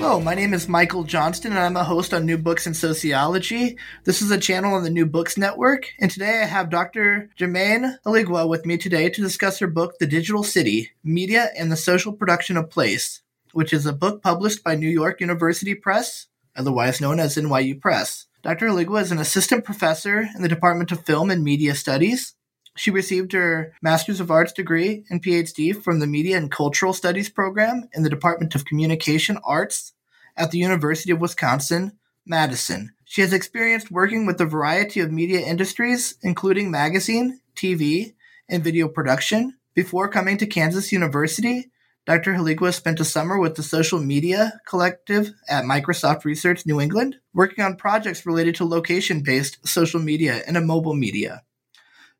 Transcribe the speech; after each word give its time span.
Hello, 0.00 0.18
my 0.18 0.34
name 0.34 0.54
is 0.54 0.66
Michael 0.66 1.04
Johnston, 1.04 1.52
and 1.52 1.60
I'm 1.60 1.76
a 1.76 1.84
host 1.84 2.14
on 2.14 2.24
New 2.24 2.38
Books 2.38 2.66
in 2.66 2.72
Sociology. 2.72 3.76
This 4.04 4.22
is 4.22 4.30
a 4.30 4.38
channel 4.38 4.72
on 4.72 4.82
the 4.82 4.88
New 4.88 5.04
Books 5.04 5.36
Network, 5.36 5.92
and 6.00 6.10
today 6.10 6.40
I 6.40 6.46
have 6.46 6.70
Dr. 6.70 7.28
Germaine 7.38 7.98
Halegoua 8.06 8.48
with 8.48 8.64
me 8.64 8.78
today 8.78 9.10
to 9.10 9.20
discuss 9.20 9.58
her 9.58 9.66
book, 9.66 9.98
The 9.98 10.06
Digital 10.06 10.42
City 10.42 10.88
Media 11.04 11.50
and 11.54 11.70
the 11.70 11.76
Social 11.76 12.14
Production 12.14 12.56
of 12.56 12.70
Place, 12.70 13.20
which 13.52 13.74
is 13.74 13.84
a 13.84 13.92
book 13.92 14.22
published 14.22 14.64
by 14.64 14.74
New 14.74 14.88
York 14.88 15.20
University 15.20 15.74
Press, 15.74 16.28
otherwise 16.56 17.02
known 17.02 17.20
as 17.20 17.36
NYU 17.36 17.78
Press. 17.78 18.26
Dr. 18.42 18.68
Halegoua 18.68 19.02
is 19.02 19.12
an 19.12 19.18
assistant 19.18 19.66
professor 19.66 20.26
in 20.34 20.40
the 20.40 20.48
Department 20.48 20.90
of 20.92 21.04
Film 21.04 21.30
and 21.30 21.44
Media 21.44 21.74
Studies. 21.74 22.34
She 22.76 22.90
received 22.90 23.32
her 23.32 23.74
Master's 23.82 24.20
of 24.20 24.30
Arts 24.30 24.52
degree 24.52 25.04
and 25.10 25.22
PhD 25.22 25.74
from 25.74 25.98
the 25.98 26.06
Media 26.06 26.36
and 26.36 26.50
Cultural 26.50 26.92
Studies 26.92 27.28
program 27.28 27.88
in 27.92 28.02
the 28.02 28.10
Department 28.10 28.54
of 28.54 28.64
Communication 28.64 29.38
Arts 29.44 29.92
at 30.36 30.50
the 30.50 30.58
University 30.58 31.10
of 31.10 31.20
Wisconsin, 31.20 31.98
Madison. 32.24 32.94
She 33.04 33.22
has 33.22 33.32
experienced 33.32 33.90
working 33.90 34.24
with 34.24 34.40
a 34.40 34.46
variety 34.46 35.00
of 35.00 35.10
media 35.10 35.40
industries, 35.40 36.16
including 36.22 36.70
magazine, 36.70 37.40
TV, 37.56 38.14
and 38.48 38.62
video 38.62 38.88
production. 38.88 39.56
Before 39.74 40.08
coming 40.08 40.38
to 40.38 40.46
Kansas 40.46 40.92
University, 40.92 41.70
Dr. 42.06 42.34
Halegoua 42.34 42.72
spent 42.72 43.00
a 43.00 43.04
summer 43.04 43.38
with 43.38 43.56
the 43.56 43.62
Social 43.62 44.00
Media 44.00 44.60
Collective 44.66 45.32
at 45.48 45.64
Microsoft 45.64 46.24
Research 46.24 46.64
New 46.64 46.80
England, 46.80 47.16
working 47.34 47.64
on 47.64 47.76
projects 47.76 48.24
related 48.24 48.54
to 48.56 48.64
location 48.64 49.22
based 49.22 49.66
social 49.66 50.00
media 50.00 50.42
and 50.46 50.66
mobile 50.66 50.94
media. 50.94 51.42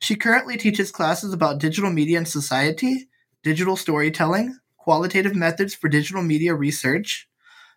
She 0.00 0.16
currently 0.16 0.56
teaches 0.56 0.90
classes 0.90 1.34
about 1.34 1.58
digital 1.58 1.90
media 1.90 2.16
and 2.16 2.26
society, 2.26 3.08
digital 3.42 3.76
storytelling, 3.76 4.58
qualitative 4.78 5.34
methods 5.34 5.74
for 5.74 5.88
digital 5.88 6.22
media 6.22 6.54
research, 6.54 7.28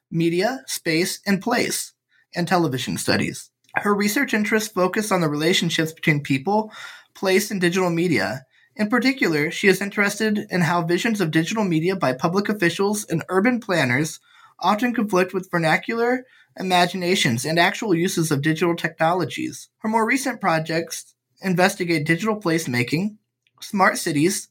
media, 0.09 0.63
space, 0.65 1.19
and 1.25 1.41
place, 1.41 1.91
and 2.33 2.47
television 2.47 2.97
studies. 2.97 3.51
Her 3.75 3.93
research 3.93 4.33
interests 4.33 4.71
focus 4.71 5.11
on 5.11 5.19
the 5.19 5.27
relationships 5.27 5.91
between 5.91 6.23
people, 6.23 6.71
place, 7.13 7.51
and 7.51 7.59
digital 7.59 7.89
media. 7.89 8.45
In 8.77 8.89
particular, 8.89 9.51
she 9.51 9.67
is 9.67 9.81
interested 9.81 10.47
in 10.49 10.61
how 10.61 10.81
visions 10.81 11.19
of 11.19 11.29
digital 11.29 11.65
media 11.65 11.95
by 11.95 12.13
public 12.13 12.47
officials 12.47 13.03
and 13.03 13.25
urban 13.27 13.59
planners 13.59 14.21
often 14.59 14.93
conflict 14.93 15.33
with 15.33 15.51
vernacular 15.51 16.25
imaginations 16.57 17.43
and 17.43 17.59
actual 17.59 17.93
uses 17.93 18.31
of 18.31 18.41
digital 18.41 18.75
technologies. 18.75 19.69
Her 19.79 19.89
more 19.89 20.07
recent 20.07 20.39
projects 20.39 21.12
investigate 21.43 22.05
digital 22.05 22.39
placemaking, 22.39 23.17
smart 23.61 23.97
cities, 23.97 24.49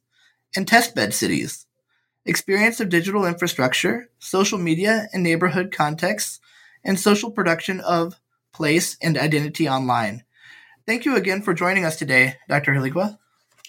and 0.54 0.66
testbed 0.66 1.12
cities, 1.12 1.66
experience 2.24 2.80
of 2.80 2.88
digital 2.88 3.24
infrastructure, 3.24 4.10
social 4.18 4.58
media 4.58 5.08
and 5.12 5.22
neighborhood 5.22 5.72
contexts, 5.72 6.40
and 6.84 6.98
social 6.98 7.30
production 7.30 7.80
of 7.80 8.20
place 8.52 8.96
and 9.02 9.16
identity 9.16 9.68
online. 9.68 10.24
Thank 10.86 11.04
you 11.04 11.16
again 11.16 11.42
for 11.42 11.54
joining 11.54 11.84
us 11.84 11.96
today, 11.96 12.36
Dr. 12.48 12.72
Halegoua. 12.72 13.18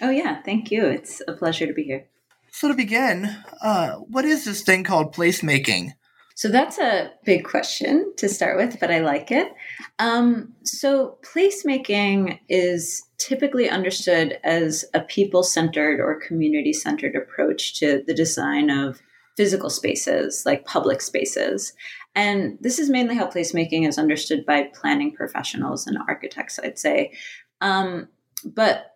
Oh, 0.02 0.10
yeah, 0.10 0.42
thank 0.42 0.72
you. 0.72 0.86
It's 0.86 1.22
a 1.28 1.34
pleasure 1.34 1.68
to 1.68 1.74
be 1.74 1.84
here. 1.84 2.06
So, 2.52 2.68
to 2.68 2.74
begin, 2.74 3.36
uh, 3.62 3.94
what 3.96 4.26
is 4.26 4.46
this 4.46 4.62
thing 4.62 4.84
called 4.84 5.16
placemaking? 5.16 5.94
So 6.36 6.50
that's 6.50 6.80
a 6.80 7.12
big 7.26 7.46
question 7.46 8.14
to 8.18 8.28
start 8.28 8.58
with, 8.58 8.80
but 8.80 8.92
I 8.92 9.00
like 9.00 9.32
it. 9.32 9.54
Um, 10.00 10.54
so 10.64 11.18
placemaking 11.22 12.40
is 12.50 13.04
typically 13.20 13.70
understood 13.70 14.40
as 14.44 14.84
a 14.94 15.02
people 15.02 15.44
centered 15.44 16.00
or 16.00 16.20
community 16.20 16.74
centered 16.74 17.16
approach 17.16 17.76
to 17.80 18.04
the 18.08 18.14
design 18.14 18.70
of 18.70 19.00
physical 19.38 19.70
spaces, 19.70 20.44
like 20.46 20.66
public 20.66 21.02
spaces. 21.02 21.74
And 22.16 22.58
this 22.62 22.80
is 22.80 22.90
mainly 22.90 23.16
how 23.16 23.28
placemaking 23.28 23.88
is 23.88 23.98
understood 23.98 24.46
by 24.46 24.70
planning 24.74 25.14
professionals 25.14 25.88
and 25.88 25.98
architects, 26.08 26.60
I'd 26.64 26.78
say. 26.78 27.14
Um, 27.62 28.10
but 28.46 28.93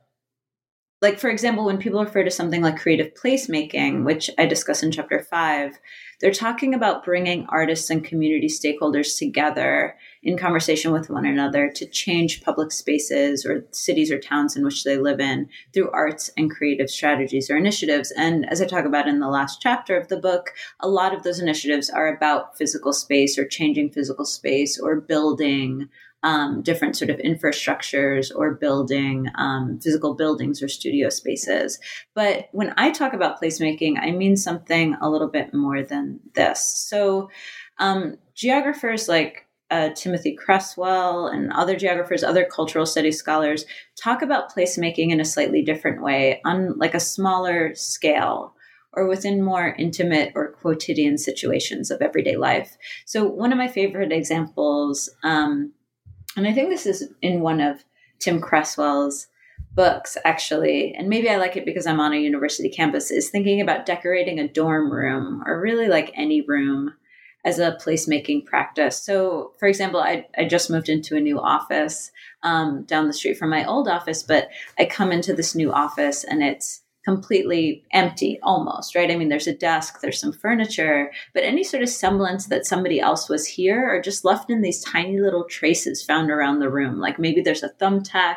like 1.01 1.19
for 1.19 1.29
example 1.29 1.65
when 1.65 1.77
people 1.77 2.03
refer 2.03 2.23
to 2.23 2.31
something 2.31 2.61
like 2.61 2.79
creative 2.79 3.13
placemaking 3.13 3.71
mm-hmm. 3.71 4.03
which 4.03 4.29
i 4.37 4.45
discuss 4.45 4.83
in 4.83 4.91
chapter 4.91 5.19
5 5.19 5.79
they're 6.19 6.31
talking 6.31 6.73
about 6.73 7.05
bringing 7.05 7.45
artists 7.49 7.91
and 7.91 8.03
community 8.03 8.47
stakeholders 8.47 9.17
together 9.17 9.95
in 10.23 10.35
conversation 10.37 10.91
with 10.91 11.11
one 11.11 11.25
another 11.25 11.69
to 11.75 11.85
change 11.85 12.41
public 12.41 12.71
spaces 12.71 13.45
or 13.45 13.65
cities 13.71 14.11
or 14.11 14.17
towns 14.17 14.55
in 14.55 14.65
which 14.65 14.83
they 14.83 14.97
live 14.97 15.19
in 15.19 15.47
through 15.73 15.91
arts 15.91 16.31
and 16.35 16.49
creative 16.49 16.89
strategies 16.89 17.51
or 17.51 17.55
initiatives. 17.55 18.11
And 18.11 18.49
as 18.49 18.61
i 18.61 18.65
talk 18.65 18.85
about 18.85 19.07
in 19.07 19.19
the 19.19 19.29
last 19.29 19.61
chapter 19.61 19.95
of 19.95 20.07
the 20.07 20.17
book 20.17 20.53
a 20.79 20.89
lot 20.89 21.13
of 21.13 21.21
those 21.21 21.39
initiatives 21.39 21.89
are 21.89 22.07
about 22.07 22.57
physical 22.57 22.93
space 22.93 23.37
or 23.37 23.45
changing 23.45 23.91
physical 23.91 24.25
space 24.25 24.79
or 24.79 24.99
building 24.99 25.87
um, 26.23 26.61
different 26.61 26.95
sort 26.95 27.09
of 27.09 27.17
infrastructures 27.17 28.31
or 28.35 28.55
building 28.55 29.27
um, 29.35 29.79
physical 29.81 30.15
buildings 30.15 30.61
or 30.61 30.67
studio 30.67 31.09
spaces. 31.09 31.79
But 32.15 32.49
when 32.51 32.73
I 32.77 32.91
talk 32.91 33.13
about 33.13 33.41
placemaking, 33.41 33.97
I 33.99 34.11
mean 34.11 34.35
something 34.35 34.95
a 35.01 35.09
little 35.09 35.29
bit 35.29 35.53
more 35.53 35.83
than 35.83 36.19
this. 36.33 36.61
So, 36.61 37.29
um, 37.79 38.17
geographers 38.33 39.07
like 39.07 39.47
uh, 39.69 39.89
Timothy 39.95 40.35
Cresswell 40.35 41.27
and 41.27 41.51
other 41.51 41.75
geographers, 41.75 42.23
other 42.23 42.45
cultural 42.45 42.85
studies 42.85 43.17
scholars 43.17 43.65
talk 44.01 44.21
about 44.21 44.53
placemaking 44.53 45.11
in 45.11 45.19
a 45.19 45.25
slightly 45.25 45.61
different 45.61 46.01
way 46.01 46.41
on 46.45 46.77
like 46.77 46.93
a 46.93 46.99
smaller 46.99 47.75
scale 47.75 48.53
or 48.93 49.07
within 49.07 49.43
more 49.43 49.75
intimate 49.77 50.31
or 50.35 50.53
quotidian 50.53 51.17
situations 51.17 51.91
of 51.91 52.01
everyday 52.01 52.37
life. 52.37 52.77
So 53.05 53.25
one 53.25 53.51
of 53.51 53.57
my 53.57 53.67
favorite 53.67 54.11
examples 54.11 55.09
um, 55.23 55.73
and 56.37 56.47
I 56.47 56.53
think 56.53 56.69
this 56.69 56.85
is 56.85 57.11
in 57.21 57.41
one 57.41 57.59
of 57.59 57.83
Tim 58.19 58.39
Cresswell's 58.39 59.27
books, 59.73 60.17
actually, 60.23 60.93
and 60.95 61.09
maybe 61.09 61.29
I 61.29 61.37
like 61.37 61.57
it 61.57 61.65
because 61.65 61.85
I'm 61.85 61.99
on 61.99 62.13
a 62.13 62.17
university 62.17 62.69
campus, 62.69 63.11
is 63.11 63.29
thinking 63.29 63.59
about 63.59 63.85
decorating 63.85 64.39
a 64.39 64.47
dorm 64.47 64.91
room 64.91 65.43
or 65.45 65.59
really 65.59 65.87
like 65.87 66.11
any 66.15 66.41
room 66.41 66.93
as 67.45 67.59
a 67.59 67.77
placemaking 67.81 68.45
practice. 68.45 69.01
So, 69.01 69.53
for 69.59 69.67
example, 69.67 69.99
I, 69.99 70.27
I 70.37 70.45
just 70.45 70.69
moved 70.69 70.89
into 70.89 71.15
a 71.15 71.21
new 71.21 71.39
office 71.39 72.11
um, 72.43 72.83
down 72.83 73.07
the 73.07 73.13
street 73.13 73.37
from 73.37 73.49
my 73.49 73.65
old 73.65 73.87
office, 73.87 74.23
but 74.23 74.49
I 74.77 74.85
come 74.85 75.11
into 75.11 75.33
this 75.33 75.55
new 75.55 75.71
office 75.71 76.23
and 76.23 76.43
it's 76.43 76.81
completely 77.07 77.85
empty 77.93 78.37
almost, 78.43 78.93
right? 78.93 79.09
I 79.09 79.15
mean, 79.15 79.29
there's 79.29 79.47
a 79.47 79.55
desk, 79.55 80.01
there's 80.01 80.19
some 80.19 80.33
furniture, 80.33 81.09
but 81.33 81.43
any 81.43 81.63
sort 81.63 81.81
of 81.81 81.87
semblance 81.87 82.47
that 82.47 82.65
somebody 82.65 82.99
else 82.99 83.29
was 83.29 83.47
here 83.47 83.87
are 83.87 84.01
just 84.01 84.25
left 84.25 84.49
in 84.49 84.61
these 84.61 84.83
tiny 84.83 85.21
little 85.21 85.45
traces 85.45 86.03
found 86.03 86.29
around 86.29 86.59
the 86.59 86.69
room. 86.69 86.99
Like 86.99 87.17
maybe 87.17 87.39
there's 87.39 87.63
a 87.63 87.69
thumbtack 87.69 88.35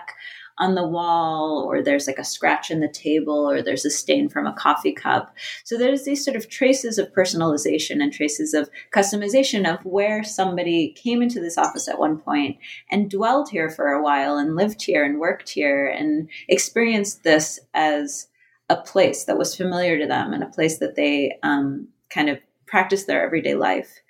on 0.58 0.76
the 0.76 0.86
wall, 0.86 1.64
or 1.66 1.82
there's 1.82 2.06
like 2.06 2.18
a 2.18 2.24
scratch 2.24 2.70
in 2.70 2.78
the 2.78 2.88
table, 2.88 3.50
or 3.50 3.60
there's 3.60 3.84
a 3.84 3.90
stain 3.90 4.28
from 4.28 4.46
a 4.46 4.52
coffee 4.52 4.92
cup. 4.92 5.34
So 5.64 5.76
there's 5.76 6.04
these 6.04 6.24
sort 6.24 6.36
of 6.36 6.48
traces 6.48 6.96
of 6.96 7.12
personalization 7.12 8.00
and 8.00 8.12
traces 8.12 8.54
of 8.54 8.70
customization 8.94 9.68
of 9.68 9.84
where 9.84 10.22
somebody 10.22 10.92
came 10.92 11.22
into 11.22 11.40
this 11.40 11.58
office 11.58 11.88
at 11.88 11.98
one 11.98 12.18
point 12.18 12.58
and 12.88 13.10
dwelled 13.10 13.48
here 13.48 13.70
for 13.70 13.88
a 13.88 14.02
while 14.02 14.36
and 14.36 14.54
lived 14.54 14.82
here 14.82 15.02
and 15.02 15.18
worked 15.18 15.48
here 15.48 15.86
and 15.86 16.28
experienced 16.46 17.24
this 17.24 17.58
as 17.74 18.28
a 18.70 18.76
place 18.76 19.24
that 19.24 19.36
was 19.36 19.54
familiar 19.54 19.98
to 19.98 20.06
them 20.06 20.32
and 20.32 20.42
a 20.42 20.48
place 20.48 20.78
that 20.78 20.94
they 20.94 21.36
um, 21.42 21.88
kind 22.08 22.30
of 22.30 22.38
practice 22.66 23.04
their 23.04 23.22
everyday 23.22 23.54
life. 23.54 24.00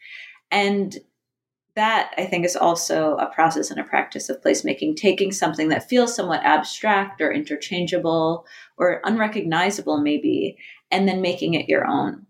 And 0.52 0.96
that 1.76 2.12
I 2.18 2.26
think 2.26 2.44
is 2.44 2.56
also 2.56 3.16
a 3.16 3.32
process 3.32 3.70
and 3.70 3.80
a 3.80 3.84
practice 3.84 4.28
of 4.28 4.42
placemaking, 4.42 4.96
taking 4.96 5.32
something 5.32 5.68
that 5.68 5.88
feels 5.88 6.14
somewhat 6.14 6.44
abstract 6.44 7.22
or 7.22 7.32
interchangeable 7.32 8.44
or 8.76 9.00
unrecognizable, 9.04 9.98
maybe, 9.98 10.58
and 10.90 11.08
then 11.08 11.22
making 11.22 11.54
it 11.54 11.68
your 11.68 11.86
own. 11.86 12.26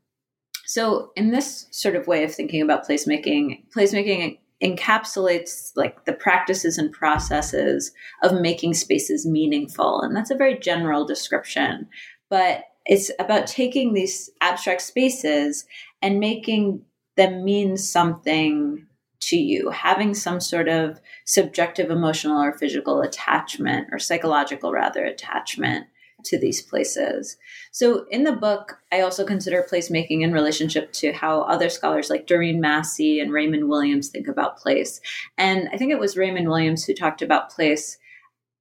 So, 0.66 1.10
in 1.16 1.32
this 1.32 1.66
sort 1.72 1.96
of 1.96 2.06
way 2.06 2.22
of 2.22 2.32
thinking 2.32 2.62
about 2.62 2.86
placemaking, 2.86 3.64
placemaking 3.74 4.38
encapsulates 4.62 5.72
like 5.74 6.04
the 6.04 6.12
practices 6.12 6.78
and 6.78 6.92
processes 6.92 7.92
of 8.22 8.40
making 8.40 8.74
spaces 8.74 9.26
meaningful. 9.26 10.00
And 10.02 10.14
that's 10.14 10.30
a 10.30 10.36
very 10.36 10.58
general 10.58 11.06
description, 11.06 11.88
but 12.30 12.64
it's 12.86 13.10
about 13.18 13.46
taking 13.46 13.92
these 13.92 14.30
abstract 14.40 14.80
spaces 14.80 15.66
and 16.00 16.18
making 16.18 16.82
them 17.16 17.44
mean 17.44 17.76
something 17.76 18.86
to 19.20 19.36
you, 19.36 19.68
having 19.70 20.14
some 20.14 20.40
sort 20.40 20.68
of 20.68 20.98
subjective 21.26 21.90
emotional 21.90 22.42
or 22.42 22.56
physical 22.56 23.02
attachment 23.02 23.88
or 23.92 23.98
psychological 23.98 24.72
rather 24.72 25.04
attachment 25.04 25.86
to 26.24 26.38
these 26.38 26.62
places. 26.62 27.36
So 27.72 28.06
in 28.10 28.24
the 28.24 28.32
book, 28.32 28.78
I 28.92 29.00
also 29.00 29.24
consider 29.24 29.66
placemaking 29.70 30.22
in 30.22 30.32
relationship 30.32 30.92
to 30.94 31.12
how 31.12 31.42
other 31.42 31.68
scholars 31.68 32.10
like 32.10 32.26
Doreen 32.26 32.60
Massey 32.60 33.20
and 33.20 33.32
Raymond 33.32 33.68
Williams 33.68 34.08
think 34.08 34.28
about 34.28 34.58
place. 34.58 35.00
And 35.36 35.68
I 35.72 35.76
think 35.76 35.92
it 35.92 35.98
was 35.98 36.16
Raymond 36.16 36.48
Williams 36.48 36.84
who 36.84 36.94
talked 36.94 37.22
about 37.22 37.50
place 37.50 37.98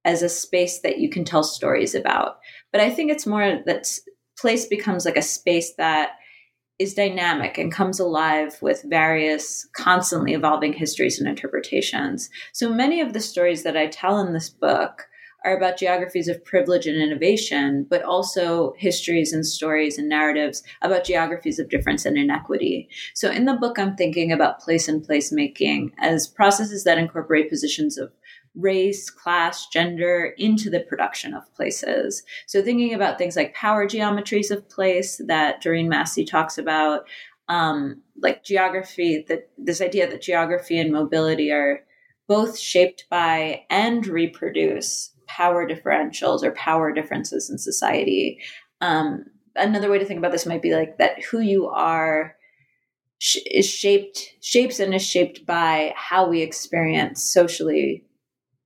as 0.05 0.21
a 0.21 0.29
space 0.29 0.79
that 0.79 0.99
you 0.99 1.09
can 1.09 1.25
tell 1.25 1.43
stories 1.43 1.93
about. 1.93 2.39
But 2.71 2.81
I 2.81 2.89
think 2.89 3.11
it's 3.11 3.25
more 3.25 3.61
that 3.65 3.99
place 4.37 4.65
becomes 4.65 5.05
like 5.05 5.17
a 5.17 5.21
space 5.21 5.73
that 5.77 6.11
is 6.79 6.93
dynamic 6.93 7.57
and 7.57 7.73
comes 7.73 7.99
alive 7.99 8.57
with 8.61 8.85
various 8.87 9.67
constantly 9.75 10.33
evolving 10.33 10.71
histories 10.73 11.19
and 11.19 11.27
interpretations. 11.27 12.29
So 12.53 12.73
many 12.73 13.01
of 13.01 13.11
the 13.11 13.19
stories 13.19 13.63
that 13.63 13.75
I 13.75 13.87
tell 13.87 14.19
in 14.19 14.33
this 14.33 14.49
book 14.49 15.07
are 15.45 15.55
about 15.55 15.77
geographies 15.77 16.27
of 16.27 16.43
privilege 16.43 16.85
and 16.85 16.97
innovation, 16.97 17.85
but 17.89 18.03
also 18.03 18.73
histories 18.77 19.31
and 19.31 19.45
stories 19.45 19.97
and 19.97 20.09
narratives 20.09 20.63
about 20.81 21.05
geographies 21.05 21.59
of 21.59 21.69
difference 21.69 22.05
and 22.05 22.17
inequity. 22.17 22.89
So 23.13 23.31
in 23.31 23.45
the 23.45 23.55
book, 23.55 23.79
I'm 23.79 23.95
thinking 23.95 24.31
about 24.31 24.59
place 24.59 24.87
and 24.87 25.05
placemaking 25.05 25.91
as 25.99 26.27
processes 26.27 26.83
that 26.83 26.97
incorporate 26.97 27.49
positions 27.49 27.97
of 27.97 28.11
race, 28.55 29.09
class, 29.09 29.67
gender 29.67 30.33
into 30.37 30.69
the 30.69 30.81
production 30.81 31.33
of 31.33 31.53
places. 31.55 32.23
So 32.47 32.61
thinking 32.61 32.93
about 32.93 33.17
things 33.17 33.35
like 33.35 33.53
power 33.53 33.87
geometries 33.87 34.51
of 34.51 34.67
place 34.69 35.21
that 35.27 35.61
Doreen 35.61 35.89
Massey 35.89 36.25
talks 36.25 36.57
about, 36.57 37.07
um, 37.47 38.01
like 38.21 38.43
geography, 38.43 39.25
that 39.27 39.49
this 39.57 39.81
idea 39.81 40.09
that 40.09 40.21
geography 40.21 40.79
and 40.79 40.91
mobility 40.91 41.51
are 41.51 41.83
both 42.27 42.57
shaped 42.57 43.05
by 43.09 43.63
and 43.69 44.05
reproduce 44.05 45.11
power 45.27 45.67
differentials 45.67 46.43
or 46.43 46.51
power 46.51 46.91
differences 46.91 47.49
in 47.49 47.57
society. 47.57 48.39
Um, 48.81 49.25
another 49.55 49.89
way 49.89 49.99
to 49.99 50.05
think 50.05 50.19
about 50.19 50.31
this 50.31 50.45
might 50.45 50.61
be 50.61 50.73
like 50.73 50.97
that 50.97 51.23
who 51.23 51.39
you 51.39 51.67
are 51.67 52.35
sh- 53.19 53.37
is 53.45 53.67
shaped 53.67 54.35
shapes 54.41 54.79
and 54.79 54.93
is 54.93 55.05
shaped 55.05 55.45
by 55.45 55.93
how 55.95 56.27
we 56.27 56.41
experience 56.41 57.23
socially 57.23 58.05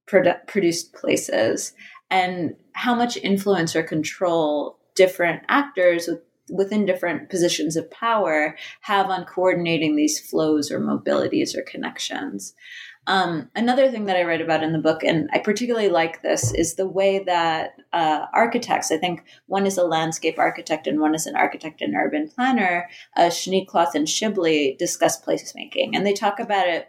produ- 0.08 0.46
produced 0.48 0.94
places 0.94 1.74
and 2.10 2.56
how 2.74 2.96
much 2.96 3.18
influence 3.18 3.76
or 3.76 3.84
control 3.84 4.80
different 4.96 5.42
actors 5.48 6.08
with, 6.08 6.22
within 6.50 6.86
different 6.86 7.30
positions 7.30 7.76
of 7.76 7.90
power 7.90 8.56
have 8.82 9.10
on 9.10 9.26
coordinating 9.26 9.96
these 9.96 10.20
flows 10.20 10.72
or 10.72 10.80
mobilities 10.80 11.56
or 11.56 11.64
connections. 11.64 12.54
Um, 13.06 13.50
another 13.56 13.92
thing 13.92 14.06
that 14.06 14.16
I 14.16 14.24
write 14.24 14.42
about 14.42 14.64
in 14.64 14.72
the 14.72 14.80
book, 14.80 15.04
and 15.04 15.30
I 15.34 15.40
particularly 15.40 15.90
like 15.90 16.22
this, 16.22 16.54
is 16.54 16.76
the 16.76 16.88
way 16.88 17.24
that 17.26 17.72
uh, 17.92 18.28
architects, 18.34 18.92
I 18.92 18.98
think 18.98 19.26
one 19.48 19.66
is 19.66 19.78
a 19.78 19.84
landscape 19.84 20.40
architect 20.40 20.88
and 20.88 21.02
one 21.02 21.14
is 21.14 21.26
an 21.26 21.36
architect 21.36 21.82
and 21.82 21.96
urban 21.96 22.30
planner, 22.30 22.90
uh, 23.18 23.24
Schneekloth 23.24 23.96
and 23.96 24.08
Shibley 24.08 24.78
discuss 24.78 25.22
placemaking. 25.22 25.92
And 25.94 26.06
they 26.06 26.14
talk 26.14 26.40
about 26.40 26.68
it 26.68 26.88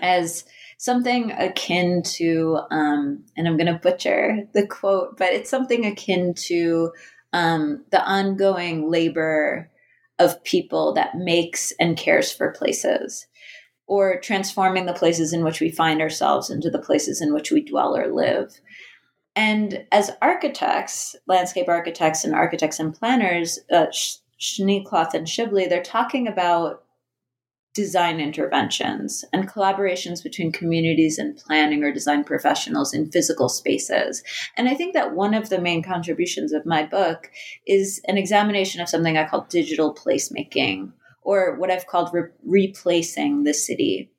as 0.00 0.44
something 0.82 1.30
akin 1.30 2.02
to, 2.02 2.58
um, 2.72 3.22
and 3.36 3.46
I'm 3.46 3.56
going 3.56 3.72
to 3.72 3.78
butcher 3.78 4.48
the 4.52 4.66
quote, 4.66 5.16
but 5.16 5.32
it's 5.32 5.48
something 5.48 5.86
akin 5.86 6.34
to 6.48 6.90
um, 7.32 7.84
the 7.92 8.02
ongoing 8.04 8.90
labor 8.90 9.70
of 10.18 10.42
people 10.42 10.92
that 10.94 11.16
makes 11.16 11.72
and 11.78 11.96
cares 11.96 12.32
for 12.32 12.50
places 12.50 13.28
or 13.86 14.18
transforming 14.18 14.86
the 14.86 14.92
places 14.92 15.32
in 15.32 15.44
which 15.44 15.60
we 15.60 15.70
find 15.70 16.00
ourselves 16.00 16.50
into 16.50 16.68
the 16.68 16.82
places 16.82 17.22
in 17.22 17.32
which 17.32 17.52
we 17.52 17.62
dwell 17.62 17.96
or 17.96 18.12
live. 18.12 18.60
And 19.36 19.86
as 19.92 20.10
architects, 20.20 21.14
landscape 21.28 21.68
architects 21.68 22.24
and 22.24 22.34
architects 22.34 22.80
and 22.80 22.92
planners, 22.92 23.60
uh, 23.70 23.86
Schneekloth 24.40 25.14
and 25.14 25.28
Shibley, 25.28 25.68
they're 25.68 25.80
talking 25.80 26.26
about 26.26 26.81
design 27.74 28.20
interventions 28.20 29.24
and 29.32 29.48
collaborations 29.48 30.22
between 30.22 30.52
communities 30.52 31.18
and 31.18 31.36
planning 31.36 31.82
or 31.82 31.92
design 31.92 32.22
professionals 32.22 32.92
in 32.92 33.10
physical 33.10 33.48
spaces. 33.48 34.22
And 34.56 34.68
I 34.68 34.74
think 34.74 34.92
that 34.94 35.14
one 35.14 35.32
of 35.32 35.48
the 35.48 35.60
main 35.60 35.82
contributions 35.82 36.52
of 36.52 36.66
my 36.66 36.84
book 36.84 37.30
is 37.66 38.00
an 38.06 38.18
examination 38.18 38.80
of 38.80 38.88
something 38.88 39.16
I 39.16 39.26
call 39.26 39.46
digital 39.48 39.94
placemaking 39.94 40.92
or 41.22 41.56
what 41.56 41.70
I've 41.70 41.86
called 41.86 42.10
re- 42.12 42.28
replacing 42.44 43.44
the 43.44 43.54
city, 43.54 44.10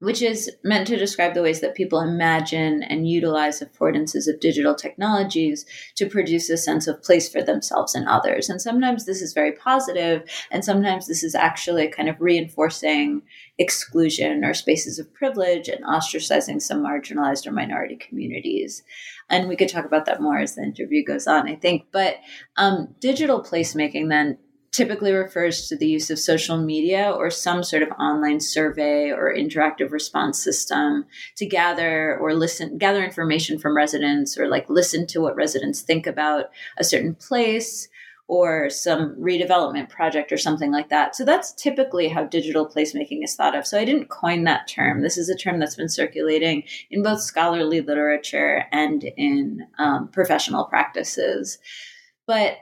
which 0.00 0.22
is 0.22 0.50
meant 0.62 0.86
to 0.86 0.96
describe 0.96 1.34
the 1.34 1.42
ways 1.42 1.60
that 1.60 1.74
people 1.74 2.00
imagine 2.00 2.82
and 2.84 3.08
utilize 3.08 3.60
affordances 3.60 4.28
of 4.28 4.40
digital 4.40 4.74
technologies 4.74 5.66
to 5.96 6.08
produce 6.08 6.48
a 6.50 6.56
sense 6.56 6.86
of 6.86 7.02
place 7.02 7.28
for 7.28 7.42
themselves 7.42 7.94
and 7.94 8.06
others. 8.06 8.48
And 8.48 8.62
sometimes 8.62 9.04
this 9.04 9.20
is 9.20 9.32
very 9.32 9.52
positive, 9.52 10.22
and 10.50 10.64
sometimes 10.64 11.06
this 11.06 11.22
is 11.22 11.34
actually 11.34 11.88
kind 11.88 12.08
of 12.08 12.20
reinforcing 12.20 13.22
exclusion 13.58 14.44
or 14.44 14.54
spaces 14.54 14.98
of 14.98 15.12
privilege 15.12 15.68
and 15.68 15.84
ostracizing 15.84 16.62
some 16.62 16.82
marginalized 16.82 17.46
or 17.46 17.52
minority 17.52 17.96
communities. 17.96 18.84
And 19.30 19.48
we 19.48 19.56
could 19.56 19.68
talk 19.68 19.84
about 19.84 20.06
that 20.06 20.22
more 20.22 20.38
as 20.38 20.54
the 20.54 20.62
interview 20.62 21.04
goes 21.04 21.26
on, 21.26 21.48
I 21.48 21.56
think. 21.56 21.86
But 21.92 22.16
um, 22.56 22.94
digital 23.00 23.42
placemaking 23.42 24.08
then 24.08 24.38
typically 24.72 25.12
refers 25.12 25.68
to 25.68 25.76
the 25.76 25.86
use 25.86 26.10
of 26.10 26.18
social 26.18 26.58
media 26.58 27.10
or 27.10 27.30
some 27.30 27.62
sort 27.62 27.82
of 27.82 27.90
online 27.92 28.40
survey 28.40 29.10
or 29.10 29.34
interactive 29.34 29.90
response 29.90 30.42
system 30.42 31.06
to 31.36 31.46
gather 31.46 32.18
or 32.18 32.34
listen 32.34 32.78
gather 32.78 33.04
information 33.04 33.58
from 33.58 33.76
residents 33.76 34.38
or 34.38 34.48
like 34.48 34.68
listen 34.68 35.06
to 35.06 35.20
what 35.20 35.36
residents 35.36 35.80
think 35.80 36.06
about 36.06 36.46
a 36.76 36.84
certain 36.84 37.14
place 37.14 37.88
or 38.28 38.68
some 38.68 39.16
redevelopment 39.16 39.88
project 39.88 40.30
or 40.30 40.36
something 40.36 40.70
like 40.70 40.90
that. 40.90 41.16
So 41.16 41.24
that's 41.24 41.52
typically 41.54 42.08
how 42.08 42.24
digital 42.24 42.68
placemaking 42.68 43.24
is 43.24 43.34
thought 43.34 43.56
of. 43.56 43.66
So 43.66 43.78
I 43.78 43.86
didn't 43.86 44.10
coin 44.10 44.44
that 44.44 44.68
term. 44.68 45.00
This 45.00 45.16
is 45.16 45.30
a 45.30 45.36
term 45.36 45.58
that's 45.58 45.76
been 45.76 45.88
circulating 45.88 46.64
in 46.90 47.02
both 47.02 47.22
scholarly 47.22 47.80
literature 47.80 48.66
and 48.70 49.02
in 49.16 49.66
um, 49.78 50.08
professional 50.08 50.66
practices. 50.66 51.58
But 52.26 52.58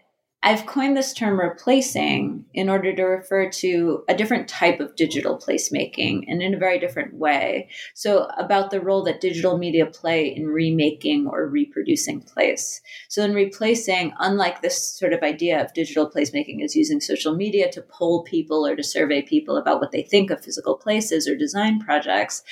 I've 0.47 0.65
coined 0.65 0.97
this 0.97 1.13
term 1.13 1.41
replacing 1.41 2.45
in 2.55 2.71
order 2.71 2.95
to 2.95 3.03
refer 3.03 3.51
to 3.51 4.05
a 4.09 4.15
different 4.15 4.47
type 4.47 4.79
of 4.79 4.95
digital 4.95 5.37
placemaking 5.37 6.23
and 6.29 6.41
in 6.41 6.55
a 6.55 6.59
very 6.59 6.79
different 6.79 7.15
way. 7.15 7.69
So, 7.95 8.29
about 8.39 8.71
the 8.71 8.81
role 8.81 9.03
that 9.03 9.21
digital 9.21 9.59
media 9.59 9.87
play 9.87 10.33
in 10.33 10.47
remaking 10.47 11.27
or 11.27 11.49
reproducing 11.49 12.21
place. 12.21 12.81
So, 13.09 13.25
in 13.25 13.35
replacing, 13.35 14.13
unlike 14.21 14.63
this 14.63 14.97
sort 14.97 15.13
of 15.13 15.25
idea 15.25 15.61
of 15.61 15.75
digital 15.75 16.09
placemaking 16.09 16.65
is 16.65 16.77
using 16.77 17.01
social 17.01 17.35
media 17.35 17.69
to 17.73 17.83
poll 17.83 18.23
people 18.23 18.65
or 18.65 18.77
to 18.77 18.85
survey 18.85 19.23
people 19.23 19.57
about 19.57 19.81
what 19.81 19.91
they 19.91 20.03
think 20.05 20.31
of 20.31 20.45
physical 20.45 20.77
places 20.77 21.27
or 21.27 21.35
design 21.35 21.81
projects, 21.81 22.45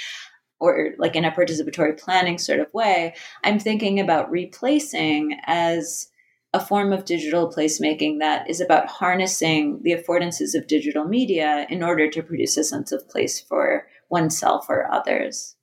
or 0.58 0.94
like 0.98 1.14
in 1.14 1.24
a 1.24 1.30
participatory 1.30 1.96
planning 1.96 2.38
sort 2.38 2.58
of 2.58 2.74
way, 2.74 3.14
I'm 3.44 3.60
thinking 3.60 4.00
about 4.00 4.32
replacing 4.32 5.38
as 5.46 6.08
a 6.54 6.60
form 6.60 6.92
of 6.92 7.04
digital 7.04 7.52
placemaking 7.52 8.20
that 8.20 8.48
is 8.48 8.60
about 8.60 8.86
harnessing 8.86 9.80
the 9.82 9.90
affordances 9.90 10.54
of 10.54 10.68
digital 10.68 11.04
media 11.04 11.66
in 11.68 11.82
order 11.82 12.08
to 12.08 12.22
produce 12.22 12.56
a 12.56 12.62
sense 12.62 12.92
of 12.92 13.08
place 13.08 13.40
for 13.40 13.88
oneself 14.08 14.66
or 14.68 14.90
others. 14.90 15.56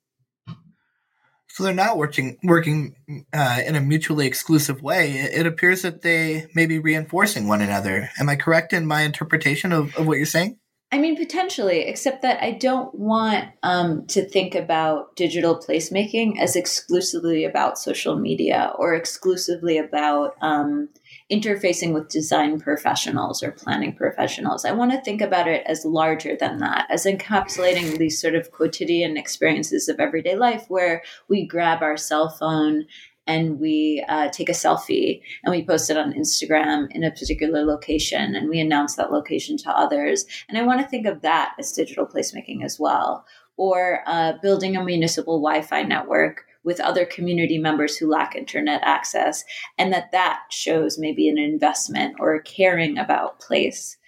So 1.48 1.64
they're 1.64 1.74
not 1.74 1.98
working 1.98 2.38
working 2.44 2.94
uh, 3.32 3.60
in 3.66 3.74
a 3.74 3.80
mutually 3.80 4.26
exclusive 4.26 4.82
way. 4.82 5.12
It 5.12 5.46
appears 5.46 5.82
that 5.82 6.02
they 6.02 6.46
may 6.54 6.66
be 6.66 6.78
reinforcing 6.78 7.48
one 7.48 7.62
another. 7.62 8.10
Am 8.18 8.28
I 8.28 8.36
correct 8.36 8.72
in 8.72 8.86
my 8.86 9.02
interpretation 9.02 9.72
of, 9.72 9.94
of 9.96 10.06
what 10.06 10.18
you're 10.18 10.26
saying? 10.26 10.58
I 10.92 10.98
mean, 10.98 11.16
potentially, 11.16 11.80
except 11.80 12.20
that 12.20 12.42
I 12.42 12.50
don't 12.50 12.94
want 12.94 13.48
um, 13.62 14.06
to 14.08 14.28
think 14.28 14.54
about 14.54 15.16
digital 15.16 15.56
placemaking 15.56 16.38
as 16.38 16.54
exclusively 16.54 17.46
about 17.46 17.78
social 17.78 18.18
media 18.18 18.74
or 18.78 18.94
exclusively 18.94 19.78
about 19.78 20.36
um, 20.42 20.90
interfacing 21.32 21.94
with 21.94 22.10
design 22.10 22.60
professionals 22.60 23.42
or 23.42 23.52
planning 23.52 23.94
professionals. 23.94 24.66
I 24.66 24.72
want 24.72 24.92
to 24.92 25.00
think 25.00 25.22
about 25.22 25.48
it 25.48 25.62
as 25.64 25.86
larger 25.86 26.36
than 26.38 26.58
that, 26.58 26.86
as 26.90 27.06
encapsulating 27.06 27.96
these 27.96 28.20
sort 28.20 28.34
of 28.34 28.52
quotidian 28.52 29.16
experiences 29.16 29.88
of 29.88 29.98
everyday 29.98 30.36
life 30.36 30.66
where 30.68 31.02
we 31.26 31.46
grab 31.46 31.82
our 31.82 31.96
cell 31.96 32.28
phone 32.28 32.84
and 33.26 33.60
we 33.60 34.04
uh, 34.08 34.28
take 34.30 34.48
a 34.48 34.52
selfie 34.52 35.22
and 35.44 35.52
we 35.52 35.64
post 35.64 35.90
it 35.90 35.96
on 35.96 36.12
Instagram 36.12 36.88
in 36.90 37.04
a 37.04 37.10
particular 37.10 37.64
location 37.64 38.34
and 38.34 38.48
we 38.48 38.58
announce 38.58 38.96
that 38.96 39.12
location 39.12 39.56
to 39.58 39.70
others. 39.70 40.24
And 40.48 40.58
I 40.58 40.62
want 40.62 40.80
to 40.80 40.88
think 40.88 41.06
of 41.06 41.22
that 41.22 41.54
as 41.58 41.72
digital 41.72 42.06
placemaking 42.06 42.64
as 42.64 42.78
well. 42.80 43.24
Or 43.56 44.00
uh, 44.06 44.34
building 44.42 44.76
a 44.76 44.84
municipal 44.84 45.40
Wi 45.40 45.62
Fi 45.62 45.82
network 45.82 46.46
with 46.64 46.80
other 46.80 47.04
community 47.04 47.58
members 47.58 47.96
who 47.96 48.08
lack 48.08 48.34
internet 48.34 48.80
access, 48.82 49.44
and 49.78 49.92
that 49.92 50.12
that 50.12 50.40
shows 50.50 50.98
maybe 50.98 51.28
an 51.28 51.38
investment 51.38 52.16
or 52.18 52.40
caring 52.40 52.96
about 52.98 53.40
place 53.40 53.98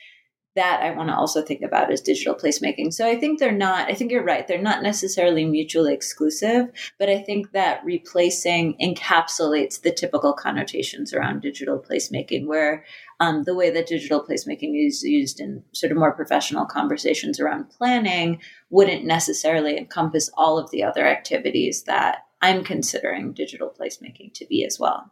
that 0.55 0.83
I 0.83 0.93
want 0.93 1.09
to 1.09 1.17
also 1.17 1.43
think 1.43 1.63
about 1.63 1.91
as 1.91 2.01
digital 2.01 2.35
placemaking. 2.35 2.93
So 2.93 3.09
I 3.09 3.17
think 3.19 3.39
they're 3.39 3.51
not, 3.51 3.91
I 3.91 3.95
think 3.95 4.13
you're 4.13 4.25
right, 4.25 4.47
they're 4.47 4.63
not 4.63 4.83
necessarily 4.83 5.45
mutually 5.45 5.93
exclusive, 5.93 6.71
but 6.99 7.09
I 7.09 7.21
think 7.21 7.53
that 7.53 7.85
replacing 7.85 8.77
encapsulates 8.81 9.83
the 9.83 9.91
typical 9.91 10.33
connotations 10.33 11.13
around 11.13 11.43
digital 11.43 11.79
placemaking, 11.79 12.47
where 12.47 12.85
um, 13.19 13.43
the 13.43 13.55
way 13.55 13.71
that 13.71 13.89
digital 13.89 14.25
placemaking 14.25 14.87
is 14.87 15.03
used 15.03 15.41
in 15.41 15.65
sort 15.73 15.91
of 15.91 15.99
more 15.99 16.13
professional 16.13 16.67
conversations 16.67 17.41
around 17.41 17.71
planning 17.71 18.41
wouldn't 18.71 19.05
necessarily 19.05 19.77
encompass 19.77 20.31
all 20.37 20.59
of 20.59 20.71
the 20.71 20.85
other 20.85 21.07
activities 21.07 21.83
that 21.85 22.27
I'm 22.41 22.63
considering 22.63 23.33
digital 23.33 23.73
placemaking 23.77 24.35
to 24.35 24.47
be 24.47 24.65
as 24.65 24.79
well. 24.79 25.11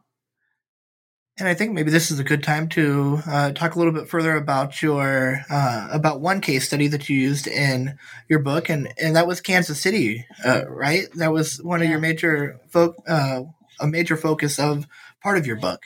And 1.38 1.48
I 1.48 1.54
think 1.54 1.72
maybe 1.72 1.90
this 1.90 2.10
is 2.10 2.18
a 2.18 2.24
good 2.24 2.42
time 2.42 2.68
to 2.70 3.20
uh, 3.26 3.52
talk 3.52 3.74
a 3.74 3.78
little 3.78 3.92
bit 3.92 4.06
further 4.06 4.36
about 4.36 4.82
your 4.82 5.40
uh, 5.50 5.88
about 5.90 6.20
one 6.20 6.42
case 6.42 6.66
study 6.66 6.88
that 6.88 7.08
you 7.08 7.16
used 7.16 7.46
in 7.46 7.98
your 8.28 8.38
book, 8.38 8.68
and 8.68 8.92
and 9.00 9.16
that 9.16 9.26
was 9.26 9.40
Kansas 9.40 9.80
City, 9.80 10.26
uh, 10.44 10.68
right? 10.68 11.08
That 11.14 11.32
was 11.32 11.56
one 11.62 11.80
yeah. 11.80 11.86
of 11.86 11.90
your 11.90 12.00
major 12.00 12.60
folk 12.68 12.96
uh, 13.08 13.42
a 13.80 13.86
major 13.86 14.16
focus 14.16 14.58
of 14.58 14.86
part 15.22 15.38
of 15.38 15.46
your 15.46 15.56
book. 15.56 15.82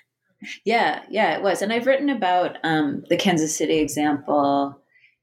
Yeah, 0.65 1.03
yeah, 1.09 1.37
it 1.37 1.43
was, 1.43 1.63
and 1.63 1.73
I've 1.73 1.87
written 1.87 2.11
about 2.11 2.59
um, 2.63 3.05
the 3.09 3.17
Kansas 3.17 3.57
City 3.57 3.79
example 3.79 4.81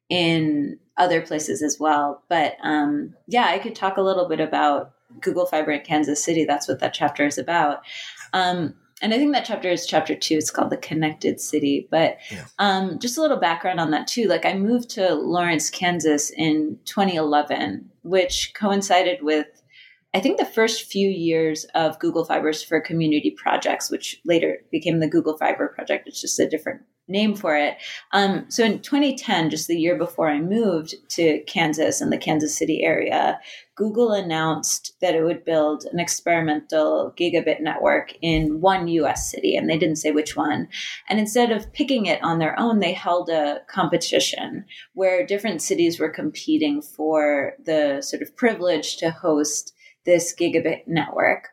in 0.10 0.80
other 0.98 1.22
places 1.22 1.62
as 1.62 1.78
well. 1.80 2.24
But 2.30 2.56
um, 2.64 3.14
yeah, 3.28 3.46
I 3.46 3.60
could 3.60 3.76
talk 3.76 3.98
a 3.98 4.02
little 4.02 4.28
bit 4.28 4.40
about 4.40 4.94
Google 5.22 5.46
Fiber 5.46 5.72
in 5.72 5.82
Kansas 5.82 6.24
City. 6.24 6.46
That's 6.46 6.68
what 6.68 6.80
that 6.80 6.94
chapter 6.94 7.26
is 7.26 7.38
about. 7.38 7.82
Um, 8.34 8.76
and 9.04 9.14
I 9.14 9.18
think 9.18 9.34
that 9.34 9.46
chapter 9.46 9.70
is 9.70 9.86
chapter 9.86 10.16
two. 10.16 10.36
It's 10.36 10.50
called 10.50 10.70
the 10.70 10.78
Connected 10.78 11.42
City. 11.42 11.88
But 11.92 12.18
yeah. 12.32 12.46
um, 12.58 12.98
just 13.00 13.18
a 13.18 13.22
little 13.22 13.38
background 13.38 13.82
on 13.82 13.92
that 13.92 14.08
too. 14.08 14.28
Like 14.28 14.46
I 14.46 14.54
moved 14.54 14.90
to 14.92 15.14
Lawrence, 15.14 15.70
Kansas 15.70 16.32
in 16.32 16.80
2011, 16.86 17.92
which 18.04 18.54
coincided 18.56 19.22
with 19.22 19.63
I 20.14 20.20
think 20.20 20.38
the 20.38 20.46
first 20.46 20.92
few 20.92 21.10
years 21.10 21.66
of 21.74 21.98
Google 22.00 22.24
Fibers 22.26 22.62
for 22.62 22.80
community 22.80 23.32
projects, 23.32 23.90
which 23.90 24.22
later 24.26 24.60
became 24.72 25.00
the 25.00 25.10
Google 25.10 25.38
Fiber 25.38 25.70
project. 25.70 26.08
It's 26.08 26.22
just 26.22 26.40
a 26.40 26.50
different 26.50 26.82
name 27.08 27.36
for 27.36 27.56
it. 27.56 27.76
Um, 28.14 28.46
so 28.50 28.64
in 28.64 28.80
2010, 28.80 29.50
just 29.50 29.68
the 29.68 29.78
year 29.78 29.98
before 29.98 30.30
I 30.30 30.40
moved 30.40 30.96
to 31.10 31.44
Kansas 31.48 32.00
and 32.00 32.14
the 32.14 32.18
Kansas 32.18 32.58
City 32.58 32.84
area, 32.84 33.40
Google 33.76 34.12
announced 34.12 34.94
that 35.02 35.16
it 35.16 35.24
would 35.24 35.44
build 35.44 35.86
an 35.92 36.00
experimental 36.00 37.14
gigabit 37.20 37.60
network 37.60 38.14
in 38.22 38.62
one 38.62 38.88
US 38.88 39.30
city, 39.30 39.56
and 39.56 39.70
they 39.70 39.78
didn't 39.78 39.98
say 39.98 40.12
which 40.12 40.38
one. 40.38 40.70
And 41.10 41.20
instead 41.20 41.52
of 41.52 41.74
picking 41.74 42.06
it 42.06 42.24
on 42.24 42.40
their 42.40 42.58
own, 42.58 42.80
they 42.80 42.94
held 42.94 43.30
a 43.30 43.62
competition 43.68 44.66
where 44.94 45.26
different 45.26 45.62
cities 45.62 46.00
were 46.00 46.10
competing 46.10 46.82
for 46.82 47.54
the 47.66 48.02
sort 48.02 48.22
of 48.22 48.36
privilege 48.38 48.96
to 48.98 49.12
host 49.12 49.74
this 50.06 50.36
gigabit 50.36 50.88
network 50.88 51.50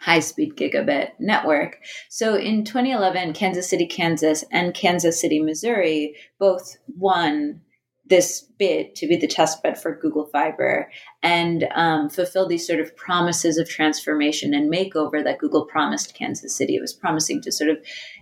high 0.00 0.20
speed 0.20 0.56
gigabit 0.56 1.10
network. 1.18 1.78
So 2.08 2.36
in 2.36 2.64
2011, 2.64 3.32
Kansas 3.32 3.68
City, 3.68 3.86
Kansas, 3.86 4.44
and 4.52 4.74
Kansas 4.74 5.20
City, 5.20 5.40
Missouri 5.40 6.14
both 6.38 6.76
won 6.96 7.60
this 8.08 8.40
bid 8.58 8.94
to 8.94 9.06
be 9.06 9.16
the 9.16 9.26
test 9.26 9.62
bed 9.62 9.78
for 9.78 9.94
Google 9.94 10.24
Fiber 10.26 10.90
and 11.22 11.68
um, 11.74 12.08
fulfill 12.08 12.48
these 12.48 12.66
sort 12.66 12.80
of 12.80 12.96
promises 12.96 13.58
of 13.58 13.68
transformation 13.68 14.54
and 14.54 14.72
makeover 14.72 15.22
that 15.22 15.38
Google 15.38 15.66
promised 15.66 16.14
Kansas 16.14 16.56
City. 16.56 16.74
It 16.76 16.80
was 16.80 16.94
promising 16.94 17.42
to 17.42 17.52
sort 17.52 17.68
of, 17.68 17.76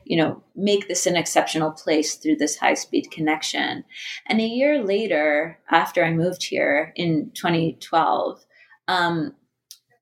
you 0.05 0.17
know, 0.17 0.43
make 0.57 0.89
this 0.89 1.07
an 1.07 1.15
exceptional 1.15 1.71
place 1.71 2.17
through 2.17 2.37
this 2.37 2.57
high 2.57 2.75
speed 2.75 3.11
connection. 3.13 3.85
And 4.27 4.41
a 4.41 4.45
year 4.45 4.83
later, 4.83 5.59
after 5.71 6.05
I 6.05 6.13
moved 6.13 6.43
here 6.43 6.93
in 6.97 7.31
2012, 7.35 8.45
um, 8.89 9.35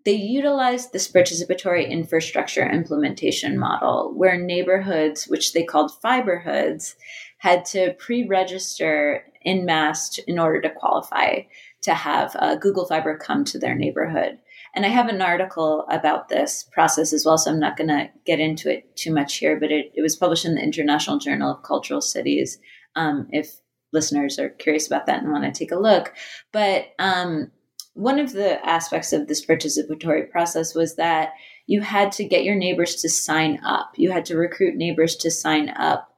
they 0.05 0.13
utilized 0.13 0.93
this 0.93 1.11
participatory 1.11 1.89
infrastructure 1.89 2.69
implementation 2.69 3.59
model 3.59 4.13
where 4.15 4.37
neighborhoods, 4.37 5.27
which 5.27 5.53
they 5.53 5.65
called 5.65 5.93
fiberhoods, 6.05 6.95
had 7.39 7.65
to 7.67 7.95
pre 7.95 8.27
register 8.27 9.25
in 9.43 9.65
mass 9.65 10.19
in 10.27 10.39
order 10.39 10.61
to 10.61 10.71
qualify 10.71 11.41
to 11.83 11.95
have 11.95 12.35
uh, 12.39 12.57
Google 12.57 12.87
Fiber 12.87 13.17
come 13.17 13.45
to 13.45 13.59
their 13.59 13.75
neighborhood. 13.75 14.39
And 14.75 14.85
I 14.85 14.89
have 14.89 15.09
an 15.09 15.23
article 15.23 15.87
about 15.91 16.29
this 16.29 16.65
process 16.73 17.13
as 17.13 17.25
well, 17.25 17.39
so 17.39 17.51
I'm 17.51 17.61
not 17.61 17.77
going 17.77 17.89
to 17.89 18.11
get 18.27 18.41
into 18.41 18.73
it 18.73 18.97
too 18.97 19.13
much 19.13 19.37
here, 19.37 19.59
but 19.61 19.71
it, 19.71 19.93
it, 19.95 20.03
was 20.03 20.17
published 20.17 20.45
in 20.45 20.57
the 20.57 20.63
International 20.63 21.19
Journal 21.19 21.53
of 21.53 21.63
Cultural 21.63 22.01
Cities. 22.01 22.59
Um, 22.97 23.29
if 23.31 23.61
listeners 23.93 24.39
are 24.39 24.51
curious 24.51 24.87
about 24.87 25.07
that 25.07 25.23
and 25.23 25.33
want 25.33 25.45
to 25.45 25.53
take 25.53 25.71
a 25.71 25.79
look. 25.79 26.13
But 26.53 26.89
um, 26.99 27.51
one 27.95 28.19
of 28.19 28.33
the 28.33 28.65
aspects 28.69 29.13
of 29.13 29.27
this 29.27 29.45
participatory 29.45 30.31
process 30.31 30.75
was 30.75 30.97
that 30.97 31.31
you 31.67 31.81
had 31.81 32.13
to 32.13 32.25
get 32.25 32.45
your 32.45 32.57
neighbors 32.57 32.97
to 32.97 33.09
sign 33.09 33.59
up. 33.65 33.93
You 33.97 34.11
had 34.11 34.27
to 34.27 34.37
recruit 34.37 34.75
neighbors 34.77 35.17
to 35.17 35.31
sign 35.31 35.71
up 35.71 36.11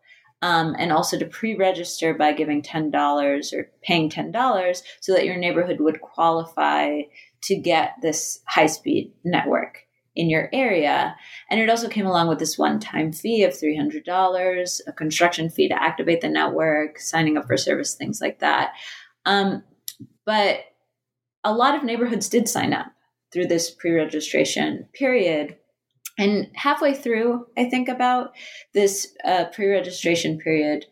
um, 0.43 0.75
and 0.79 0.91
also 0.91 1.19
to 1.19 1.27
pre 1.27 1.55
register 1.55 2.15
by 2.15 2.33
giving 2.33 2.63
$10 2.63 3.53
or 3.53 3.71
paying 3.83 4.11
$10 4.11 4.83
so 5.01 5.13
that 5.13 5.25
your 5.25 5.37
neighborhood 5.37 5.81
would 5.81 6.01
qualify 6.01 7.03
to 7.43 7.57
get 7.57 7.95
this 8.03 8.41
high 8.47 8.67
speed 8.67 9.13
network 9.25 9.87
in 10.17 10.31
your 10.31 10.49
area. 10.53 11.15
And 11.51 11.61
it 11.61 11.69
also 11.69 11.89
came 11.89 12.07
along 12.07 12.29
with 12.29 12.39
this 12.39 12.59
one 12.59 12.81
time 12.81 13.13
fee 13.13 13.45
of 13.45 13.53
$300, 13.53 14.81
a 14.87 14.93
construction 14.93 15.51
fee 15.51 15.69
to 15.69 15.83
activate 15.83 16.23
the 16.23 16.29
network, 16.29 16.99
signing 16.99 17.37
up 17.37 17.47
for 17.47 17.57
service, 17.59 17.95
things 17.95 18.21
like 18.21 18.41
that. 18.41 18.73
Um, 19.27 19.63
but 20.25 20.61
a 21.47 21.55
lot 21.55 21.77
of 21.77 21.85
neighborhoods 21.85 22.29
did 22.29 22.49
sign 22.49 22.75
up 22.75 22.89
through 23.33 23.47
this 23.47 23.71
pre-registration 23.71 24.89
period. 24.93 25.57
And 26.19 26.49
halfway 26.55 26.95
through 26.95 27.47
i 27.59 27.69
think 27.69 27.89
about 27.89 28.31
this 28.73 29.15
uh, 29.23 29.45
pre-registration 29.53 30.39
period 30.39 30.87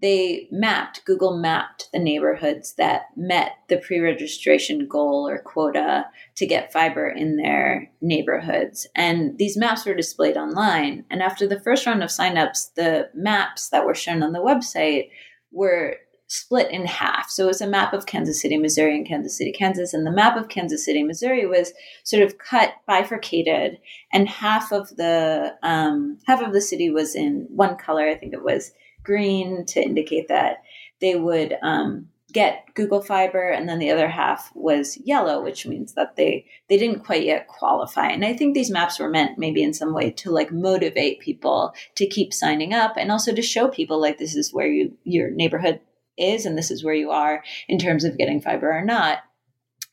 they 0.00 0.48
mapped 0.50 1.04
google 1.04 1.36
mapped 1.36 1.90
the 1.92 1.98
neighborhoods 1.98 2.74
that 2.76 3.02
met 3.14 3.52
the 3.68 3.76
pre-registration 3.76 4.88
goal 4.88 5.28
or 5.28 5.42
quota 5.42 6.06
to 6.36 6.46
get 6.46 6.72
fiber 6.72 7.06
in 7.06 7.36
their 7.36 7.90
neighborhoods. 8.00 8.86
And 8.96 9.36
these 9.36 9.56
maps 9.56 9.84
were 9.84 9.94
displayed 9.94 10.38
online. 10.38 11.04
And 11.10 11.22
after 11.22 11.46
the 11.46 11.60
first 11.60 11.84
round 11.84 12.02
of 12.02 12.08
signups 12.08 12.72
the 12.74 13.10
maps 13.14 13.68
that 13.68 13.84
were 13.84 13.94
shown 13.94 14.22
on 14.22 14.32
the 14.32 14.38
website 14.38 15.10
were 15.50 15.96
split 16.32 16.70
in 16.70 16.86
half. 16.86 17.28
So 17.28 17.44
it 17.44 17.48
was 17.48 17.60
a 17.60 17.66
map 17.66 17.92
of 17.92 18.06
Kansas 18.06 18.40
City, 18.40 18.56
Missouri, 18.56 18.96
and 18.96 19.06
Kansas 19.06 19.36
City, 19.36 19.52
Kansas. 19.52 19.92
And 19.92 20.06
the 20.06 20.10
map 20.10 20.34
of 20.38 20.48
Kansas 20.48 20.82
City, 20.82 21.02
Missouri 21.02 21.46
was 21.46 21.74
sort 22.04 22.22
of 22.22 22.38
cut, 22.38 22.72
bifurcated, 22.86 23.78
and 24.14 24.26
half 24.26 24.72
of 24.72 24.96
the 24.96 25.54
um, 25.62 26.16
half 26.26 26.40
of 26.40 26.54
the 26.54 26.62
city 26.62 26.88
was 26.88 27.14
in 27.14 27.46
one 27.50 27.76
color. 27.76 28.08
I 28.08 28.14
think 28.14 28.32
it 28.32 28.42
was 28.42 28.72
green 29.02 29.66
to 29.66 29.82
indicate 29.82 30.28
that 30.28 30.62
they 31.02 31.16
would 31.16 31.54
um, 31.62 32.08
get 32.32 32.64
Google 32.74 33.02
Fiber, 33.02 33.50
and 33.50 33.68
then 33.68 33.78
the 33.78 33.90
other 33.90 34.08
half 34.08 34.50
was 34.54 34.96
yellow, 35.04 35.42
which 35.42 35.66
means 35.66 35.92
that 35.94 36.16
they 36.16 36.46
they 36.70 36.78
didn't 36.78 37.04
quite 37.04 37.24
yet 37.24 37.46
qualify. 37.46 38.08
And 38.08 38.24
I 38.24 38.32
think 38.32 38.54
these 38.54 38.70
maps 38.70 38.98
were 38.98 39.10
meant 39.10 39.38
maybe 39.38 39.62
in 39.62 39.74
some 39.74 39.92
way 39.92 40.10
to 40.12 40.30
like 40.30 40.50
motivate 40.50 41.20
people 41.20 41.74
to 41.96 42.06
keep 42.06 42.32
signing 42.32 42.72
up, 42.72 42.94
and 42.96 43.12
also 43.12 43.34
to 43.34 43.42
show 43.42 43.68
people 43.68 44.00
like 44.00 44.16
this 44.16 44.34
is 44.34 44.50
where 44.50 44.66
you 44.66 44.96
your 45.04 45.30
neighborhood 45.30 45.80
is 46.18 46.46
and 46.46 46.56
this 46.56 46.70
is 46.70 46.84
where 46.84 46.94
you 46.94 47.10
are 47.10 47.42
in 47.68 47.78
terms 47.78 48.04
of 48.04 48.18
getting 48.18 48.40
fiber 48.40 48.70
or 48.70 48.84
not. 48.84 49.18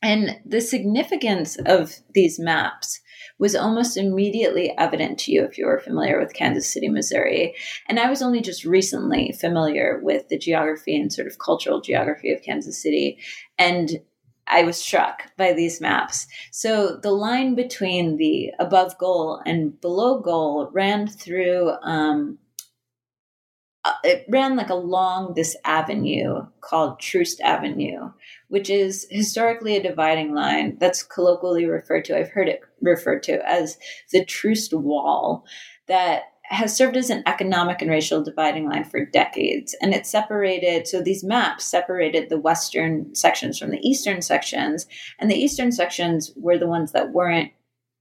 And 0.02 0.40
the 0.46 0.60
significance 0.60 1.58
of 1.66 1.96
these 2.14 2.38
maps 2.38 3.00
was 3.38 3.54
almost 3.54 3.96
immediately 3.96 4.72
evident 4.78 5.18
to 5.18 5.32
you 5.32 5.44
if 5.44 5.58
you 5.58 5.66
were 5.66 5.78
familiar 5.78 6.18
with 6.18 6.34
Kansas 6.34 6.70
City, 6.72 6.88
Missouri. 6.88 7.54
And 7.86 7.98
I 7.98 8.08
was 8.08 8.22
only 8.22 8.40
just 8.40 8.64
recently 8.64 9.32
familiar 9.38 10.00
with 10.02 10.28
the 10.28 10.38
geography 10.38 10.98
and 10.98 11.12
sort 11.12 11.26
of 11.26 11.38
cultural 11.38 11.80
geography 11.80 12.32
of 12.32 12.42
Kansas 12.42 12.80
City. 12.82 13.18
And 13.58 14.00
I 14.46 14.64
was 14.64 14.76
struck 14.76 15.22
by 15.36 15.52
these 15.52 15.80
maps. 15.80 16.26
So 16.50 16.98
the 17.02 17.12
line 17.12 17.54
between 17.54 18.16
the 18.16 18.50
above 18.58 18.98
goal 18.98 19.40
and 19.46 19.80
below 19.80 20.20
goal 20.20 20.70
ran 20.72 21.06
through 21.06 21.70
um, 21.82 22.38
it 24.04 24.26
ran 24.28 24.56
like 24.56 24.68
along 24.68 25.34
this 25.34 25.56
avenue 25.64 26.46
called 26.60 27.00
Troost 27.00 27.40
Avenue, 27.40 28.10
which 28.48 28.68
is 28.68 29.06
historically 29.10 29.76
a 29.76 29.82
dividing 29.82 30.34
line 30.34 30.76
that's 30.78 31.02
colloquially 31.02 31.66
referred 31.66 32.04
to, 32.06 32.18
I've 32.18 32.30
heard 32.30 32.48
it 32.48 32.60
referred 32.82 33.22
to 33.24 33.46
as 33.48 33.78
the 34.12 34.24
Troost 34.24 34.74
Wall, 34.74 35.44
that 35.88 36.24
has 36.44 36.76
served 36.76 36.96
as 36.96 37.10
an 37.10 37.22
economic 37.26 37.80
and 37.80 37.90
racial 37.90 38.24
dividing 38.24 38.68
line 38.68 38.84
for 38.84 39.04
decades. 39.04 39.74
And 39.80 39.94
it 39.94 40.04
separated, 40.04 40.86
so 40.86 41.00
these 41.00 41.22
maps 41.22 41.64
separated 41.64 42.28
the 42.28 42.40
Western 42.40 43.14
sections 43.14 43.58
from 43.58 43.70
the 43.70 43.88
Eastern 43.88 44.20
sections. 44.20 44.86
And 45.20 45.30
the 45.30 45.36
Eastern 45.36 45.70
sections 45.70 46.32
were 46.36 46.58
the 46.58 46.66
ones 46.66 46.90
that 46.92 47.12
weren't 47.12 47.52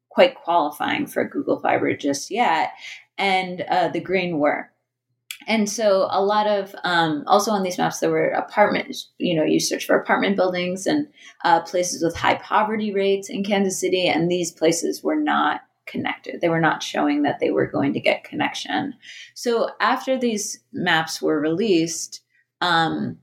quite 0.10 0.36
qualifying 0.36 1.06
for 1.06 1.24
Google 1.30 1.60
Fiber 1.60 1.96
just 1.96 2.32
yet. 2.32 2.72
And 3.20 3.62
uh, 3.62 3.90
the 3.90 4.00
green 4.00 4.40
were. 4.40 4.72
And 5.48 5.70
so 5.70 6.08
a 6.12 6.24
lot 6.24 6.48
of 6.48 6.76
um, 6.84 7.24
also 7.26 7.52
on 7.52 7.64
these 7.64 7.78
maps 7.78 8.00
there 8.00 8.12
were 8.12 8.30
apartments. 8.30 9.10
You 9.18 9.36
know, 9.36 9.44
you 9.44 9.60
search 9.60 9.86
for 9.86 9.96
apartment 9.96 10.36
buildings 10.36 10.86
and 10.86 11.08
uh, 11.44 11.62
places 11.62 12.04
with 12.04 12.16
high 12.16 12.36
poverty 12.36 12.94
rates 12.94 13.30
in 13.30 13.44
Kansas 13.44 13.80
City, 13.80 14.08
and 14.08 14.30
these 14.30 14.52
places 14.52 15.04
were 15.04 15.16
not 15.16 15.62
connected. 15.88 16.42
They 16.42 16.50
were 16.50 16.60
not 16.60 16.84
showing 16.84 17.24
that 17.24 17.40
they 17.40 17.52
were 17.52 17.66
going 17.66 17.94
to 17.94 18.00
get 18.00 18.24
connection. 18.24 18.94
So 19.34 19.70
after 19.80 20.18
these 20.18 20.60
maps 20.72 21.22
were 21.22 21.40
released, 21.40 22.22
um, 22.62 23.18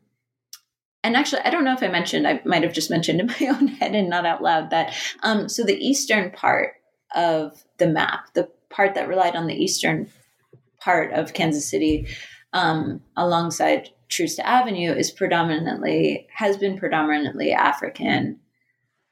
and 1.04 1.16
actually, 1.16 1.42
I 1.42 1.50
don't 1.50 1.64
know 1.64 1.74
if 1.74 1.82
I 1.84 1.88
mentioned, 1.88 2.26
I 2.26 2.40
might 2.44 2.64
have 2.64 2.72
just 2.72 2.90
mentioned 2.90 3.20
in 3.20 3.26
my 3.40 3.46
own 3.46 3.68
head 3.68 3.94
and 3.94 4.10
not 4.10 4.26
out 4.26 4.42
loud 4.42 4.70
that. 4.70 4.94
Um, 5.22 5.48
so 5.48 5.62
the 5.62 5.76
eastern 5.76 6.32
part 6.32 6.74
of 7.14 7.64
the 7.78 7.86
map, 7.86 8.34
the 8.34 8.50
part 8.68 8.94
that 8.94 9.08
relied 9.08 9.36
on 9.36 9.46
the 9.46 9.54
eastern 9.54 10.10
part 10.86 11.12
of 11.12 11.34
Kansas 11.34 11.68
City, 11.68 12.06
um, 12.52 13.02
alongside 13.16 13.90
Troost 14.08 14.38
Avenue, 14.38 14.92
is 14.92 15.10
predominantly 15.10 16.28
has 16.32 16.56
been 16.56 16.78
predominantly 16.78 17.52
African 17.52 18.38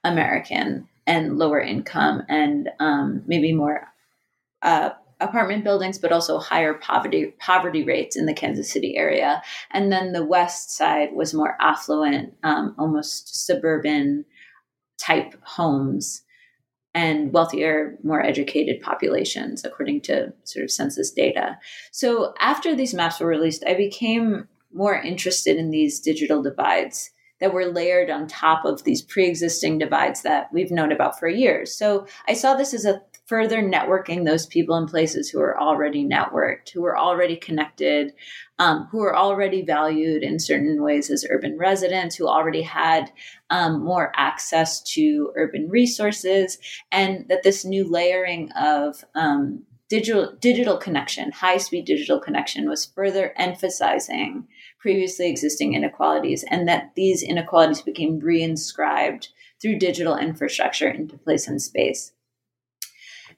American 0.05 0.87
and 1.05 1.37
lower 1.37 1.61
income 1.61 2.23
and 2.29 2.71
um, 2.79 3.25
maybe 3.27 3.53
more 3.53 3.89
uh, 4.63 4.91
apartment 5.21 5.65
buildings, 5.65 5.99
but 5.99 6.13
also 6.13 6.39
higher 6.39 6.75
poverty 6.75 7.35
poverty 7.41 7.83
rates 7.83 8.17
in 8.17 8.27
the 8.27 8.35
Kansas 8.35 8.71
City 8.71 8.97
area. 8.97 9.43
And 9.73 9.91
then 9.91 10.13
the 10.13 10.25
west 10.25 10.77
side 10.77 11.09
was 11.13 11.35
more 11.35 11.57
affluent, 11.61 12.35
um, 12.45 12.77
almost 12.79 13.47
suburban 13.47 14.25
type 14.97 15.35
homes 15.43 16.23
and 16.95 17.33
wealthier, 17.33 17.99
more 18.03 18.23
educated 18.23 18.81
populations, 18.81 19.65
according 19.65 20.01
to 20.03 20.33
sort 20.45 20.65
of 20.65 20.71
census 20.71 21.11
data. 21.11 21.59
So 21.91 22.35
after 22.41 22.75
these 22.75 22.95
maps 22.95 23.19
were 23.19 23.27
released, 23.27 23.65
I 23.67 23.75
became 23.75 24.49
more 24.73 24.95
interested 24.95 25.57
in 25.57 25.71
these 25.71 26.01
digital 26.01 26.43
divides 26.43 27.11
that 27.45 27.53
were 27.53 27.67
layered 27.67 28.09
on 28.09 28.27
top 28.27 28.65
of 28.65 28.85
these 28.85 29.03
pre-existing 29.03 29.77
divides 29.77 30.23
that 30.23 30.51
we've 30.51 30.71
known 30.71 30.91
about 30.91 31.19
for 31.19 31.29
years. 31.29 31.77
So 31.77 32.07
I 32.27 32.33
saw 32.33 32.55
this 32.55 32.73
as 32.73 32.87
a 32.87 33.03
further 33.27 33.63
networking 33.63 34.25
those 34.25 34.47
people 34.47 34.79
in 34.79 34.87
places 34.87 35.29
who 35.29 35.41
are 35.41 35.61
already 35.61 36.09
networked, 36.09 36.71
who 36.73 36.87
are 36.87 36.97
already 36.97 37.37
connected, 37.37 38.15
um, 38.59 38.89
who 38.91 39.03
are 39.03 39.15
already 39.15 39.61
valued 39.61 40.23
in 40.23 40.39
certain 40.39 40.83
ways 40.83 41.11
as 41.11 41.27
urban 41.29 41.59
residents, 41.59 42.17
who 42.17 42.27
already 42.27 42.63
had 42.63 43.13
um, 43.51 43.85
more 43.85 44.11
access 44.17 44.83
to 44.95 45.31
urban 45.37 45.69
resources, 45.69 46.57
and 46.91 47.29
that 47.29 47.43
this 47.43 47.63
new 47.63 47.87
layering 47.87 48.51
of 48.53 49.05
um, 49.15 49.65
digital 49.91 50.35
digital 50.41 50.79
connection, 50.79 51.31
high 51.31 51.59
speed 51.59 51.85
digital 51.85 52.19
connection, 52.19 52.71
was 52.71 52.87
further 52.87 53.35
emphasizing 53.37 54.49
previously 54.85 55.31
existing 55.31 55.73
inequalities, 55.73 56.45
and 56.51 56.69
that 56.69 56.91
these 56.95 57.23
inequalities 57.23 57.81
became 57.81 58.21
reinscribed 58.21 59.29
through 59.59 59.79
digital 59.79 60.15
infrastructure 60.15 60.91
into 60.91 61.17
place 61.17 61.49
and 61.49 61.63
space. 61.63 62.13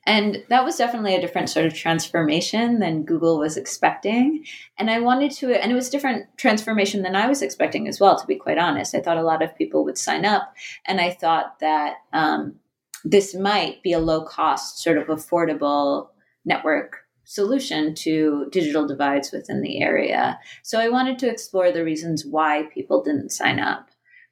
And 0.05 0.43
that 0.49 0.65
was 0.65 0.75
definitely 0.75 1.15
a 1.15 1.21
different 1.21 1.49
sort 1.49 1.65
of 1.65 1.73
transformation 1.73 2.81
than 2.81 3.05
Google 3.05 3.39
was 3.39 3.57
expecting. 3.57 4.45
And 4.77 4.91
I 4.91 4.99
wanted 4.99 5.31
to, 5.37 5.55
and 5.55 5.71
it 5.71 5.77
was 5.77 5.89
different 5.89 6.27
transformation 6.37 7.03
than 7.03 7.15
I 7.15 7.29
was 7.29 7.43
expecting 7.43 7.87
as 7.87 8.01
well, 8.01 8.19
to 8.19 8.27
be 8.27 8.35
quite 8.35 8.59
honest. 8.59 8.97
I 8.97 9.01
thought 9.01 9.17
a 9.17 9.23
lot 9.23 9.41
of 9.41 9.57
people 9.57 9.85
would 9.85 9.99
sign 9.99 10.25
up, 10.25 10.53
and 10.85 11.01
I 11.01 11.13
thought 11.13 11.61
that 11.61 11.99
um, 12.13 12.57
this 13.05 13.37
might 13.37 13.85
be 13.85 13.93
a 13.93 14.01
low 14.01 14.25
cost, 14.25 14.83
sort 14.83 14.99
of 14.99 15.07
affordable 15.07 16.09
network 16.45 17.06
solution 17.27 17.93
to 17.93 18.47
digital 18.51 18.87
divides 18.87 19.33
within 19.33 19.61
the 19.61 19.83
area. 19.83 20.39
So 20.63 20.81
I 20.81 20.89
wanted 20.89 21.19
to 21.19 21.29
explore 21.29 21.71
the 21.73 21.85
reasons 21.85 22.25
why 22.25 22.69
people 22.73 23.03
didn't 23.03 23.31
sign 23.31 23.59
up 23.59 23.91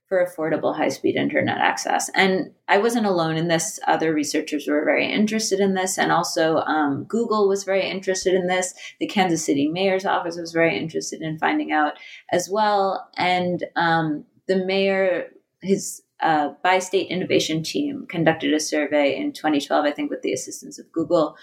for 0.08 0.24
affordable 0.24 0.76
high 0.76 0.88
speed 0.88 1.16
internet 1.16 1.58
access. 1.58 2.08
And 2.14 2.52
I 2.68 2.78
wasn't 2.78 3.06
alone 3.06 3.36
in 3.36 3.48
this. 3.48 3.80
Other 3.86 4.14
researchers 4.14 4.66
were 4.68 4.84
very 4.84 5.10
interested 5.10 5.60
in 5.60 5.74
this. 5.74 5.98
And 5.98 6.12
also, 6.12 6.58
um, 6.58 7.04
Google 7.04 7.48
was 7.48 7.64
very 7.64 7.88
interested 7.88 8.34
in 8.34 8.46
this. 8.46 8.74
The 9.00 9.08
Kansas 9.08 9.44
City 9.44 9.66
mayor's 9.66 10.06
office 10.06 10.36
was 10.36 10.52
very 10.52 10.78
interested 10.78 11.20
in 11.20 11.38
finding 11.38 11.72
out 11.72 11.94
as 12.30 12.48
well. 12.50 13.08
And 13.16 13.64
um, 13.76 14.24
the 14.46 14.64
mayor, 14.64 15.30
his 15.62 16.02
uh, 16.22 16.50
bi 16.62 16.78
state 16.78 17.08
innovation 17.08 17.62
team 17.62 18.06
conducted 18.08 18.52
a 18.52 18.60
survey 18.60 19.16
in 19.16 19.32
2012, 19.32 19.84
I 19.84 19.90
think, 19.90 20.10
with 20.10 20.22
the 20.22 20.32
assistance 20.32 20.78
of 20.78 20.92
Google. 20.92 21.36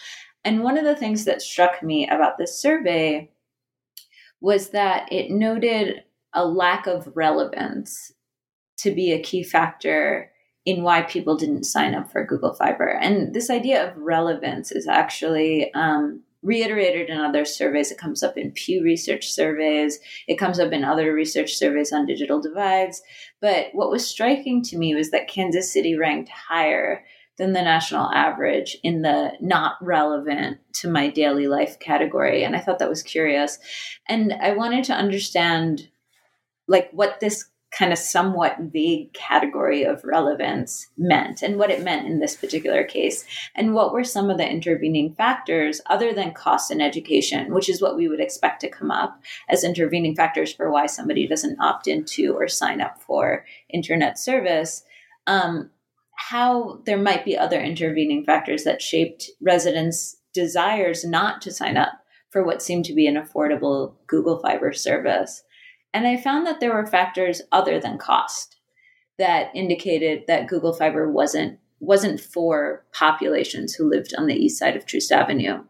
And 0.43 0.63
one 0.63 0.77
of 0.77 0.85
the 0.85 0.95
things 0.95 1.25
that 1.25 1.41
struck 1.41 1.83
me 1.83 2.07
about 2.07 2.37
this 2.37 2.59
survey 2.59 3.31
was 4.39 4.69
that 4.69 5.11
it 5.11 5.29
noted 5.29 6.03
a 6.33 6.45
lack 6.45 6.87
of 6.87 7.11
relevance 7.15 8.11
to 8.77 8.91
be 8.91 9.11
a 9.11 9.21
key 9.21 9.43
factor 9.43 10.31
in 10.65 10.83
why 10.83 11.01
people 11.01 11.35
didn't 11.35 11.63
sign 11.63 11.95
up 11.95 12.11
for 12.11 12.25
Google 12.25 12.53
Fiber. 12.53 12.87
And 12.87 13.33
this 13.33 13.49
idea 13.49 13.87
of 13.87 13.97
relevance 13.97 14.71
is 14.71 14.87
actually 14.87 15.73
um, 15.73 16.21
reiterated 16.43 17.09
in 17.09 17.19
other 17.19 17.45
surveys. 17.45 17.91
It 17.91 17.97
comes 17.97 18.23
up 18.23 18.37
in 18.37 18.51
Pew 18.51 18.83
Research 18.83 19.31
surveys, 19.31 19.99
it 20.27 20.37
comes 20.37 20.59
up 20.59 20.71
in 20.71 20.83
other 20.83 21.13
research 21.13 21.55
surveys 21.55 21.91
on 21.91 22.05
digital 22.05 22.41
divides. 22.41 23.01
But 23.39 23.67
what 23.73 23.89
was 23.89 24.07
striking 24.07 24.61
to 24.63 24.77
me 24.77 24.95
was 24.95 25.11
that 25.11 25.27
Kansas 25.27 25.71
City 25.71 25.95
ranked 25.95 26.29
higher 26.29 27.03
than 27.37 27.53
the 27.53 27.61
national 27.61 28.11
average 28.11 28.77
in 28.83 29.01
the 29.01 29.31
not 29.39 29.75
relevant 29.81 30.59
to 30.73 30.89
my 30.89 31.09
daily 31.09 31.47
life 31.47 31.79
category. 31.79 32.43
And 32.43 32.55
I 32.55 32.59
thought 32.59 32.79
that 32.79 32.89
was 32.89 33.03
curious. 33.03 33.57
And 34.07 34.33
I 34.33 34.53
wanted 34.53 34.83
to 34.85 34.93
understand 34.93 35.89
like 36.67 36.89
what 36.91 37.19
this 37.19 37.45
kind 37.71 37.93
of 37.93 37.97
somewhat 37.97 38.57
vague 38.59 39.13
category 39.13 39.83
of 39.83 40.03
relevance 40.03 40.87
meant 40.97 41.41
and 41.41 41.57
what 41.57 41.71
it 41.71 41.83
meant 41.83 42.05
in 42.05 42.19
this 42.19 42.35
particular 42.35 42.83
case 42.83 43.25
and 43.55 43.73
what 43.73 43.93
were 43.93 44.03
some 44.03 44.29
of 44.29 44.37
the 44.37 44.47
intervening 44.47 45.13
factors 45.13 45.79
other 45.85 46.13
than 46.13 46.33
cost 46.33 46.69
and 46.69 46.81
education 46.81 47.53
which 47.53 47.69
is 47.69 47.81
what 47.81 47.95
we 47.95 48.09
would 48.09 48.19
expect 48.19 48.59
to 48.59 48.69
come 48.69 48.91
up 48.91 49.21
as 49.47 49.63
intervening 49.63 50.13
factors 50.13 50.53
for 50.53 50.69
why 50.69 50.85
somebody 50.85 51.25
doesn't 51.25 51.59
opt 51.61 51.87
into 51.87 52.33
or 52.33 52.47
sign 52.47 52.81
up 52.81 53.01
for 53.01 53.45
internet 53.69 54.19
service 54.19 54.83
um, 55.27 55.69
how 56.29 56.79
there 56.85 56.97
might 56.97 57.25
be 57.25 57.37
other 57.37 57.59
intervening 57.59 58.23
factors 58.23 58.63
that 58.63 58.81
shaped 58.81 59.29
residents' 59.41 60.17
desires 60.33 61.03
not 61.03 61.41
to 61.41 61.51
sign 61.51 61.77
up 61.77 61.93
for 62.29 62.43
what 62.43 62.61
seemed 62.61 62.85
to 62.85 62.93
be 62.93 63.07
an 63.07 63.15
affordable 63.15 63.95
Google 64.07 64.39
Fiber 64.39 64.71
service. 64.71 65.43
And 65.93 66.07
I 66.07 66.17
found 66.17 66.47
that 66.47 66.59
there 66.59 66.73
were 66.73 66.85
factors 66.85 67.41
other 67.51 67.79
than 67.79 67.97
cost 67.97 68.57
that 69.17 69.51
indicated 69.53 70.23
that 70.27 70.47
Google 70.47 70.73
Fiber 70.73 71.11
wasn't 71.11 71.59
wasn't 71.79 72.21
for 72.21 72.85
populations 72.93 73.73
who 73.73 73.89
lived 73.89 74.13
on 74.15 74.27
the 74.27 74.35
east 74.35 74.59
side 74.59 74.77
of 74.77 74.85
Troost 74.85 75.11
Avenue. 75.11 75.63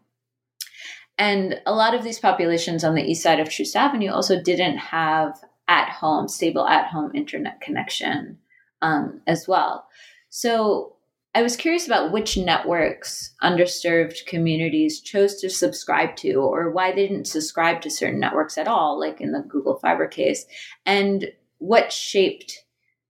And 1.16 1.60
a 1.64 1.72
lot 1.72 1.94
of 1.94 2.04
these 2.04 2.18
populations 2.18 2.84
on 2.84 2.94
the 2.94 3.02
east 3.02 3.22
side 3.22 3.40
of 3.40 3.48
Troost 3.48 3.74
Avenue 3.74 4.10
also 4.10 4.40
didn't 4.42 4.76
have 4.76 5.42
at 5.68 5.88
home, 5.88 6.28
stable 6.28 6.68
at 6.68 6.88
home 6.88 7.10
internet 7.14 7.62
connection 7.62 8.38
um, 8.82 9.22
as 9.26 9.48
well. 9.48 9.86
So 10.34 10.96
I 11.34 11.42
was 11.42 11.56
curious 11.56 11.86
about 11.86 12.10
which 12.10 12.38
networks 12.38 13.34
underserved 13.42 14.24
communities 14.24 15.02
chose 15.02 15.38
to 15.42 15.50
subscribe 15.50 16.16
to, 16.16 16.36
or 16.36 16.70
why 16.70 16.90
they 16.90 17.06
didn't 17.06 17.26
subscribe 17.26 17.82
to 17.82 17.90
certain 17.90 18.18
networks 18.18 18.56
at 18.56 18.66
all, 18.66 18.98
like 18.98 19.20
in 19.20 19.32
the 19.32 19.44
Google 19.46 19.78
Fiber 19.78 20.08
case, 20.08 20.46
and 20.86 21.30
what 21.58 21.92
shaped 21.92 22.64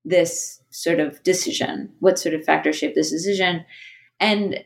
this 0.04 0.60
sort 0.70 0.98
of 0.98 1.22
decision, 1.22 1.92
what 2.00 2.18
sort 2.18 2.34
of 2.34 2.44
factor 2.44 2.72
shaped 2.72 2.96
this 2.96 3.12
decision. 3.12 3.64
And 4.18 4.64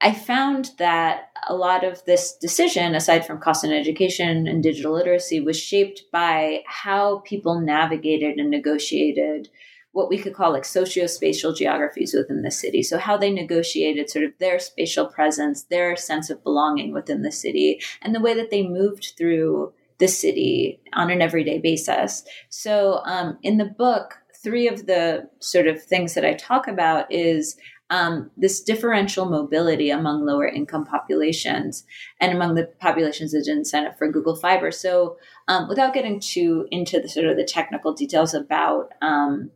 I 0.00 0.12
found 0.12 0.72
that 0.78 1.28
a 1.46 1.54
lot 1.54 1.84
of 1.84 2.04
this 2.06 2.36
decision, 2.36 2.96
aside 2.96 3.24
from 3.24 3.40
cost 3.40 3.62
and 3.62 3.72
education 3.72 4.48
and 4.48 4.64
digital 4.64 4.94
literacy, 4.94 5.38
was 5.38 5.60
shaped 5.60 6.02
by 6.10 6.64
how 6.66 7.20
people 7.20 7.60
navigated 7.60 8.40
and 8.40 8.50
negotiated 8.50 9.48
what 9.94 10.08
we 10.08 10.18
could 10.18 10.34
call 10.34 10.52
like 10.52 10.64
socio-spatial 10.64 11.54
geographies 11.54 12.14
within 12.14 12.42
the 12.42 12.50
city. 12.50 12.82
So 12.82 12.98
how 12.98 13.16
they 13.16 13.30
negotiated 13.30 14.10
sort 14.10 14.24
of 14.24 14.32
their 14.40 14.58
spatial 14.58 15.06
presence, 15.06 15.62
their 15.62 15.96
sense 15.96 16.30
of 16.30 16.42
belonging 16.42 16.92
within 16.92 17.22
the 17.22 17.30
city, 17.30 17.80
and 18.02 18.12
the 18.12 18.20
way 18.20 18.34
that 18.34 18.50
they 18.50 18.66
moved 18.66 19.12
through 19.16 19.72
the 19.98 20.08
city 20.08 20.80
on 20.94 21.10
an 21.10 21.22
everyday 21.22 21.58
basis. 21.58 22.24
So 22.48 23.02
um, 23.04 23.38
in 23.44 23.58
the 23.58 23.66
book, 23.66 24.18
three 24.42 24.66
of 24.66 24.86
the 24.86 25.30
sort 25.38 25.68
of 25.68 25.80
things 25.80 26.14
that 26.14 26.24
I 26.24 26.34
talk 26.34 26.66
about 26.66 27.10
is 27.12 27.56
um, 27.90 28.32
this 28.36 28.60
differential 28.60 29.26
mobility 29.26 29.90
among 29.90 30.26
lower 30.26 30.48
income 30.48 30.84
populations 30.84 31.84
and 32.20 32.32
among 32.32 32.56
the 32.56 32.64
populations 32.80 33.30
that 33.30 33.44
didn't 33.44 33.66
sign 33.66 33.86
up 33.86 33.96
for 33.96 34.10
Google 34.10 34.34
Fiber. 34.34 34.72
So, 34.72 35.18
um, 35.46 35.68
without 35.68 35.94
getting 35.94 36.18
too 36.18 36.66
into 36.72 36.98
the 36.98 37.08
sort 37.08 37.26
of 37.26 37.36
the 37.36 37.44
technical 37.44 37.92
details 37.92 38.34
about 38.34 38.90
um, 39.02 39.50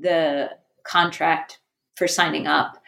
the 0.00 0.50
contract 0.84 1.58
for 1.96 2.08
signing 2.08 2.46
up, 2.46 2.78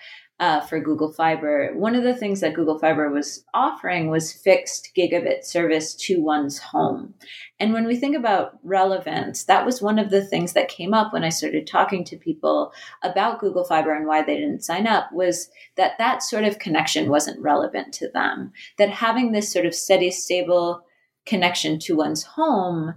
uh, 0.43 0.61
for 0.61 0.81
Google 0.81 1.13
Fiber, 1.13 1.71
one 1.75 1.95
of 1.95 2.03
the 2.03 2.17
things 2.17 2.41
that 2.41 2.55
Google 2.55 2.77
Fiber 2.77 3.09
was 3.09 3.45
offering 3.55 4.09
was 4.09 4.33
fixed 4.33 4.91
gigabit 4.97 5.45
service 5.45 5.95
to 5.95 6.21
one's 6.21 6.59
home. 6.59 7.15
And 7.61 7.73
when 7.73 7.87
we 7.87 7.95
think 7.95 8.17
about 8.17 8.59
relevance, 8.65 9.45
that 9.45 9.65
was 9.65 9.81
one 9.81 10.01
of 10.01 10.11
the 10.11 10.25
things 10.25 10.55
that 10.55 10.67
came 10.67 10.95
up 10.95 11.13
when 11.13 11.23
I 11.23 11.29
started 11.29 11.69
talking 11.69 12.03
to 12.07 12.17
people 12.17 12.73
about 13.05 13.39
Google 13.39 13.63
Fiber 13.63 13.95
and 13.95 14.05
why 14.05 14.23
they 14.23 14.35
didn't 14.35 14.65
sign 14.65 14.89
up 14.89 15.13
was 15.13 15.49
that 15.77 15.97
that 15.99 16.25
sort 16.25 16.43
of 16.43 16.59
connection 16.59 17.09
wasn't 17.09 17.39
relevant 17.41 17.95
to 17.95 18.09
them. 18.09 18.53
That 18.79 18.91
having 18.91 19.31
this 19.31 19.53
sort 19.53 19.65
of 19.65 19.77
steady, 19.77 20.11
stable 20.11 20.83
connection 21.25 21.79
to 21.79 21.95
one's 21.95 22.25
home, 22.25 22.95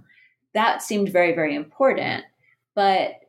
that 0.52 0.82
seemed 0.82 1.10
very, 1.10 1.32
very 1.32 1.54
important. 1.54 2.24
But 2.74 3.20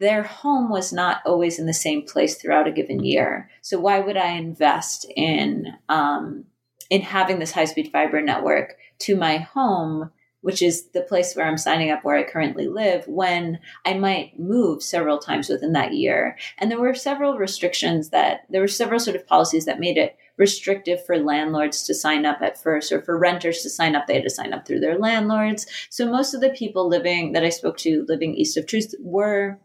their 0.00 0.22
home 0.22 0.70
was 0.70 0.92
not 0.92 1.22
always 1.24 1.58
in 1.58 1.66
the 1.66 1.74
same 1.74 2.02
place 2.02 2.36
throughout 2.36 2.68
a 2.68 2.72
given 2.72 3.04
year. 3.04 3.50
So 3.62 3.78
why 3.78 4.00
would 4.00 4.16
I 4.16 4.30
invest 4.30 5.06
in 5.16 5.68
um, 5.88 6.44
in 6.90 7.00
having 7.00 7.38
this 7.38 7.52
high 7.52 7.64
speed 7.64 7.90
fiber 7.92 8.20
network 8.20 8.76
to 9.00 9.16
my 9.16 9.38
home, 9.38 10.10
which 10.42 10.60
is 10.62 10.90
the 10.90 11.00
place 11.00 11.34
where 11.34 11.46
I'm 11.46 11.56
signing 11.56 11.90
up 11.90 12.04
where 12.04 12.16
I 12.16 12.24
currently 12.24 12.68
live, 12.68 13.06
when 13.06 13.60
I 13.84 13.94
might 13.94 14.38
move 14.38 14.82
several 14.82 15.18
times 15.18 15.48
within 15.48 15.72
that 15.72 15.94
year? 15.94 16.36
And 16.58 16.70
there 16.70 16.80
were 16.80 16.94
several 16.94 17.38
restrictions 17.38 18.10
that 18.10 18.42
there 18.50 18.60
were 18.60 18.68
several 18.68 19.00
sort 19.00 19.16
of 19.16 19.26
policies 19.26 19.64
that 19.64 19.80
made 19.80 19.96
it 19.96 20.16
restrictive 20.36 21.04
for 21.06 21.16
landlords 21.16 21.84
to 21.84 21.94
sign 21.94 22.26
up 22.26 22.42
at 22.42 22.60
first 22.60 22.90
or 22.90 23.00
for 23.00 23.16
renters 23.16 23.62
to 23.62 23.70
sign 23.70 23.94
up 23.94 24.08
they 24.08 24.14
had 24.14 24.24
to 24.24 24.28
sign 24.28 24.52
up 24.52 24.66
through 24.66 24.80
their 24.80 24.98
landlords 24.98 25.64
so 25.90 26.10
most 26.10 26.34
of 26.34 26.40
the 26.40 26.50
people 26.50 26.88
living 26.88 27.30
that 27.30 27.44
i 27.44 27.48
spoke 27.48 27.76
to 27.76 28.04
living 28.08 28.34
east 28.34 28.56
of 28.56 28.66
Troost 28.66 28.96
were 28.98 29.60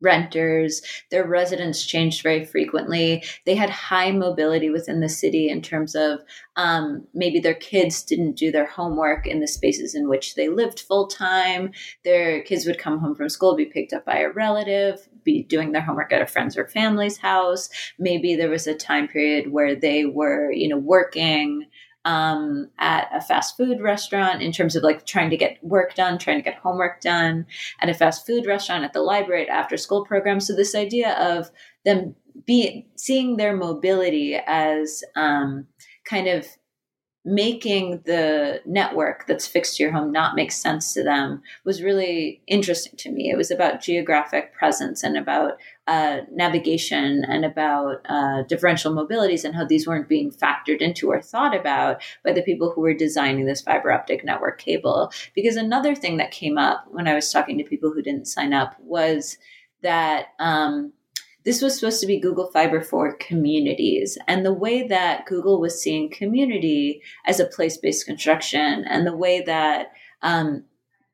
renters. 0.00 0.82
Their 1.10 1.26
residents 1.26 1.84
changed 1.84 2.22
very 2.22 2.44
frequently. 2.44 3.24
They 3.46 3.54
had 3.54 3.70
high 3.70 4.12
mobility 4.12 4.70
within 4.70 5.00
the 5.00 5.08
city 5.08 5.48
in 5.48 5.62
terms 5.62 5.94
of 5.94 6.20
um, 6.56 7.06
maybe 7.14 7.40
their 7.40 7.54
kids 7.54 8.02
didn't 8.02 8.36
do 8.36 8.50
their 8.50 8.66
homework 8.66 9.26
in 9.26 9.40
the 9.40 9.46
spaces 9.46 9.94
in 9.94 10.08
which 10.08 10.34
they 10.34 10.48
lived 10.48 10.80
full 10.80 11.06
time. 11.06 11.72
Their 12.04 12.42
kids 12.42 12.66
would 12.66 12.78
come 12.78 12.98
home 12.98 13.14
from 13.14 13.28
school, 13.28 13.56
be 13.56 13.64
picked 13.64 13.92
up 13.92 14.04
by 14.04 14.18
a 14.18 14.30
relative, 14.30 15.08
be 15.24 15.42
doing 15.42 15.72
their 15.72 15.82
homework 15.82 16.12
at 16.12 16.22
a 16.22 16.26
friend's 16.26 16.56
or 16.56 16.66
family's 16.66 17.18
house. 17.18 17.68
Maybe 17.98 18.34
there 18.34 18.50
was 18.50 18.66
a 18.66 18.74
time 18.74 19.08
period 19.08 19.52
where 19.52 19.74
they 19.74 20.04
were, 20.04 20.52
you 20.52 20.68
know, 20.68 20.78
working 20.78 21.66
um, 22.08 22.70
at 22.78 23.06
a 23.12 23.20
fast 23.20 23.54
food 23.54 23.82
restaurant 23.82 24.40
in 24.40 24.50
terms 24.50 24.74
of 24.74 24.82
like 24.82 25.04
trying 25.04 25.28
to 25.28 25.36
get 25.36 25.62
work 25.62 25.94
done, 25.94 26.18
trying 26.18 26.38
to 26.38 26.42
get 26.42 26.58
homework 26.58 27.02
done 27.02 27.44
at 27.80 27.90
a 27.90 27.94
fast 27.94 28.26
food 28.26 28.46
restaurant, 28.46 28.82
at 28.82 28.94
the 28.94 29.02
library, 29.02 29.42
at 29.42 29.54
after 29.54 29.76
school 29.76 30.06
program. 30.06 30.40
So 30.40 30.56
this 30.56 30.74
idea 30.74 31.12
of 31.18 31.50
them 31.84 32.14
be 32.46 32.86
seeing 32.96 33.36
their 33.36 33.54
mobility 33.54 34.36
as 34.46 35.04
um, 35.16 35.66
kind 36.06 36.28
of 36.28 36.46
making 37.28 38.00
the 38.06 38.58
network 38.64 39.26
that's 39.26 39.46
fixed 39.46 39.76
to 39.76 39.82
your 39.82 39.92
home 39.92 40.10
not 40.10 40.34
make 40.34 40.50
sense 40.50 40.94
to 40.94 41.04
them 41.04 41.42
was 41.62 41.82
really 41.82 42.40
interesting 42.46 42.96
to 42.96 43.12
me. 43.12 43.30
It 43.30 43.36
was 43.36 43.50
about 43.50 43.82
geographic 43.82 44.54
presence 44.54 45.02
and 45.02 45.14
about 45.14 45.58
uh, 45.86 46.20
navigation 46.32 47.24
and 47.28 47.44
about 47.44 48.00
uh, 48.08 48.44
differential 48.44 48.94
mobilities 48.94 49.44
and 49.44 49.54
how 49.54 49.66
these 49.66 49.86
weren't 49.86 50.08
being 50.08 50.30
factored 50.30 50.78
into 50.78 51.10
or 51.10 51.20
thought 51.20 51.54
about 51.54 52.02
by 52.24 52.32
the 52.32 52.42
people 52.42 52.72
who 52.72 52.80
were 52.80 52.94
designing 52.94 53.44
this 53.44 53.60
fiber 53.60 53.92
optic 53.92 54.24
network 54.24 54.58
cable. 54.58 55.12
Because 55.34 55.56
another 55.56 55.94
thing 55.94 56.16
that 56.16 56.30
came 56.30 56.56
up 56.56 56.86
when 56.88 57.06
I 57.06 57.14
was 57.14 57.30
talking 57.30 57.58
to 57.58 57.64
people 57.64 57.92
who 57.92 58.00
didn't 58.00 58.26
sign 58.26 58.54
up 58.54 58.74
was 58.80 59.36
that 59.82 60.28
um, 60.40 60.94
this 61.44 61.62
was 61.62 61.78
supposed 61.78 62.00
to 62.00 62.06
be 62.06 62.20
Google 62.20 62.50
Fiber 62.50 62.80
for 62.80 63.14
communities. 63.14 64.18
And 64.26 64.44
the 64.44 64.52
way 64.52 64.86
that 64.88 65.26
Google 65.26 65.60
was 65.60 65.80
seeing 65.80 66.10
community 66.10 67.02
as 67.26 67.40
a 67.40 67.46
place 67.46 67.76
based 67.76 68.06
construction, 68.06 68.84
and 68.88 69.06
the 69.06 69.16
way 69.16 69.40
that 69.42 69.92
um, 70.22 70.64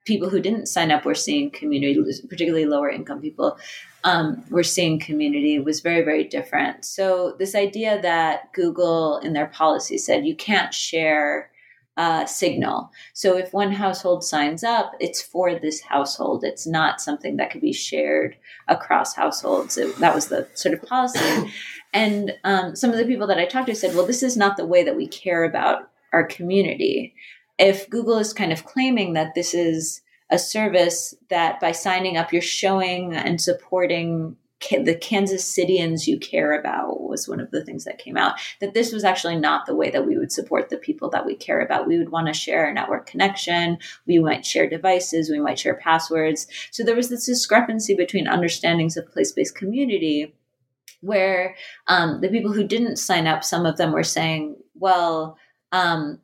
people 0.04 0.28
who 0.28 0.40
didn't 0.40 0.66
sign 0.66 0.90
up 0.90 1.04
were 1.04 1.14
seeing 1.14 1.50
community, 1.50 1.98
particularly 2.28 2.66
lower 2.66 2.90
income 2.90 3.20
people, 3.20 3.58
um, 4.04 4.44
were 4.50 4.62
seeing 4.62 4.98
community 4.98 5.58
was 5.58 5.80
very, 5.80 6.02
very 6.02 6.24
different. 6.24 6.84
So, 6.84 7.36
this 7.38 7.54
idea 7.54 8.00
that 8.02 8.52
Google 8.52 9.18
in 9.18 9.32
their 9.32 9.46
policy 9.46 9.98
said 9.98 10.26
you 10.26 10.36
can't 10.36 10.74
share 10.74 11.50
uh, 11.96 12.26
signal. 12.26 12.90
So 13.12 13.36
if 13.36 13.52
one 13.52 13.72
household 13.72 14.24
signs 14.24 14.64
up, 14.64 14.92
it's 15.00 15.22
for 15.22 15.58
this 15.58 15.80
household. 15.80 16.42
It's 16.44 16.66
not 16.66 17.00
something 17.00 17.36
that 17.36 17.50
could 17.50 17.60
be 17.60 17.72
shared 17.72 18.36
across 18.68 19.14
households. 19.14 19.78
It, 19.78 19.96
that 19.98 20.14
was 20.14 20.26
the 20.28 20.48
sort 20.54 20.74
of 20.74 20.82
policy. 20.82 21.52
And 21.96 22.32
um, 22.42 22.74
some 22.74 22.90
of 22.90 22.96
the 22.96 23.04
people 23.04 23.28
that 23.28 23.38
I 23.38 23.46
talked 23.46 23.68
to 23.68 23.74
said, 23.76 23.94
well, 23.94 24.04
this 24.04 24.24
is 24.24 24.36
not 24.36 24.56
the 24.56 24.66
way 24.66 24.82
that 24.82 24.96
we 24.96 25.06
care 25.06 25.44
about 25.44 25.92
our 26.12 26.26
community. 26.26 27.14
If 27.56 27.88
Google 27.88 28.18
is 28.18 28.32
kind 28.32 28.52
of 28.52 28.64
claiming 28.64 29.12
that 29.12 29.36
this 29.36 29.54
is 29.54 30.02
a 30.28 30.36
service 30.36 31.14
that 31.30 31.60
by 31.60 31.70
signing 31.70 32.16
up, 32.16 32.32
you're 32.32 32.42
showing 32.42 33.14
and 33.14 33.40
supporting 33.40 34.34
the 34.70 34.96
Kansas 35.00 35.44
Citians 35.44 36.06
you 36.06 36.18
care 36.18 36.58
about 36.58 37.00
was 37.00 37.28
one 37.28 37.40
of 37.40 37.50
the 37.50 37.64
things 37.64 37.84
that 37.84 37.98
came 37.98 38.16
out. 38.16 38.34
That 38.60 38.74
this 38.74 38.92
was 38.92 39.04
actually 39.04 39.36
not 39.36 39.66
the 39.66 39.74
way 39.74 39.90
that 39.90 40.06
we 40.06 40.18
would 40.18 40.32
support 40.32 40.68
the 40.68 40.76
people 40.76 41.10
that 41.10 41.26
we 41.26 41.34
care 41.34 41.60
about. 41.60 41.86
We 41.86 41.98
would 41.98 42.10
want 42.10 42.28
to 42.28 42.32
share 42.32 42.68
a 42.68 42.74
network 42.74 43.06
connection. 43.06 43.78
We 44.06 44.18
might 44.18 44.46
share 44.46 44.68
devices. 44.68 45.30
We 45.30 45.40
might 45.40 45.58
share 45.58 45.74
passwords. 45.74 46.46
So 46.70 46.82
there 46.82 46.96
was 46.96 47.08
this 47.08 47.26
discrepancy 47.26 47.94
between 47.94 48.26
understandings 48.26 48.96
of 48.96 49.10
place 49.12 49.32
based 49.32 49.54
community 49.54 50.34
where 51.00 51.54
um, 51.86 52.20
the 52.20 52.28
people 52.28 52.52
who 52.52 52.64
didn't 52.64 52.96
sign 52.96 53.26
up, 53.26 53.44
some 53.44 53.66
of 53.66 53.76
them 53.76 53.92
were 53.92 54.02
saying, 54.02 54.56
well, 54.74 55.36
um, 55.72 56.20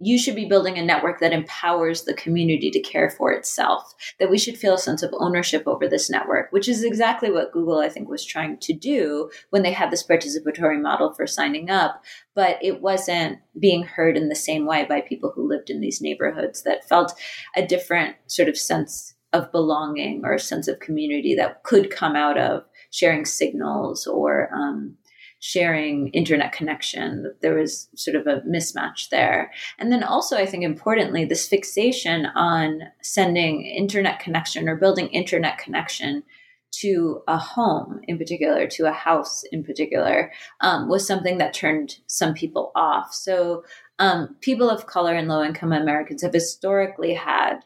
you 0.00 0.18
should 0.18 0.36
be 0.36 0.44
building 0.44 0.78
a 0.78 0.84
network 0.84 1.18
that 1.20 1.32
empowers 1.32 2.02
the 2.02 2.14
community 2.14 2.70
to 2.70 2.80
care 2.80 3.10
for 3.10 3.32
itself, 3.32 3.94
that 4.20 4.30
we 4.30 4.38
should 4.38 4.56
feel 4.56 4.74
a 4.74 4.78
sense 4.78 5.02
of 5.02 5.14
ownership 5.18 5.64
over 5.66 5.88
this 5.88 6.08
network, 6.08 6.52
which 6.52 6.68
is 6.68 6.84
exactly 6.84 7.30
what 7.30 7.52
Google, 7.52 7.80
I 7.80 7.88
think, 7.88 8.08
was 8.08 8.24
trying 8.24 8.58
to 8.58 8.72
do 8.72 9.30
when 9.50 9.62
they 9.62 9.72
had 9.72 9.90
this 9.90 10.06
participatory 10.06 10.80
model 10.80 11.12
for 11.12 11.26
signing 11.26 11.68
up. 11.68 12.04
But 12.34 12.58
it 12.62 12.80
wasn't 12.80 13.40
being 13.58 13.82
heard 13.82 14.16
in 14.16 14.28
the 14.28 14.36
same 14.36 14.66
way 14.66 14.84
by 14.84 15.00
people 15.00 15.32
who 15.34 15.48
lived 15.48 15.70
in 15.70 15.80
these 15.80 16.00
neighborhoods 16.00 16.62
that 16.62 16.88
felt 16.88 17.14
a 17.56 17.66
different 17.66 18.16
sort 18.28 18.48
of 18.48 18.56
sense 18.56 19.14
of 19.32 19.52
belonging 19.52 20.22
or 20.24 20.34
a 20.34 20.40
sense 20.40 20.68
of 20.68 20.80
community 20.80 21.34
that 21.34 21.62
could 21.64 21.90
come 21.90 22.16
out 22.16 22.38
of 22.38 22.64
sharing 22.90 23.24
signals 23.24 24.06
or 24.06 24.48
um, 24.54 24.96
sharing 25.40 26.08
internet 26.08 26.52
connection. 26.52 27.32
There 27.40 27.54
was 27.54 27.88
sort 27.94 28.16
of 28.16 28.26
a 28.26 28.40
mismatch 28.40 29.08
there. 29.10 29.52
And 29.78 29.92
then 29.92 30.02
also, 30.02 30.36
I 30.36 30.46
think 30.46 30.64
importantly, 30.64 31.24
this 31.24 31.48
fixation 31.48 32.26
on 32.26 32.82
sending 33.02 33.62
internet 33.62 34.18
connection 34.18 34.68
or 34.68 34.76
building 34.76 35.08
internet 35.08 35.58
connection 35.58 36.24
to 36.70 37.22
a 37.26 37.38
home 37.38 38.00
in 38.04 38.18
particular, 38.18 38.66
to 38.66 38.86
a 38.86 38.92
house 38.92 39.42
in 39.52 39.64
particular, 39.64 40.32
um, 40.60 40.88
was 40.88 41.06
something 41.06 41.38
that 41.38 41.54
turned 41.54 41.98
some 42.06 42.34
people 42.34 42.72
off. 42.74 43.14
So, 43.14 43.64
um, 43.98 44.36
people 44.40 44.70
of 44.70 44.86
color 44.86 45.14
and 45.14 45.28
low 45.28 45.42
income 45.42 45.72
Americans 45.72 46.22
have 46.22 46.34
historically 46.34 47.14
had 47.14 47.60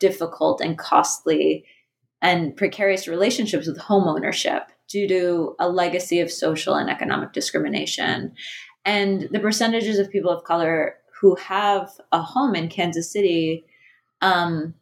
difficult 0.00 0.60
and 0.60 0.76
costly 0.76 1.64
and 2.20 2.56
precarious 2.56 3.06
relationships 3.08 3.66
with 3.66 3.78
home 3.78 4.08
ownership 4.08 4.70
due 4.88 5.06
to 5.08 5.54
a 5.58 5.68
legacy 5.68 6.20
of 6.20 6.30
social 6.30 6.74
and 6.74 6.90
economic 6.90 7.32
discrimination. 7.32 8.32
And 8.84 9.28
the 9.30 9.40
percentages 9.40 9.98
of 9.98 10.10
people 10.10 10.30
of 10.30 10.44
color 10.44 10.96
who 11.20 11.34
have 11.36 11.90
a 12.12 12.22
home 12.22 12.54
in 12.54 12.68
Kansas 12.68 13.12
City 13.12 13.64
um, 14.22 14.74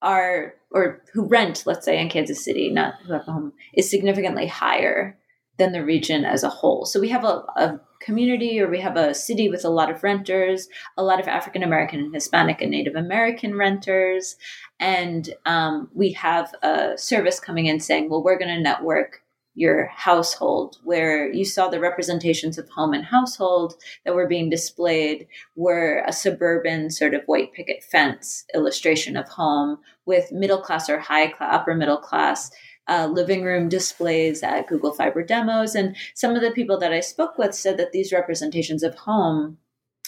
are, 0.00 0.54
or 0.70 1.02
who 1.12 1.26
rent, 1.26 1.64
let's 1.66 1.84
say, 1.84 2.00
in 2.00 2.08
Kansas 2.08 2.44
City, 2.44 2.70
not 2.70 2.94
who 3.04 3.12
have 3.12 3.26
a 3.26 3.32
home, 3.32 3.52
is 3.74 3.90
significantly 3.90 4.46
higher 4.46 5.18
than 5.58 5.72
the 5.72 5.84
region 5.84 6.24
as 6.24 6.42
a 6.42 6.48
whole. 6.48 6.84
So 6.84 7.00
we 7.00 7.08
have 7.08 7.24
a, 7.24 7.42
a 7.56 7.80
community 8.00 8.60
or 8.60 8.68
we 8.68 8.80
have 8.80 8.96
a 8.96 9.14
city 9.14 9.48
with 9.48 9.64
a 9.64 9.70
lot 9.70 9.90
of 9.90 10.02
renters, 10.02 10.68
a 10.96 11.02
lot 11.02 11.18
of 11.18 11.28
African 11.28 11.62
American 11.62 12.00
and 12.00 12.14
Hispanic 12.14 12.60
and 12.60 12.70
Native 12.70 12.94
American 12.94 13.56
renters. 13.56 14.36
And 14.78 15.28
um, 15.46 15.88
we 15.94 16.12
have 16.12 16.54
a 16.62 16.92
service 16.96 17.40
coming 17.40 17.66
in 17.66 17.80
saying, 17.80 18.10
well, 18.10 18.22
we're 18.22 18.38
going 18.38 18.54
to 18.54 18.60
network 18.60 19.22
your 19.56 19.86
household, 19.86 20.76
where 20.84 21.32
you 21.32 21.44
saw 21.44 21.68
the 21.68 21.80
representations 21.80 22.58
of 22.58 22.68
home 22.68 22.92
and 22.92 23.04
household 23.04 23.74
that 24.04 24.14
were 24.14 24.28
being 24.28 24.50
displayed 24.50 25.26
were 25.56 26.04
a 26.06 26.12
suburban 26.12 26.90
sort 26.90 27.14
of 27.14 27.24
white 27.24 27.52
picket 27.54 27.82
fence 27.82 28.44
illustration 28.54 29.16
of 29.16 29.26
home 29.28 29.78
with 30.04 30.30
middle 30.30 30.60
class 30.60 30.88
or 30.88 30.98
high 30.98 31.28
class, 31.28 31.54
upper 31.54 31.74
middle 31.74 31.96
class 31.96 32.50
uh, 32.88 33.08
living 33.10 33.42
room 33.42 33.68
displays 33.68 34.42
at 34.42 34.68
Google 34.68 34.92
Fiber 34.92 35.24
demos. 35.24 35.74
And 35.74 35.96
some 36.14 36.36
of 36.36 36.42
the 36.42 36.52
people 36.52 36.78
that 36.78 36.92
I 36.92 37.00
spoke 37.00 37.38
with 37.38 37.54
said 37.54 37.78
that 37.78 37.92
these 37.92 38.12
representations 38.12 38.82
of 38.82 38.94
home 38.94 39.58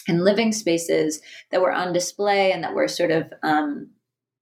and 0.07 0.23
living 0.23 0.51
spaces 0.51 1.21
that 1.51 1.61
were 1.61 1.73
on 1.73 1.91
display 1.91 2.51
and 2.51 2.63
that 2.63 2.73
were 2.73 2.87
sort 2.87 3.11
of 3.11 3.33
um, 3.43 3.89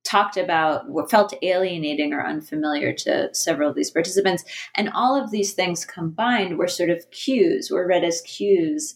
talked 0.08 0.38
about 0.38 0.90
were 0.90 1.08
felt 1.08 1.34
alienating 1.42 2.14
or 2.14 2.26
unfamiliar 2.26 2.94
to 2.94 3.34
several 3.34 3.70
of 3.70 3.76
these 3.76 3.92
participants. 3.92 4.44
And 4.76 4.90
all 4.94 5.22
of 5.22 5.32
these 5.32 5.54
things 5.54 5.86
combined 5.86 6.58
were 6.58 6.68
sort 6.68 6.90
of 6.90 7.10
cues, 7.12 7.70
were 7.70 7.88
read 7.88 8.04
as 8.04 8.22
cues 8.22 8.96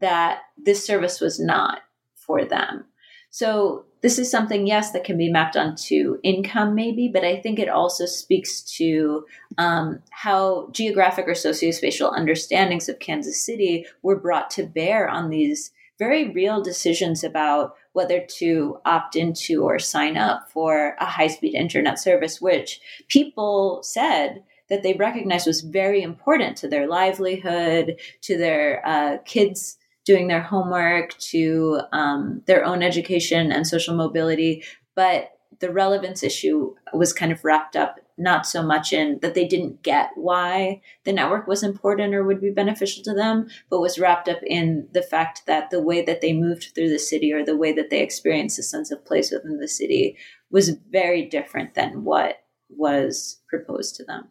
that 0.00 0.40
this 0.56 0.84
service 0.84 1.20
was 1.20 1.38
not 1.38 1.80
for 2.16 2.44
them. 2.44 2.84
So 3.30 3.86
this 4.02 4.18
is 4.18 4.30
something, 4.30 4.66
yes, 4.66 4.90
that 4.90 5.04
can 5.04 5.16
be 5.16 5.30
mapped 5.30 5.56
onto 5.56 6.18
income, 6.22 6.74
maybe, 6.74 7.08
but 7.08 7.24
I 7.24 7.36
think 7.40 7.58
it 7.58 7.68
also 7.68 8.04
speaks 8.04 8.60
to 8.76 9.24
um, 9.58 10.02
how 10.10 10.68
geographic 10.72 11.26
or 11.28 11.32
sociospatial 11.32 12.14
understandings 12.14 12.88
of 12.88 12.98
Kansas 12.98 13.40
City 13.40 13.86
were 14.02 14.18
brought 14.18 14.50
to 14.50 14.64
bear 14.64 15.08
on 15.08 15.30
these 15.30 15.70
very 15.98 16.30
real 16.30 16.62
decisions 16.62 17.22
about 17.22 17.76
whether 17.92 18.20
to 18.20 18.78
opt 18.84 19.16
into 19.16 19.62
or 19.62 19.78
sign 19.78 20.16
up 20.16 20.50
for 20.50 20.96
a 21.00 21.04
high 21.04 21.26
speed 21.28 21.54
internet 21.54 21.98
service, 21.98 22.40
which 22.40 22.80
people 23.08 23.80
said 23.82 24.42
that 24.68 24.82
they 24.82 24.94
recognized 24.94 25.46
was 25.46 25.60
very 25.60 26.02
important 26.02 26.56
to 26.56 26.68
their 26.68 26.86
livelihood, 26.86 27.96
to 28.22 28.38
their 28.38 28.86
uh, 28.86 29.18
kids' 29.24 29.76
doing 30.04 30.28
their 30.28 30.42
homework, 30.42 31.16
to 31.18 31.80
um, 31.92 32.42
their 32.46 32.64
own 32.64 32.82
education 32.82 33.52
and 33.52 33.66
social 33.66 33.94
mobility. 33.94 34.64
But 34.94 35.31
the 35.62 35.72
relevance 35.72 36.24
issue 36.24 36.74
was 36.92 37.12
kind 37.12 37.30
of 37.30 37.44
wrapped 37.44 37.76
up 37.76 38.00
not 38.18 38.44
so 38.46 38.64
much 38.64 38.92
in 38.92 39.20
that 39.22 39.34
they 39.34 39.46
didn't 39.46 39.82
get 39.82 40.10
why 40.16 40.82
the 41.04 41.12
network 41.12 41.46
was 41.46 41.62
important 41.62 42.14
or 42.14 42.24
would 42.24 42.40
be 42.40 42.50
beneficial 42.50 43.02
to 43.04 43.14
them, 43.14 43.46
but 43.70 43.80
was 43.80 43.96
wrapped 43.96 44.28
up 44.28 44.40
in 44.44 44.88
the 44.92 45.02
fact 45.02 45.42
that 45.46 45.70
the 45.70 45.80
way 45.80 46.02
that 46.02 46.20
they 46.20 46.32
moved 46.32 46.72
through 46.74 46.90
the 46.90 46.98
city 46.98 47.32
or 47.32 47.44
the 47.44 47.56
way 47.56 47.72
that 47.72 47.90
they 47.90 48.02
experienced 48.02 48.58
a 48.58 48.62
sense 48.62 48.90
of 48.90 49.04
place 49.04 49.30
within 49.30 49.58
the 49.60 49.68
city 49.68 50.18
was 50.50 50.70
very 50.90 51.24
different 51.24 51.74
than 51.74 52.02
what 52.02 52.42
was 52.68 53.40
proposed 53.48 53.94
to 53.94 54.04
them. 54.04 54.28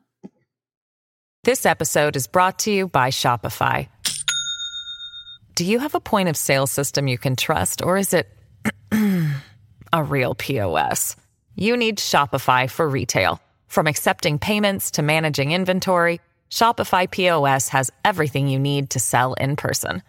This 1.46 1.65
episode 1.65 2.17
is 2.17 2.28
brought 2.28 2.60
to 2.60 2.72
you 2.72 2.89
by 2.89 3.10
Shopify. 3.10 3.88
Do 5.56 5.63
you 5.63 5.80
have 5.80 5.96
a 5.96 6.02
point 6.02 6.28
of 6.28 6.36
sale 6.36 6.67
system 6.67 7.08
you 7.08 7.17
can 7.17 7.38
trust, 7.38 7.82
or 7.82 7.98
is 7.98 8.13
it 8.13 8.28
a 9.94 10.04
real 10.04 10.36
POS? 10.36 11.15
You 11.55 11.77
need 11.77 11.97
Shopify 11.97 12.69
for 12.69 12.87
retail. 12.89 13.41
From 13.67 13.87
accepting 13.87 14.37
payments 14.39 14.91
to 14.91 15.01
managing 15.01 15.51
inventory, 15.51 16.21
Shopify 16.49 17.09
POS 17.09 17.69
has 17.69 17.89
everything 18.03 18.47
you 18.47 18.59
need 18.59 18.89
to 18.91 18.99
sell 18.99 19.33
in 19.35 19.55
person. 19.55 20.03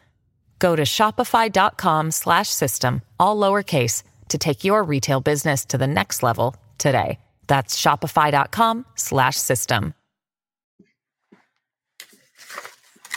Go 0.58 0.74
to 0.76 0.82
shopify.com/system 0.82 3.02
all 3.18 3.36
lowercase 3.36 4.02
to 4.28 4.38
take 4.38 4.64
your 4.64 4.82
retail 4.82 5.20
business 5.20 5.64
to 5.66 5.78
the 5.78 5.86
next 5.86 6.22
level 6.22 6.56
today. 6.78 7.18
That's 7.46 7.80
shopify.com/system. 7.80 9.94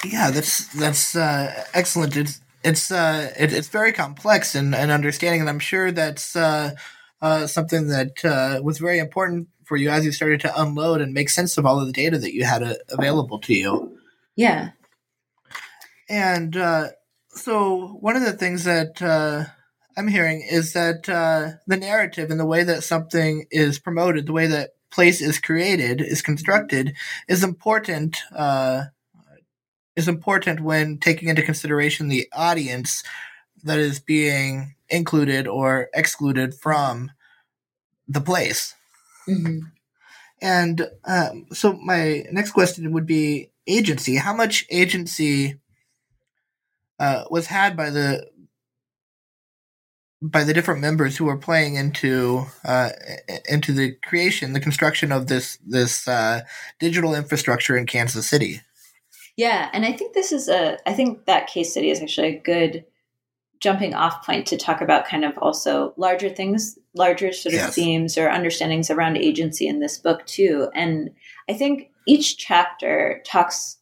Yeah, 0.04 0.32
that's 0.32 0.68
that's 0.74 1.16
uh, 1.16 1.64
excellent. 1.74 2.16
It's 2.16 2.40
it's 2.64 2.92
uh, 2.92 3.32
it, 3.38 3.54
it's 3.54 3.68
very 3.68 3.94
complex 3.94 4.56
and, 4.56 4.76
and 4.76 4.92
understanding, 4.92 5.42
and 5.42 5.50
I'm 5.50 5.60
sure 5.60 5.92
that's 5.92 6.36
uh, 6.36 6.76
uh, 7.22 7.48
something 7.48 7.88
that 7.88 8.24
uh, 8.24 8.62
was 8.64 8.78
very 8.78 9.00
important 9.00 9.48
for 9.64 9.78
you 9.78 9.90
as 9.90 10.06
you 10.06 10.12
started 10.12 10.40
to 10.42 10.62
unload 10.62 11.02
and 11.02 11.14
make 11.14 11.30
sense 11.30 11.58
of 11.58 11.66
all 11.66 11.80
of 11.80 11.88
the 11.88 11.94
data 11.94 12.18
that 12.20 12.34
you 12.34 12.46
had 12.46 12.64
uh, 12.64 12.76
available 12.90 13.40
to 13.40 13.54
you. 13.54 13.98
Yeah. 14.36 14.72
And 16.08 16.56
uh, 16.56 16.90
so 17.30 17.98
one 18.00 18.16
of 18.16 18.24
the 18.24 18.34
things 18.34 18.64
that 18.66 19.02
uh, 19.02 19.46
I'm 19.98 20.08
hearing 20.08 20.46
is 20.50 20.74
that 20.74 21.10
uh, 21.10 21.58
the 21.68 21.78
narrative 21.78 22.30
and 22.30 22.40
the 22.40 22.46
way 22.46 22.64
that 22.64 22.84
something 22.84 23.46
is 23.50 23.80
promoted, 23.80 24.28
the 24.28 24.34
way 24.34 24.48
that 24.48 24.72
place 24.92 25.22
is 25.22 25.40
created, 25.40 26.02
is 26.02 26.22
constructed, 26.22 26.96
is 27.28 27.44
important. 27.44 28.18
Uh, 28.36 28.86
is 29.96 30.08
important 30.10 30.60
when 30.60 30.98
taking 30.98 31.30
into 31.30 31.42
consideration 31.42 32.10
the 32.10 32.28
audience 32.34 33.02
that 33.64 33.80
is 33.80 34.00
being 34.00 34.76
included 34.90 35.48
or 35.48 35.90
excluded 35.94 36.54
from 36.54 37.12
the 38.08 38.22
place. 38.22 38.76
Mm-hmm. 39.28 39.60
And 40.42 40.90
um, 41.06 41.48
so 41.54 41.74
my 41.74 42.26
next 42.32 42.52
question 42.52 42.92
would 42.92 43.06
be 43.06 43.52
agency. 43.68 44.16
How 44.16 44.34
much 44.34 44.66
agency 44.70 45.60
uh, 47.00 47.26
was 47.30 47.48
had 47.48 47.76
by 47.76 47.90
the 47.90 48.28
by 50.22 50.44
the 50.44 50.54
different 50.54 50.82
members 50.82 51.18
who 51.18 51.26
were 51.26 51.38
playing 51.38 51.76
into 51.76 52.46
uh, 52.64 52.90
into 53.50 53.72
the 53.72 53.94
creation, 54.04 54.54
the 54.54 54.60
construction 54.60 55.12
of 55.12 55.28
this 55.28 55.58
this 55.66 56.08
uh, 56.08 56.42
digital 56.80 57.16
infrastructure 57.16 57.78
in 57.78 57.86
Kansas 57.86 58.28
City? 58.28 58.62
Yeah, 59.38 59.70
and 59.74 59.86
I 59.86 59.92
think 59.92 60.14
this 60.14 60.32
is 60.32 60.48
a 60.48 60.78
I 60.88 60.94
think 60.94 61.26
that 61.26 61.48
case 61.48 61.72
study 61.72 61.90
is 61.90 62.02
actually 62.02 62.38
a 62.38 62.40
good 62.40 62.86
jumping 63.66 63.96
off 63.96 64.24
point 64.24 64.46
to 64.46 64.58
talk 64.58 64.80
about 64.80 65.08
kind 65.08 65.26
of 65.26 65.36
also 65.40 65.92
larger 65.98 66.30
things, 66.30 66.78
larger 66.94 67.34
sort 67.34 67.56
of 67.56 67.62
yes. 67.62 67.74
themes 67.74 68.16
or 68.16 68.30
understandings 68.30 68.92
around 68.92 69.18
agency 69.18 69.68
in 69.68 69.80
this 69.80 69.98
book 69.98 70.24
too. 70.28 70.70
And 70.76 71.10
I 71.50 71.54
think 71.54 71.90
each 72.06 72.38
chapter 72.38 73.24
talks 73.26 73.80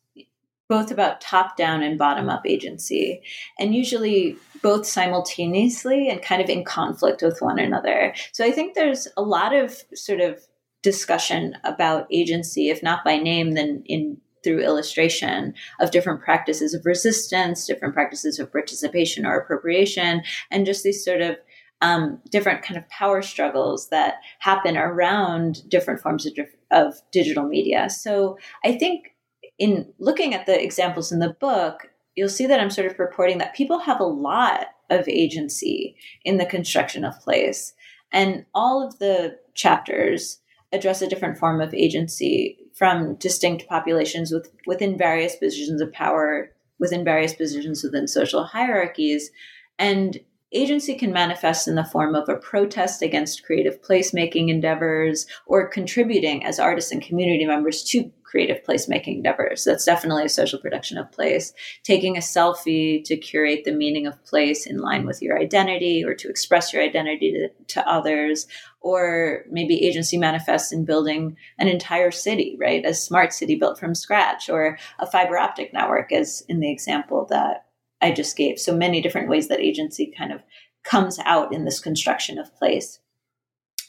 both 0.69 0.89
about 0.89 1.19
top 1.19 1.57
down 1.57 1.83
and 1.83 1.97
bottom 1.97 2.29
up 2.29 2.43
agency, 2.47 3.21
and 3.59 3.75
usually 3.75 4.37
both 4.61 4.85
simultaneously 4.85 6.07
and 6.07 6.21
kind 6.21 6.41
of 6.41 6.47
in 6.47 6.63
conflict 6.63 7.21
with 7.21 7.41
one 7.41 7.59
another. 7.59 8.15
So 8.31 8.45
I 8.45 8.51
think 8.51 8.75
there's 8.75 9.09
a 9.17 9.21
lot 9.21 9.53
of 9.53 9.83
sort 9.93 10.21
of 10.21 10.39
discussion 10.81 11.57
about 11.65 12.07
agency, 12.09 12.69
if 12.69 12.81
not 12.81 13.03
by 13.03 13.17
name, 13.17 13.51
then 13.51 13.83
in 13.85 14.15
through 14.43 14.59
illustration 14.59 15.53
of 15.79 15.91
different 15.91 16.21
practices 16.21 16.73
of 16.73 16.85
resistance, 16.85 17.65
different 17.65 17.93
practices 17.93 18.39
of 18.39 18.51
participation 18.51 19.25
or 19.25 19.35
appropriation, 19.35 20.21
and 20.51 20.65
just 20.65 20.83
these 20.83 21.03
sort 21.03 21.21
of 21.21 21.37
um, 21.81 22.21
different 22.29 22.63
kind 22.63 22.77
of 22.77 22.87
power 22.89 23.21
struggles 23.21 23.89
that 23.89 24.15
happen 24.39 24.77
around 24.77 25.67
different 25.69 25.99
forms 25.99 26.25
of, 26.25 26.33
of 26.71 26.95
digital 27.11 27.43
media. 27.43 27.89
So 27.89 28.37
I 28.63 28.77
think 28.77 29.13
in 29.59 29.91
looking 29.99 30.33
at 30.33 30.45
the 30.45 30.61
examples 30.61 31.11
in 31.11 31.19
the 31.19 31.35
book, 31.39 31.89
you'll 32.15 32.29
see 32.29 32.45
that 32.45 32.59
I'm 32.59 32.69
sort 32.69 32.89
of 32.89 32.99
reporting 32.99 33.37
that 33.39 33.55
people 33.55 33.79
have 33.79 33.99
a 33.99 34.05
lot 34.05 34.67
of 34.89 35.07
agency 35.07 35.95
in 36.23 36.37
the 36.37 36.45
construction 36.45 37.03
of 37.03 37.19
place. 37.19 37.73
And 38.11 38.45
all 38.53 38.85
of 38.85 38.99
the 38.99 39.37
chapters 39.53 40.39
address 40.71 41.01
a 41.01 41.07
different 41.07 41.37
form 41.37 41.59
of 41.59 41.73
agency 41.73 42.57
from 42.73 43.15
distinct 43.15 43.67
populations 43.67 44.31
with, 44.31 44.51
within 44.65 44.97
various 44.97 45.35
positions 45.35 45.81
of 45.81 45.93
power, 45.93 46.51
within 46.79 47.03
various 47.03 47.33
positions 47.33 47.83
within 47.83 48.07
social 48.07 48.43
hierarchies. 48.43 49.31
And 49.79 50.19
agency 50.51 50.95
can 50.95 51.11
manifest 51.11 51.67
in 51.67 51.75
the 51.75 51.83
form 51.83 52.15
of 52.15 52.29
a 52.29 52.35
protest 52.35 53.01
against 53.01 53.43
creative 53.43 53.81
placemaking 53.81 54.49
endeavors 54.49 55.25
or 55.45 55.67
contributing 55.67 56.45
as 56.45 56.59
artists 56.59 56.91
and 56.91 57.01
community 57.01 57.45
members 57.45 57.83
to 57.83 58.11
creative 58.33 58.63
placemaking 58.63 59.17
endeavors. 59.17 59.63
That's 59.63 59.85
definitely 59.85 60.25
a 60.25 60.29
social 60.29 60.57
production 60.57 60.97
of 60.97 61.11
place. 61.11 61.53
Taking 61.83 62.17
a 62.17 62.19
selfie 62.19 63.03
to 63.03 63.15
curate 63.15 63.63
the 63.63 63.71
meaning 63.71 64.07
of 64.07 64.23
place 64.25 64.65
in 64.65 64.79
line 64.79 65.05
with 65.05 65.21
your 65.21 65.37
identity 65.37 66.03
or 66.03 66.15
to 66.15 66.29
express 66.29 66.73
your 66.73 66.81
identity 66.81 67.31
to, 67.31 67.49
to 67.75 67.87
others, 67.87 68.47
or 68.83 69.45
maybe 69.49 69.83
agency 69.83 70.17
manifests 70.17 70.71
in 70.71 70.85
building 70.85 71.37
an 71.57 71.67
entire 71.67 72.11
city, 72.11 72.57
right? 72.59 72.85
A 72.85 72.93
smart 72.93 73.33
city 73.33 73.55
built 73.55 73.79
from 73.79 73.95
scratch, 73.95 74.49
or 74.49 74.77
a 74.99 75.07
fiber 75.07 75.37
optic 75.37 75.73
network, 75.73 76.11
as 76.11 76.43
in 76.49 76.59
the 76.59 76.71
example 76.71 77.25
that 77.29 77.65
I 78.01 78.11
just 78.11 78.35
gave. 78.35 78.59
So 78.59 78.75
many 78.75 79.01
different 79.01 79.29
ways 79.29 79.47
that 79.47 79.61
agency 79.61 80.13
kind 80.15 80.33
of 80.33 80.41
comes 80.83 81.17
out 81.23 81.53
in 81.53 81.63
this 81.63 81.79
construction 81.79 82.37
of 82.37 82.53
place. 82.55 82.99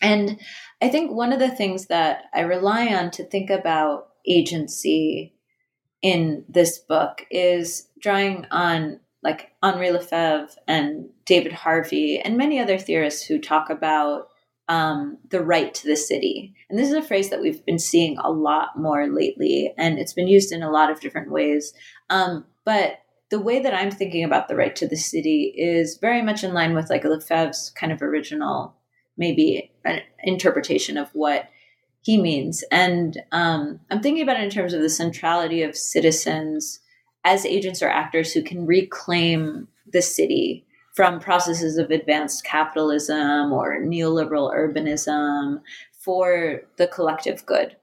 And 0.00 0.38
I 0.80 0.88
think 0.88 1.10
one 1.10 1.32
of 1.32 1.40
the 1.40 1.50
things 1.50 1.86
that 1.86 2.24
I 2.32 2.40
rely 2.40 2.86
on 2.88 3.10
to 3.12 3.24
think 3.24 3.50
about 3.50 4.08
agency 4.28 5.34
in 6.02 6.44
this 6.48 6.78
book 6.78 7.26
is 7.30 7.88
drawing 8.00 8.46
on 8.50 9.00
like 9.22 9.52
Henri 9.62 9.90
Lefebvre 9.90 10.54
and 10.68 11.08
David 11.24 11.52
Harvey 11.52 12.20
and 12.20 12.36
many 12.36 12.60
other 12.60 12.78
theorists 12.78 13.24
who 13.24 13.40
talk 13.40 13.70
about 13.70 14.28
um, 14.68 15.18
the 15.28 15.42
right 15.42 15.74
to 15.74 15.86
the 15.86 15.96
city. 15.96 16.54
And 16.68 16.78
this 16.78 16.88
is 16.88 16.94
a 16.94 17.02
phrase 17.02 17.30
that 17.30 17.40
we've 17.40 17.64
been 17.64 17.78
seeing 17.78 18.16
a 18.18 18.30
lot 18.30 18.78
more 18.78 19.06
lately, 19.08 19.74
and 19.76 19.98
it's 19.98 20.14
been 20.14 20.28
used 20.28 20.52
in 20.52 20.62
a 20.62 20.70
lot 20.70 20.90
of 20.90 21.00
different 21.00 21.30
ways. 21.30 21.72
Um, 22.10 22.46
but 22.64 23.00
the 23.30 23.40
way 23.40 23.60
that 23.60 23.74
I'm 23.74 23.90
thinking 23.90 24.24
about 24.24 24.48
the 24.48 24.56
right 24.56 24.74
to 24.76 24.86
the 24.86 24.96
city 24.96 25.54
is 25.56 25.98
very 25.98 26.22
much 26.22 26.44
in 26.44 26.54
line 26.54 26.74
with 26.74 26.90
like 26.90 27.04
Lefebvre's 27.04 27.70
kind 27.70 27.92
of 27.92 28.02
original, 28.02 28.76
maybe 29.16 29.72
an 29.84 30.00
interpretation 30.22 30.96
of 30.96 31.08
what 31.14 31.48
he 32.02 32.20
means. 32.20 32.62
And 32.70 33.20
um, 33.32 33.80
I'm 33.90 34.02
thinking 34.02 34.22
about 34.22 34.38
it 34.38 34.44
in 34.44 34.50
terms 34.50 34.74
of 34.74 34.82
the 34.82 34.90
centrality 34.90 35.62
of 35.62 35.76
citizens 35.76 36.80
as 37.24 37.46
agents 37.46 37.82
or 37.82 37.88
actors 37.88 38.32
who 38.32 38.42
can 38.42 38.66
reclaim 38.66 39.68
the 39.90 40.02
city 40.02 40.66
from 40.94 41.18
processes 41.18 41.76
of 41.76 41.90
advanced 41.90 42.44
capitalism 42.44 43.52
or 43.52 43.80
neoliberal 43.80 44.54
urbanism 44.54 45.60
for 45.98 46.62
the 46.76 46.86
collective 46.86 47.44
good. 47.44 47.76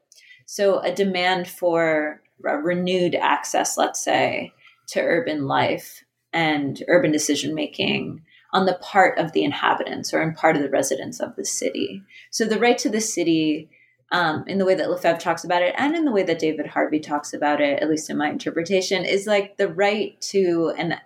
So, 0.45 0.79
a 0.79 0.93
demand 0.93 1.47
for 1.47 2.21
a 2.45 2.57
renewed 2.57 3.15
access, 3.15 3.77
let's 3.77 4.03
say, 4.03 4.53
to 4.89 5.01
urban 5.01 5.45
life 5.45 6.03
and 6.33 6.81
urban 6.87 7.11
decision 7.11 7.53
making 7.53 8.21
on 8.53 8.65
the 8.65 8.79
part 8.81 9.17
of 9.17 9.31
the 9.31 9.43
inhabitants 9.43 10.13
or 10.13 10.21
in 10.21 10.33
part 10.33 10.55
of 10.55 10.61
the 10.61 10.69
residents 10.69 11.19
of 11.19 11.35
the 11.35 11.45
city. 11.45 12.01
So, 12.31 12.45
the 12.45 12.59
right 12.59 12.77
to 12.79 12.89
the 12.89 13.01
city 13.01 13.69
um, 14.11 14.43
in 14.47 14.57
the 14.57 14.65
way 14.65 14.75
that 14.75 14.89
Lefebvre 14.89 15.19
talks 15.19 15.43
about 15.43 15.61
it 15.61 15.73
and 15.77 15.95
in 15.95 16.05
the 16.05 16.11
way 16.11 16.23
that 16.23 16.39
David 16.39 16.67
Harvey 16.67 16.99
talks 16.99 17.33
about 17.33 17.61
it, 17.61 17.81
at 17.81 17.89
least 17.89 18.09
in 18.09 18.17
my 18.17 18.29
interpretation, 18.29 19.05
is 19.05 19.25
like 19.25 19.57
the 19.57 19.69
right 19.69 20.19
to, 20.21 20.73
and 20.77 20.99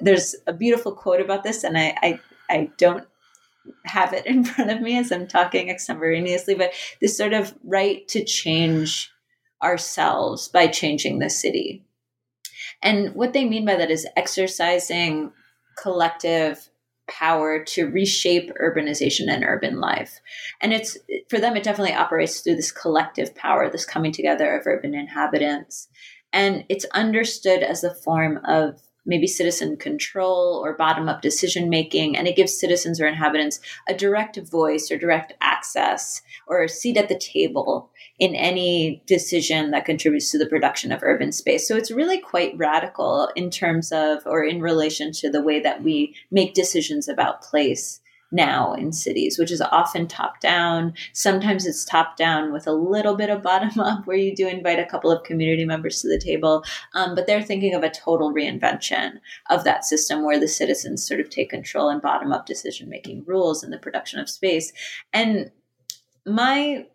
there's 0.00 0.34
a 0.46 0.52
beautiful 0.52 0.92
quote 0.92 1.20
about 1.20 1.42
this, 1.44 1.64
and 1.64 1.76
I, 1.78 1.96
I, 2.02 2.20
I 2.50 2.70
don't 2.78 3.06
have 3.84 4.12
it 4.12 4.26
in 4.26 4.44
front 4.44 4.70
of 4.70 4.80
me 4.80 4.98
as 4.98 5.12
I'm 5.12 5.26
talking 5.26 5.70
extemporaneously, 5.70 6.54
but 6.54 6.72
this 7.00 7.16
sort 7.16 7.32
of 7.32 7.54
right 7.64 8.06
to 8.08 8.24
change 8.24 9.10
ourselves 9.62 10.48
by 10.48 10.66
changing 10.66 11.18
the 11.18 11.30
city. 11.30 11.82
And 12.82 13.14
what 13.14 13.32
they 13.32 13.44
mean 13.44 13.64
by 13.64 13.76
that 13.76 13.90
is 13.90 14.06
exercising 14.16 15.32
collective 15.78 16.68
power 17.08 17.62
to 17.64 17.86
reshape 17.86 18.52
urbanization 18.60 19.28
and 19.28 19.44
urban 19.44 19.80
life. 19.80 20.20
And 20.60 20.72
it's 20.72 20.98
for 21.30 21.38
them, 21.38 21.56
it 21.56 21.62
definitely 21.62 21.94
operates 21.94 22.40
through 22.40 22.56
this 22.56 22.72
collective 22.72 23.34
power, 23.34 23.70
this 23.70 23.86
coming 23.86 24.12
together 24.12 24.56
of 24.56 24.66
urban 24.66 24.94
inhabitants. 24.94 25.88
And 26.32 26.64
it's 26.68 26.84
understood 26.86 27.62
as 27.62 27.84
a 27.84 27.94
form 27.94 28.40
of 28.44 28.80
maybe 29.06 29.26
citizen 29.26 29.76
control 29.76 30.60
or 30.64 30.74
bottom 30.74 31.08
up 31.08 31.22
decision 31.22 31.70
making. 31.70 32.16
And 32.16 32.26
it 32.26 32.36
gives 32.36 32.58
citizens 32.58 33.00
or 33.00 33.06
inhabitants 33.06 33.60
a 33.88 33.94
direct 33.94 34.38
voice 34.38 34.90
or 34.90 34.98
direct 34.98 35.32
access 35.40 36.22
or 36.46 36.62
a 36.62 36.68
seat 36.68 36.96
at 36.96 37.08
the 37.08 37.18
table 37.18 37.90
in 38.18 38.34
any 38.34 39.02
decision 39.06 39.70
that 39.70 39.84
contributes 39.84 40.30
to 40.30 40.38
the 40.38 40.46
production 40.46 40.90
of 40.90 41.02
urban 41.02 41.32
space. 41.32 41.68
So 41.68 41.76
it's 41.76 41.90
really 41.90 42.18
quite 42.18 42.56
radical 42.56 43.30
in 43.36 43.50
terms 43.50 43.92
of 43.92 44.22
or 44.26 44.44
in 44.44 44.60
relation 44.60 45.12
to 45.12 45.30
the 45.30 45.42
way 45.42 45.60
that 45.60 45.82
we 45.82 46.14
make 46.30 46.54
decisions 46.54 47.08
about 47.08 47.42
place 47.42 48.00
now 48.32 48.74
in 48.74 48.92
cities, 48.92 49.38
which 49.38 49.50
is 49.50 49.60
often 49.60 50.06
top 50.06 50.40
down. 50.40 50.94
Sometimes 51.12 51.66
it's 51.66 51.84
top 51.84 52.16
down 52.16 52.52
with 52.52 52.66
a 52.66 52.72
little 52.72 53.16
bit 53.16 53.30
of 53.30 53.42
bottom 53.42 53.80
up, 53.80 54.06
where 54.06 54.16
you 54.16 54.34
do 54.34 54.48
invite 54.48 54.78
a 54.78 54.86
couple 54.86 55.10
of 55.10 55.24
community 55.24 55.64
members 55.64 56.00
to 56.02 56.08
the 56.08 56.18
table. 56.18 56.64
Um, 56.94 57.14
but 57.14 57.26
they're 57.26 57.42
thinking 57.42 57.74
of 57.74 57.82
a 57.82 57.90
total 57.90 58.32
reinvention 58.32 59.20
of 59.50 59.64
that 59.64 59.84
system 59.84 60.24
where 60.24 60.40
the 60.40 60.48
citizens 60.48 61.06
sort 61.06 61.20
of 61.20 61.30
take 61.30 61.50
control 61.50 61.88
and 61.88 62.02
bottom 62.02 62.32
up 62.32 62.46
decision 62.46 62.88
making 62.88 63.24
rules 63.26 63.62
in 63.62 63.70
the 63.70 63.78
production 63.78 64.20
of 64.20 64.28
space. 64.28 64.72
And 65.12 65.50
my 66.24 66.86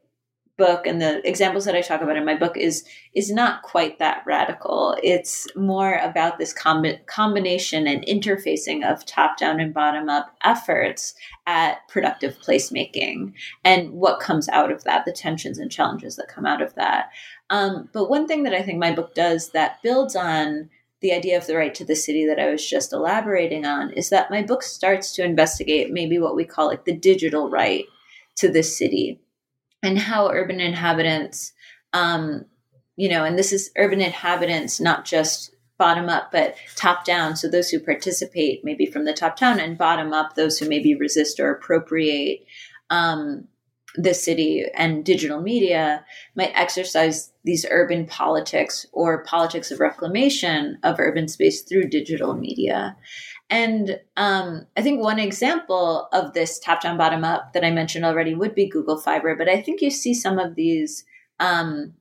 book 0.61 0.85
and 0.85 1.01
the 1.01 1.27
examples 1.27 1.65
that 1.65 1.75
I 1.75 1.81
talk 1.81 2.01
about 2.01 2.17
in 2.17 2.23
my 2.23 2.35
book 2.35 2.55
is 2.55 2.85
is 3.15 3.31
not 3.31 3.63
quite 3.63 3.97
that 3.97 4.21
radical. 4.27 4.95
It's 5.01 5.47
more 5.55 5.95
about 5.95 6.37
this 6.37 6.53
com- 6.53 6.85
combination 7.07 7.87
and 7.87 8.05
interfacing 8.05 8.85
of 8.85 9.03
top 9.05 9.37
down 9.37 9.59
and 9.59 9.73
bottom 9.73 10.07
up 10.07 10.37
efforts 10.43 11.15
at 11.47 11.79
productive 11.89 12.37
placemaking 12.37 13.33
and 13.63 13.91
what 13.91 14.19
comes 14.19 14.47
out 14.49 14.71
of 14.71 14.83
that, 14.83 15.03
the 15.05 15.11
tensions 15.11 15.57
and 15.57 15.71
challenges 15.71 16.15
that 16.15 16.27
come 16.33 16.45
out 16.45 16.61
of 16.61 16.75
that. 16.75 17.09
Um, 17.49 17.89
but 17.91 18.09
one 18.09 18.27
thing 18.27 18.43
that 18.43 18.53
I 18.53 18.61
think 18.61 18.77
my 18.77 18.93
book 18.93 19.15
does 19.15 19.49
that 19.53 19.81
builds 19.81 20.15
on 20.15 20.69
the 21.01 21.11
idea 21.11 21.37
of 21.37 21.47
the 21.47 21.57
right 21.57 21.73
to 21.73 21.85
the 21.85 21.95
city 21.95 22.27
that 22.27 22.39
I 22.39 22.51
was 22.51 22.69
just 22.69 22.93
elaborating 22.93 23.65
on 23.65 23.89
is 23.93 24.09
that 24.11 24.29
my 24.29 24.43
book 24.43 24.61
starts 24.61 25.15
to 25.15 25.23
investigate 25.23 25.89
maybe 25.89 26.19
what 26.19 26.35
we 26.35 26.45
call 26.45 26.67
like 26.67 26.85
the 26.85 26.95
digital 26.95 27.49
right 27.49 27.85
to 28.37 28.47
the 28.47 28.61
city 28.61 29.19
and 29.83 29.97
how 29.97 30.29
urban 30.29 30.59
inhabitants, 30.59 31.53
um, 31.93 32.45
you 32.95 33.09
know, 33.09 33.23
and 33.23 33.37
this 33.37 33.51
is 33.51 33.71
urban 33.77 34.01
inhabitants, 34.01 34.79
not 34.79 35.05
just 35.05 35.55
bottom 35.77 36.09
up, 36.09 36.31
but 36.31 36.55
top 36.75 37.03
down. 37.03 37.35
So 37.35 37.49
those 37.49 37.69
who 37.69 37.79
participate 37.79 38.63
maybe 38.63 38.85
from 38.85 39.05
the 39.05 39.13
top 39.13 39.39
down 39.39 39.59
and 39.59 39.77
bottom 39.77 40.13
up, 40.13 40.35
those 40.35 40.59
who 40.59 40.69
maybe 40.69 40.93
resist 40.93 41.39
or 41.39 41.51
appropriate 41.51 42.45
um, 42.91 43.47
the 43.95 44.13
city 44.13 44.65
and 44.75 45.03
digital 45.03 45.41
media 45.41 46.05
might 46.35 46.51
exercise 46.55 47.31
these 47.43 47.65
urban 47.69 48.05
politics 48.05 48.85
or 48.93 49.23
politics 49.23 49.71
of 49.71 49.79
reclamation 49.79 50.77
of 50.83 50.99
urban 50.99 51.27
space 51.27 51.63
through 51.63 51.89
digital 51.89 52.33
media. 52.33 52.95
And 53.51 53.99
um, 54.15 54.65
I 54.77 54.81
think 54.81 55.01
one 55.01 55.19
example 55.19 56.07
of 56.13 56.33
this 56.33 56.57
top 56.57 56.81
down, 56.81 56.97
bottom 56.97 57.25
up 57.25 57.51
that 57.51 57.65
I 57.65 57.69
mentioned 57.69 58.05
already 58.05 58.33
would 58.33 58.55
be 58.55 58.69
Google 58.69 58.97
Fiber. 58.97 59.35
But 59.35 59.49
I 59.49 59.61
think 59.61 59.81
you 59.81 59.91
see 59.91 60.13
some 60.13 60.39
of 60.39 60.55
these 60.55 61.03
um, 61.41 61.93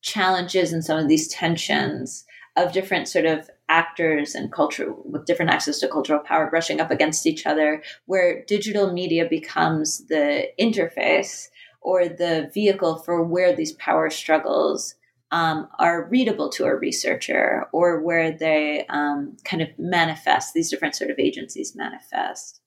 challenges 0.00 0.72
and 0.72 0.84
some 0.84 0.96
of 0.96 1.08
these 1.08 1.26
tensions 1.26 2.24
of 2.56 2.72
different 2.72 3.08
sort 3.08 3.26
of 3.26 3.50
actors 3.68 4.36
and 4.36 4.52
culture 4.52 4.94
with 5.04 5.26
different 5.26 5.50
access 5.50 5.80
to 5.80 5.88
cultural 5.88 6.20
power 6.20 6.48
brushing 6.48 6.80
up 6.80 6.92
against 6.92 7.26
each 7.26 7.46
other, 7.46 7.82
where 8.06 8.44
digital 8.44 8.92
media 8.92 9.26
becomes 9.28 10.06
the 10.06 10.46
interface 10.58 11.48
or 11.80 12.08
the 12.08 12.48
vehicle 12.54 12.98
for 12.98 13.24
where 13.24 13.54
these 13.54 13.72
power 13.72 14.08
struggles 14.08 14.94
um, 15.30 15.68
are 15.78 16.08
readable 16.08 16.48
to 16.50 16.64
a 16.64 16.74
researcher 16.74 17.66
or 17.72 18.00
where 18.00 18.30
they 18.30 18.86
um, 18.88 19.36
kind 19.44 19.62
of 19.62 19.68
manifest 19.78 20.54
these 20.54 20.70
different 20.70 20.94
sort 20.94 21.10
of 21.10 21.18
agencies 21.18 21.74
manifest 21.74 22.60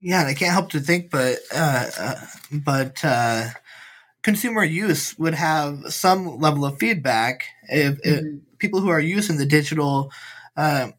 yeah 0.00 0.20
and 0.20 0.28
i 0.28 0.34
can't 0.34 0.52
help 0.52 0.70
to 0.70 0.80
think 0.80 1.10
but 1.10 1.38
uh, 1.54 1.90
uh, 1.98 2.14
but 2.52 3.04
uh, 3.04 3.48
consumer 4.22 4.64
use 4.64 5.18
would 5.18 5.34
have 5.34 5.92
some 5.92 6.38
level 6.38 6.64
of 6.64 6.78
feedback 6.78 7.44
if, 7.68 8.00
mm-hmm. 8.02 8.36
if 8.36 8.58
people 8.58 8.80
who 8.80 8.88
are 8.88 9.00
using 9.00 9.38
the 9.38 9.46
digital 9.46 10.12
uh, 10.56 10.90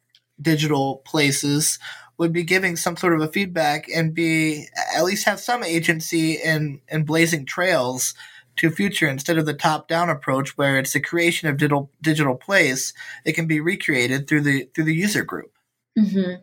digital 0.41 0.97
places 1.05 1.79
would 2.17 2.33
be 2.33 2.43
giving 2.43 2.75
some 2.75 2.95
sort 2.95 3.13
of 3.13 3.21
a 3.21 3.31
feedback 3.31 3.87
and 3.93 4.13
be 4.13 4.67
at 4.95 5.03
least 5.03 5.25
have 5.25 5.39
some 5.39 5.63
agency 5.63 6.33
in 6.33 6.81
in 6.89 7.03
blazing 7.03 7.45
trails 7.45 8.13
to 8.57 8.69
future 8.69 9.07
instead 9.07 9.37
of 9.37 9.45
the 9.45 9.53
top 9.53 9.87
down 9.87 10.09
approach 10.09 10.57
where 10.57 10.77
it's 10.77 10.93
the 10.93 10.99
creation 10.99 11.49
of 11.49 11.57
digital 11.57 11.91
digital 12.01 12.35
place 12.35 12.93
it 13.25 13.33
can 13.33 13.47
be 13.47 13.59
recreated 13.59 14.27
through 14.27 14.41
the 14.41 14.69
through 14.73 14.83
the 14.85 14.95
user 14.95 15.23
group. 15.23 15.51
Mm-hmm. 15.97 16.41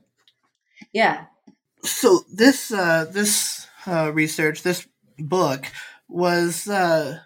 yeah. 0.92 1.26
So 1.82 2.20
this 2.32 2.72
uh, 2.72 3.06
this 3.10 3.66
uh, 3.86 4.12
research 4.12 4.62
this 4.62 4.86
book 5.18 5.66
was 6.08 6.68
uh, 6.68 7.20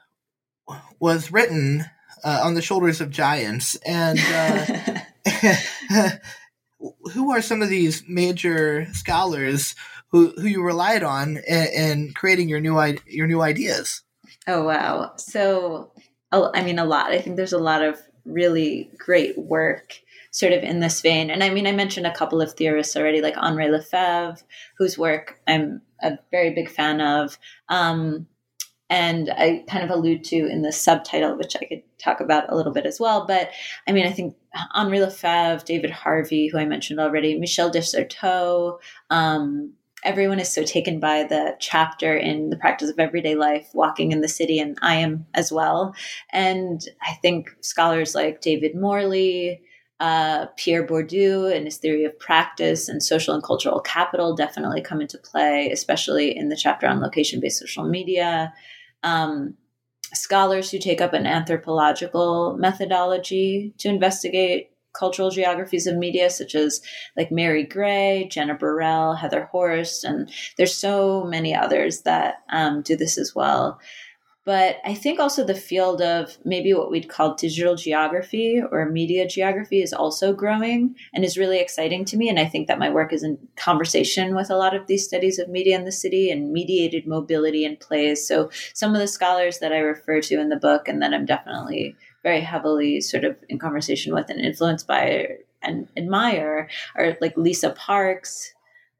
was 0.98 1.32
written 1.32 1.84
uh, 2.24 2.40
on 2.42 2.54
the 2.54 2.62
shoulders 2.62 3.00
of 3.00 3.10
giants 3.10 3.76
and 3.86 4.18
uh, 4.18 6.10
who 7.12 7.32
are 7.32 7.42
some 7.42 7.62
of 7.62 7.68
these 7.68 8.02
major 8.08 8.86
scholars 8.92 9.74
who, 10.08 10.32
who 10.36 10.46
you 10.46 10.62
relied 10.62 11.02
on 11.02 11.38
in, 11.48 11.66
in 11.66 12.12
creating 12.14 12.48
your 12.48 12.60
new 12.60 12.80
your 13.06 13.26
new 13.26 13.42
ideas 13.42 14.02
Oh, 14.46 14.64
wow. 14.64 15.12
So, 15.16 15.92
I 16.32 16.62
mean, 16.62 16.78
a 16.78 16.84
lot. 16.84 17.10
I 17.10 17.20
think 17.20 17.36
there's 17.36 17.52
a 17.52 17.58
lot 17.58 17.82
of 17.82 17.98
really 18.24 18.90
great 18.98 19.38
work 19.38 20.00
sort 20.30 20.52
of 20.52 20.62
in 20.64 20.80
this 20.80 21.00
vein. 21.00 21.30
And 21.30 21.44
I 21.44 21.50
mean, 21.50 21.66
I 21.66 21.72
mentioned 21.72 22.06
a 22.06 22.14
couple 22.14 22.42
of 22.42 22.54
theorists 22.54 22.96
already, 22.96 23.20
like 23.22 23.36
Henri 23.36 23.70
Lefebvre, 23.70 24.42
whose 24.76 24.98
work 24.98 25.40
I'm 25.46 25.80
a 26.02 26.18
very 26.30 26.50
big 26.50 26.68
fan 26.68 27.00
of. 27.00 27.38
Um, 27.68 28.26
and 28.90 29.30
I 29.30 29.64
kind 29.68 29.84
of 29.84 29.90
allude 29.90 30.24
to 30.24 30.36
in 30.36 30.62
the 30.62 30.72
subtitle, 30.72 31.36
which 31.36 31.56
I 31.56 31.64
could 31.64 31.82
talk 31.98 32.20
about 32.20 32.52
a 32.52 32.56
little 32.56 32.72
bit 32.72 32.84
as 32.84 33.00
well. 33.00 33.26
But 33.26 33.50
I 33.88 33.92
mean, 33.92 34.06
I 34.06 34.12
think 34.12 34.36
Henri 34.72 35.00
Lefebvre, 35.00 35.64
David 35.64 35.90
Harvey, 35.90 36.48
who 36.48 36.58
I 36.58 36.66
mentioned 36.66 37.00
already, 37.00 37.38
Michel 37.38 37.70
de 37.70 37.82
um, 39.10 39.72
everyone 40.04 40.38
is 40.38 40.52
so 40.52 40.62
taken 40.62 41.00
by 41.00 41.24
the 41.24 41.56
chapter 41.58 42.16
in 42.16 42.50
the 42.50 42.56
practice 42.56 42.90
of 42.90 42.98
everyday 42.98 43.34
life, 43.34 43.68
walking 43.74 44.12
in 44.12 44.20
the 44.20 44.28
city, 44.28 44.58
and 44.58 44.78
I 44.82 44.96
am 44.96 45.26
as 45.34 45.50
well. 45.50 45.94
And 46.30 46.80
I 47.02 47.14
think 47.22 47.50
scholars 47.60 48.14
like 48.14 48.40
David 48.40 48.74
Morley, 48.74 49.60
Uh, 50.00 50.46
Pierre 50.56 50.84
Bourdieu 50.84 51.54
and 51.54 51.66
his 51.66 51.78
theory 51.78 52.04
of 52.04 52.18
practice 52.18 52.88
and 52.90 53.00
social 53.00 53.32
and 53.32 53.44
cultural 53.44 53.80
capital 53.80 54.34
definitely 54.34 54.82
come 54.82 55.00
into 55.00 55.16
play, 55.16 55.70
especially 55.70 56.36
in 56.36 56.48
the 56.48 56.56
chapter 56.56 56.88
on 56.88 57.00
location 57.00 57.40
based 57.40 57.60
social 57.60 57.84
media. 57.84 58.52
Um, 59.04 59.54
scholars 60.12 60.70
who 60.70 60.78
take 60.78 61.00
up 61.00 61.12
an 61.14 61.26
anthropological 61.26 62.56
methodology 62.58 63.72
to 63.78 63.88
investigate 63.88 64.70
cultural 64.94 65.30
geographies 65.30 65.86
of 65.86 65.96
media, 65.96 66.30
such 66.30 66.54
as 66.54 66.80
like 67.16 67.30
Mary 67.30 67.64
Gray, 67.64 68.28
Jenna 68.30 68.54
Burrell, 68.54 69.14
Heather 69.14 69.44
Horst, 69.46 70.04
and 70.04 70.30
there's 70.56 70.74
so 70.74 71.24
many 71.24 71.54
others 71.54 72.02
that 72.02 72.36
um, 72.50 72.82
do 72.82 72.96
this 72.96 73.18
as 73.18 73.34
well. 73.34 73.80
But 74.44 74.76
I 74.84 74.94
think 74.94 75.18
also 75.18 75.42
the 75.42 75.54
field 75.54 76.02
of 76.02 76.36
maybe 76.44 76.74
what 76.74 76.90
we'd 76.90 77.08
call 77.08 77.34
digital 77.34 77.76
geography 77.76 78.60
or 78.70 78.90
media 78.90 79.26
geography 79.26 79.82
is 79.82 79.94
also 79.94 80.34
growing 80.34 80.94
and 81.14 81.24
is 81.24 81.38
really 81.38 81.58
exciting 81.58 82.04
to 82.06 82.16
me. 82.18 82.28
And 82.28 82.38
I 82.38 82.44
think 82.44 82.68
that 82.68 82.78
my 82.78 82.90
work 82.90 83.14
is 83.14 83.22
in 83.22 83.38
conversation 83.56 84.34
with 84.34 84.50
a 84.50 84.56
lot 84.56 84.76
of 84.76 84.86
these 84.86 85.06
studies 85.06 85.38
of 85.38 85.48
media 85.48 85.76
in 85.78 85.86
the 85.86 85.92
city 85.92 86.30
and 86.30 86.52
mediated 86.52 87.06
mobility 87.06 87.64
and 87.64 87.80
plays. 87.80 88.26
So 88.28 88.50
some 88.74 88.94
of 88.94 89.00
the 89.00 89.08
scholars 89.08 89.60
that 89.60 89.72
I 89.72 89.78
refer 89.78 90.20
to 90.20 90.38
in 90.38 90.50
the 90.50 90.56
book 90.56 90.88
and 90.88 91.00
that 91.00 91.14
I'm 91.14 91.24
definitely 91.24 91.96
very 92.24 92.40
heavily 92.40 93.00
sort 93.00 93.22
of 93.22 93.36
in 93.48 93.60
conversation 93.60 94.12
with 94.12 94.28
and 94.30 94.40
influenced 94.40 94.88
by 94.88 95.28
and 95.62 95.88
admire 95.96 96.68
are 96.96 97.16
like 97.20 97.36
Lisa 97.36 97.70
Parks, 97.70 98.52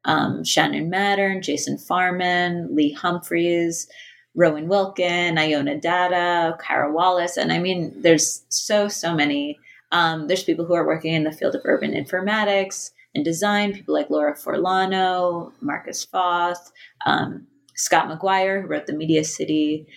um, 0.05 0.43
Shannon 0.43 0.89
Mattern, 0.89 1.41
Jason 1.41 1.77
Farman, 1.77 2.73
Lee 2.73 2.93
Humphreys, 2.93 3.87
Rowan 4.35 4.67
Wilken, 4.67 5.37
Iona 5.37 5.79
Data, 5.79 6.57
Kara 6.61 6.91
Wallace. 6.91 7.37
And 7.37 7.51
I 7.51 7.59
mean, 7.59 7.93
there's 8.01 8.45
so, 8.49 8.87
so 8.87 9.13
many. 9.13 9.59
Um, 9.91 10.27
there's 10.27 10.43
people 10.43 10.65
who 10.65 10.73
are 10.73 10.85
working 10.85 11.13
in 11.13 11.23
the 11.23 11.31
field 11.31 11.55
of 11.55 11.61
urban 11.65 11.91
informatics 11.91 12.91
and 13.13 13.23
design, 13.23 13.73
people 13.73 13.93
like 13.93 14.09
Laura 14.09 14.35
Forlano, 14.35 15.51
Marcus 15.61 16.03
Foth, 16.03 16.71
um, 17.05 17.47
Scott 17.75 18.09
McQuire, 18.09 18.61
who 18.61 18.67
wrote 18.67 18.87
The 18.87 18.93
Media 18.93 19.23
City. 19.23 19.87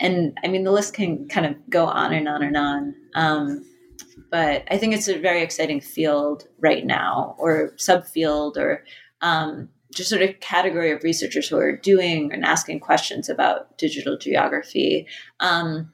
And 0.00 0.38
I 0.44 0.48
mean, 0.48 0.64
the 0.64 0.72
list 0.72 0.94
can 0.94 1.28
kind 1.28 1.46
of 1.46 1.54
go 1.70 1.86
on 1.86 2.12
and 2.12 2.28
on 2.28 2.42
and 2.42 2.56
on. 2.56 2.94
Um, 3.14 3.64
but 4.30 4.64
I 4.70 4.78
think 4.78 4.94
it's 4.94 5.08
a 5.08 5.18
very 5.18 5.42
exciting 5.42 5.80
field 5.80 6.46
right 6.58 6.84
now, 6.84 7.36
or 7.38 7.72
subfield, 7.76 8.56
or 8.56 8.84
um, 9.20 9.68
just 9.94 10.10
sort 10.10 10.22
of 10.22 10.40
category 10.40 10.90
of 10.90 11.02
researchers 11.02 11.48
who 11.48 11.56
are 11.58 11.76
doing 11.76 12.32
and 12.32 12.44
asking 12.44 12.80
questions 12.80 13.28
about 13.28 13.76
digital 13.78 14.16
geography. 14.16 15.06
Um, 15.40 15.92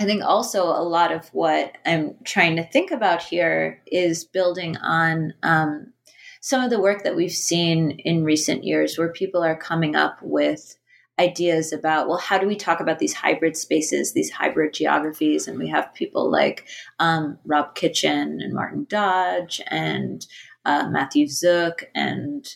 I 0.00 0.04
think 0.04 0.24
also 0.24 0.64
a 0.64 0.82
lot 0.82 1.12
of 1.12 1.28
what 1.34 1.76
I'm 1.84 2.14
trying 2.24 2.56
to 2.56 2.64
think 2.64 2.90
about 2.90 3.22
here 3.22 3.82
is 3.86 4.24
building 4.24 4.76
on 4.78 5.34
um, 5.42 5.92
some 6.40 6.62
of 6.62 6.70
the 6.70 6.80
work 6.80 7.04
that 7.04 7.16
we've 7.16 7.30
seen 7.30 7.90
in 7.90 8.24
recent 8.24 8.64
years 8.64 8.96
where 8.96 9.12
people 9.12 9.42
are 9.42 9.56
coming 9.56 9.94
up 9.94 10.18
with 10.22 10.76
ideas 11.18 11.72
about 11.72 12.08
well 12.08 12.18
how 12.18 12.38
do 12.38 12.46
we 12.46 12.56
talk 12.56 12.80
about 12.80 12.98
these 12.98 13.12
hybrid 13.12 13.56
spaces 13.56 14.14
these 14.14 14.30
hybrid 14.30 14.72
geographies 14.72 15.46
and 15.46 15.58
we 15.58 15.68
have 15.68 15.92
people 15.94 16.30
like 16.30 16.66
um, 16.98 17.38
rob 17.44 17.74
kitchin 17.74 18.40
and 18.40 18.54
martin 18.54 18.86
dodge 18.88 19.60
and 19.68 20.26
uh, 20.64 20.88
matthew 20.88 21.26
zook 21.26 21.84
and 21.94 22.46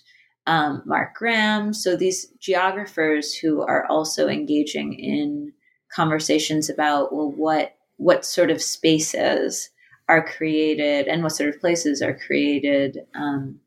um, 0.46 0.82
Mark 0.84 1.14
Graham. 1.14 1.72
So 1.72 1.96
these 1.96 2.26
geographers 2.38 3.34
who 3.34 3.62
are 3.62 3.86
also 3.86 4.28
engaging 4.28 4.94
in 4.94 5.52
conversations 5.92 6.68
about 6.68 7.14
well, 7.14 7.30
what 7.30 7.76
what 7.96 8.24
sort 8.24 8.50
of 8.50 8.60
spaces 8.60 9.70
are 10.08 10.26
created 10.26 11.06
and 11.06 11.22
what 11.22 11.32
sort 11.32 11.48
of 11.48 11.60
places 11.60 12.02
are 12.02 12.18
created 12.18 12.98
um, 13.14 13.58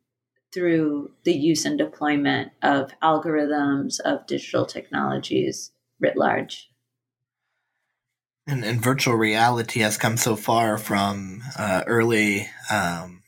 through 0.54 1.12
the 1.24 1.34
use 1.34 1.66
and 1.66 1.78
deployment 1.78 2.52
of 2.62 2.92
algorithms 3.04 4.00
of 4.00 4.26
digital 4.28 4.66
technologies 4.66 5.72
writ 6.00 6.18
large. 6.18 6.70
And, 8.48 8.64
and 8.64 8.82
virtual 8.82 9.16
reality 9.16 9.82
has 9.82 9.98
come 9.98 10.16
so 10.16 10.38
far 10.38 10.78
from 10.78 11.42
uh, 11.58 11.84
early 11.86 12.48
um, 12.72 13.24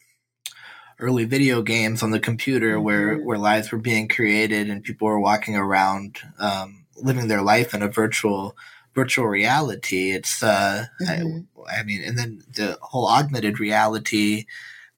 early 1.00 1.26
video 1.26 1.62
games 1.62 2.04
on 2.04 2.12
the 2.12 2.20
computer 2.20 2.76
mm-hmm. 2.76 2.84
where 2.84 3.18
where 3.18 3.38
lives 3.38 3.72
were 3.72 3.80
being 3.80 4.08
created 4.08 4.70
and 4.70 4.84
people 4.84 5.08
were 5.08 5.20
walking 5.20 5.56
around 5.56 6.20
um, 6.40 6.86
living 6.98 7.28
their 7.28 7.42
life 7.42 7.74
in 7.74 7.82
a 7.82 7.88
virtual 7.88 8.56
virtual 8.96 9.26
reality 9.26 10.12
it's 10.12 10.44
uh 10.44 10.86
mm-hmm. 11.02 11.62
I, 11.68 11.80
I, 11.80 11.84
mean 11.84 12.04
and 12.04 12.18
then 12.18 12.42
the 12.54 12.78
whole 12.82 13.08
augmented 13.08 13.60
reality 13.60 14.46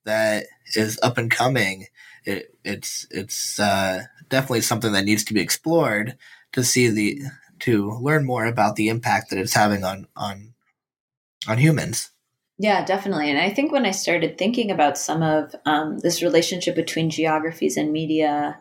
that 0.06 0.46
is 0.76 1.00
up 1.04 1.18
and 1.18 1.30
coming 1.30 1.88
it, 2.26 2.56
it's 2.64 3.08
it's 3.12 3.60
uh, 3.60 4.04
definitely 4.30 4.62
something 4.62 4.92
that 4.94 5.06
needs 5.06 5.24
to 5.26 5.34
be 5.34 5.42
explored 5.42 6.18
to 6.54 6.64
see 6.64 6.90
the 6.90 7.22
to 7.60 7.92
learn 8.02 8.26
more 8.26 8.46
about 8.46 8.76
the 8.76 8.90
impact 8.90 9.30
that 9.30 9.40
it's 9.40 9.54
having 9.54 9.84
on 9.84 10.08
on 10.16 10.54
on 11.48 11.58
humans 11.58 12.12
yeah, 12.62 12.86
definitely. 12.86 13.32
And 13.32 13.40
I 13.40 13.50
think 13.50 13.72
when 13.72 13.88
I 13.88 13.92
started 13.92 14.38
thinking 14.38 14.70
about 14.70 14.96
some 14.96 15.24
of 15.24 15.56
um, 15.66 15.98
this 15.98 16.22
relationship 16.22 16.76
between 16.76 17.10
geographies 17.10 17.76
and 17.76 17.92
media 17.92 18.60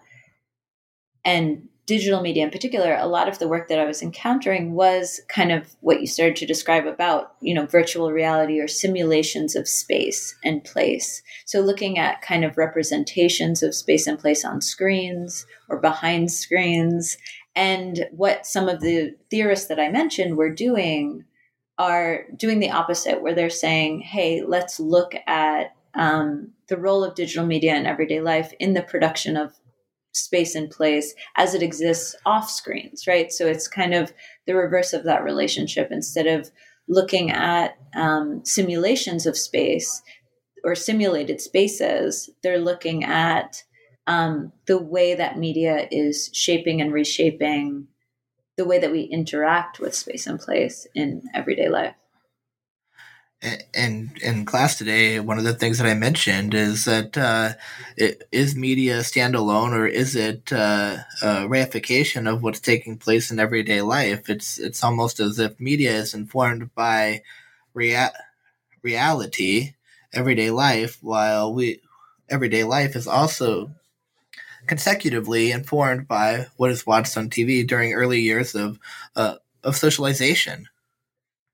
and 1.22 1.68
digital 1.90 2.20
media 2.20 2.44
in 2.44 2.52
particular, 2.52 2.94
a 2.94 3.08
lot 3.08 3.28
of 3.28 3.40
the 3.40 3.48
work 3.48 3.66
that 3.66 3.80
I 3.80 3.84
was 3.84 4.00
encountering 4.00 4.74
was 4.74 5.20
kind 5.26 5.50
of 5.50 5.74
what 5.80 6.00
you 6.00 6.06
started 6.06 6.36
to 6.36 6.46
describe 6.46 6.86
about, 6.86 7.34
you 7.40 7.52
know, 7.52 7.66
virtual 7.66 8.12
reality 8.12 8.60
or 8.60 8.68
simulations 8.68 9.56
of 9.56 9.66
space 9.66 10.36
and 10.44 10.62
place. 10.62 11.20
So 11.46 11.58
looking 11.60 11.98
at 11.98 12.22
kind 12.22 12.44
of 12.44 12.56
representations 12.56 13.64
of 13.64 13.74
space 13.74 14.06
and 14.06 14.20
place 14.20 14.44
on 14.44 14.60
screens 14.60 15.46
or 15.68 15.80
behind 15.80 16.30
screens 16.30 17.18
and 17.56 18.06
what 18.12 18.46
some 18.46 18.68
of 18.68 18.80
the 18.80 19.16
theorists 19.28 19.66
that 19.66 19.80
I 19.80 19.88
mentioned 19.90 20.36
were 20.36 20.54
doing 20.54 21.24
are 21.76 22.26
doing 22.36 22.60
the 22.60 22.70
opposite, 22.70 23.20
where 23.20 23.34
they're 23.34 23.50
saying, 23.50 24.02
hey, 24.02 24.44
let's 24.46 24.78
look 24.78 25.14
at 25.26 25.74
um, 25.94 26.52
the 26.68 26.76
role 26.76 27.02
of 27.02 27.16
digital 27.16 27.44
media 27.44 27.74
in 27.74 27.84
everyday 27.84 28.20
life 28.20 28.52
in 28.60 28.74
the 28.74 28.82
production 28.82 29.36
of 29.36 29.54
space 30.12 30.54
and 30.54 30.70
place 30.70 31.14
as 31.36 31.54
it 31.54 31.62
exists 31.62 32.14
off 32.26 32.50
screens, 32.50 33.06
right? 33.06 33.32
So 33.32 33.46
it's 33.46 33.68
kind 33.68 33.94
of 33.94 34.12
the 34.46 34.54
reverse 34.54 34.92
of 34.92 35.04
that 35.04 35.24
relationship. 35.24 35.88
Instead 35.90 36.26
of 36.26 36.50
looking 36.88 37.30
at 37.30 37.76
um, 37.94 38.44
simulations 38.44 39.26
of 39.26 39.36
space 39.36 40.02
or 40.64 40.74
simulated 40.74 41.40
spaces, 41.40 42.30
they're 42.42 42.58
looking 42.58 43.04
at 43.04 43.62
um, 44.06 44.52
the 44.66 44.78
way 44.78 45.14
that 45.14 45.38
media 45.38 45.86
is 45.90 46.30
shaping 46.32 46.80
and 46.80 46.92
reshaping 46.92 47.86
the 48.56 48.64
way 48.64 48.78
that 48.78 48.90
we 48.90 49.02
interact 49.02 49.78
with 49.78 49.94
space 49.94 50.26
and 50.26 50.40
place 50.40 50.86
in 50.94 51.22
everyday 51.32 51.68
life. 51.68 51.94
And 53.42 54.18
in 54.20 54.44
class 54.44 54.76
today, 54.76 55.18
one 55.18 55.38
of 55.38 55.44
the 55.44 55.54
things 55.54 55.78
that 55.78 55.86
I 55.86 55.94
mentioned 55.94 56.52
is 56.52 56.84
that 56.84 57.16
uh, 57.16 57.54
it, 57.96 58.28
is 58.30 58.54
media 58.54 58.98
standalone 58.98 59.72
or 59.72 59.86
is 59.86 60.14
it 60.14 60.52
uh, 60.52 60.98
a 61.22 61.26
reification 61.48 62.30
of 62.30 62.42
what's 62.42 62.60
taking 62.60 62.98
place 62.98 63.30
in 63.30 63.38
everyday 63.38 63.80
life? 63.80 64.28
It's 64.28 64.58
it's 64.58 64.84
almost 64.84 65.20
as 65.20 65.38
if 65.38 65.58
media 65.58 65.92
is 65.92 66.12
informed 66.12 66.74
by 66.74 67.22
rea- 67.72 68.12
reality, 68.82 69.74
everyday 70.14 70.50
life, 70.50 70.98
while 71.02 71.54
we 71.54 71.80
everyday 72.28 72.64
life 72.64 72.96
is 72.96 73.06
also 73.08 73.70
consecutively 74.66 75.52
informed 75.52 76.08
by 76.08 76.46
what 76.56 76.70
is 76.70 76.86
watched 76.86 77.16
on 77.16 77.30
TV 77.30 77.64
during 77.64 77.94
early 77.94 78.20
years 78.20 78.54
of 78.54 78.78
uh, 79.16 79.36
of 79.64 79.76
socialization. 79.76 80.68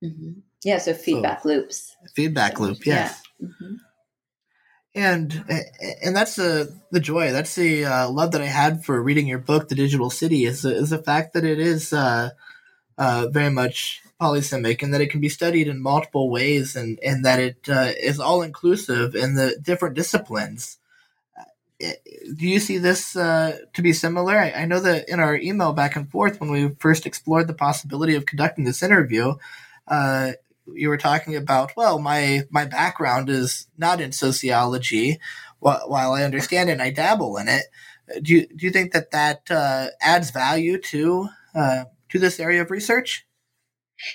Mm-hmm. 0.02 0.45
Yeah, 0.66 0.78
so 0.78 0.94
feedback 0.94 1.44
so, 1.44 1.48
loops. 1.50 1.96
Feedback 2.16 2.58
loop, 2.58 2.84
yes. 2.84 3.22
Yeah. 3.38 3.46
Mm-hmm. 3.46 3.74
And 4.96 5.44
and 6.02 6.16
that's 6.16 6.34
the 6.34 6.74
the 6.90 6.98
joy. 6.98 7.30
That's 7.30 7.54
the 7.54 7.84
uh, 7.84 8.10
love 8.10 8.32
that 8.32 8.40
I 8.40 8.46
had 8.46 8.84
for 8.84 9.00
reading 9.00 9.28
your 9.28 9.38
book, 9.38 9.68
The 9.68 9.76
Digital 9.76 10.10
City, 10.10 10.44
is 10.44 10.62
the, 10.62 10.74
is 10.74 10.90
the 10.90 10.98
fact 10.98 11.34
that 11.34 11.44
it 11.44 11.60
is 11.60 11.92
uh, 11.92 12.30
uh, 12.98 13.28
very 13.30 13.50
much 13.50 14.02
polysemic 14.20 14.82
and 14.82 14.92
that 14.92 15.00
it 15.00 15.10
can 15.10 15.20
be 15.20 15.28
studied 15.28 15.68
in 15.68 15.80
multiple 15.80 16.30
ways 16.30 16.74
and, 16.74 16.98
and 17.00 17.24
that 17.24 17.38
it 17.38 17.68
uh, 17.68 17.92
is 18.02 18.18
all 18.18 18.42
inclusive 18.42 19.14
in 19.14 19.36
the 19.36 19.56
different 19.62 19.94
disciplines 19.94 20.78
do 21.78 22.48
you 22.48 22.58
see 22.58 22.78
this 22.78 23.14
uh, 23.14 23.58
to 23.74 23.82
be 23.82 23.92
similar? 23.92 24.38
I, 24.38 24.50
I, 24.62 24.64
know 24.64 24.80
that 24.80 25.10
in 25.10 25.20
our 25.20 25.36
email 25.36 25.74
back 25.74 25.94
and 25.94 26.10
forth 26.10 26.40
when 26.40 26.50
we 26.50 26.70
first 26.78 27.04
explored 27.04 27.48
the 27.48 27.52
possibility 27.52 28.14
of 28.14 28.24
conducting 28.24 28.64
this 28.64 28.82
interview, 28.82 29.34
uh, 29.86 30.32
you 30.74 30.88
were 30.88 30.96
talking 30.96 31.36
about, 31.36 31.72
well, 31.76 31.98
my 31.98 32.42
my 32.50 32.64
background 32.64 33.28
is 33.30 33.66
not 33.76 34.00
in 34.00 34.12
sociology, 34.12 35.18
while, 35.60 36.12
I 36.12 36.22
understand 36.22 36.68
it 36.68 36.74
and 36.74 36.82
I 36.82 36.90
dabble 36.90 37.36
in 37.36 37.48
it. 37.48 37.64
Do 38.22 38.32
you 38.32 38.46
do 38.46 38.66
you 38.66 38.70
think 38.70 38.92
that 38.92 39.10
that 39.10 39.50
uh, 39.50 39.88
adds 40.00 40.30
value 40.30 40.78
to 40.82 41.28
uh, 41.54 41.84
to 42.10 42.18
this 42.18 42.38
area 42.38 42.62
of 42.62 42.70
research? 42.70 43.26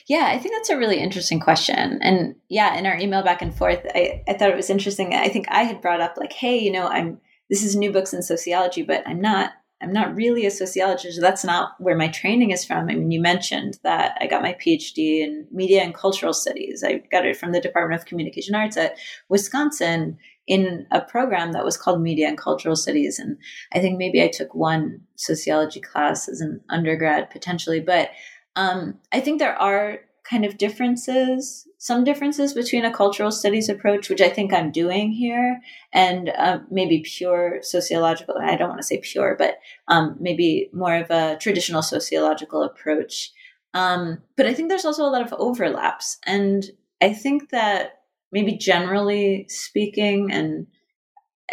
Yeah, 0.07 0.27
I 0.27 0.37
think 0.37 0.55
that's 0.55 0.69
a 0.69 0.77
really 0.77 0.99
interesting 0.99 1.39
question. 1.39 1.99
And 2.01 2.35
yeah, 2.49 2.77
in 2.77 2.85
our 2.85 2.95
email 2.95 3.23
back 3.23 3.41
and 3.41 3.53
forth, 3.53 3.79
I, 3.95 4.23
I 4.27 4.33
thought 4.33 4.51
it 4.51 4.55
was 4.55 4.69
interesting. 4.69 5.15
I 5.15 5.27
think 5.27 5.47
I 5.49 5.63
had 5.63 5.81
brought 5.81 6.01
up 6.01 6.17
like, 6.17 6.33
hey, 6.33 6.59
you 6.59 6.71
know, 6.71 6.87
I'm 6.87 7.19
this 7.49 7.63
is 7.63 7.75
new 7.75 7.91
books 7.91 8.13
in 8.13 8.21
sociology, 8.21 8.83
but 8.83 9.03
I'm 9.05 9.19
not 9.19 9.51
I'm 9.81 9.91
not 9.91 10.15
really 10.15 10.45
a 10.45 10.51
sociologist. 10.51 11.19
That's 11.19 11.43
not 11.43 11.73
where 11.79 11.97
my 11.97 12.07
training 12.07 12.51
is 12.51 12.63
from. 12.63 12.89
I 12.89 12.95
mean, 12.95 13.11
you 13.11 13.21
mentioned 13.21 13.79
that 13.83 14.17
I 14.21 14.27
got 14.27 14.43
my 14.43 14.53
PhD 14.53 15.21
in 15.21 15.47
media 15.51 15.81
and 15.81 15.93
cultural 15.93 16.33
studies. 16.33 16.83
I 16.85 17.01
got 17.11 17.25
it 17.25 17.37
from 17.37 17.51
the 17.51 17.61
Department 17.61 17.99
of 17.99 18.05
Communication 18.05 18.53
Arts 18.53 18.77
at 18.77 18.97
Wisconsin 19.27 20.17
in 20.47 20.85
a 20.91 21.01
program 21.01 21.53
that 21.53 21.65
was 21.65 21.77
called 21.77 22.01
Media 22.01 22.27
and 22.27 22.37
Cultural 22.37 22.75
Studies. 22.75 23.19
And 23.19 23.37
I 23.73 23.79
think 23.79 23.97
maybe 23.97 24.21
I 24.21 24.27
took 24.27 24.53
one 24.53 25.01
sociology 25.15 25.79
class 25.79 26.27
as 26.27 26.41
an 26.41 26.61
undergrad 26.69 27.29
potentially. 27.29 27.79
But 27.79 28.09
um, 28.55 28.99
I 29.11 29.19
think 29.19 29.39
there 29.39 29.59
are 29.59 29.99
kind 30.31 30.45
of 30.45 30.57
differences, 30.57 31.67
some 31.77 32.05
differences 32.05 32.53
between 32.53 32.85
a 32.85 32.93
cultural 32.93 33.31
studies 33.31 33.67
approach, 33.67 34.09
which 34.09 34.21
I 34.21 34.29
think 34.29 34.53
I'm 34.53 34.71
doing 34.71 35.11
here, 35.11 35.59
and 35.91 36.29
uh, 36.29 36.59
maybe 36.71 37.03
pure 37.05 37.59
sociological. 37.61 38.35
I 38.41 38.55
don't 38.55 38.69
want 38.69 38.79
to 38.79 38.87
say 38.87 39.01
pure, 39.03 39.35
but 39.37 39.55
um, 39.89 40.15
maybe 40.21 40.69
more 40.71 40.95
of 40.95 41.11
a 41.11 41.37
traditional 41.41 41.81
sociological 41.81 42.63
approach. 42.63 43.31
Um, 43.73 44.19
but 44.37 44.45
I 44.45 44.53
think 44.53 44.69
there's 44.69 44.85
also 44.85 45.03
a 45.03 45.11
lot 45.11 45.21
of 45.21 45.33
overlaps. 45.37 46.17
And 46.25 46.63
I 47.01 47.13
think 47.13 47.49
that 47.49 48.03
maybe 48.31 48.53
generally 48.53 49.47
speaking, 49.49 50.31
and 50.31 50.67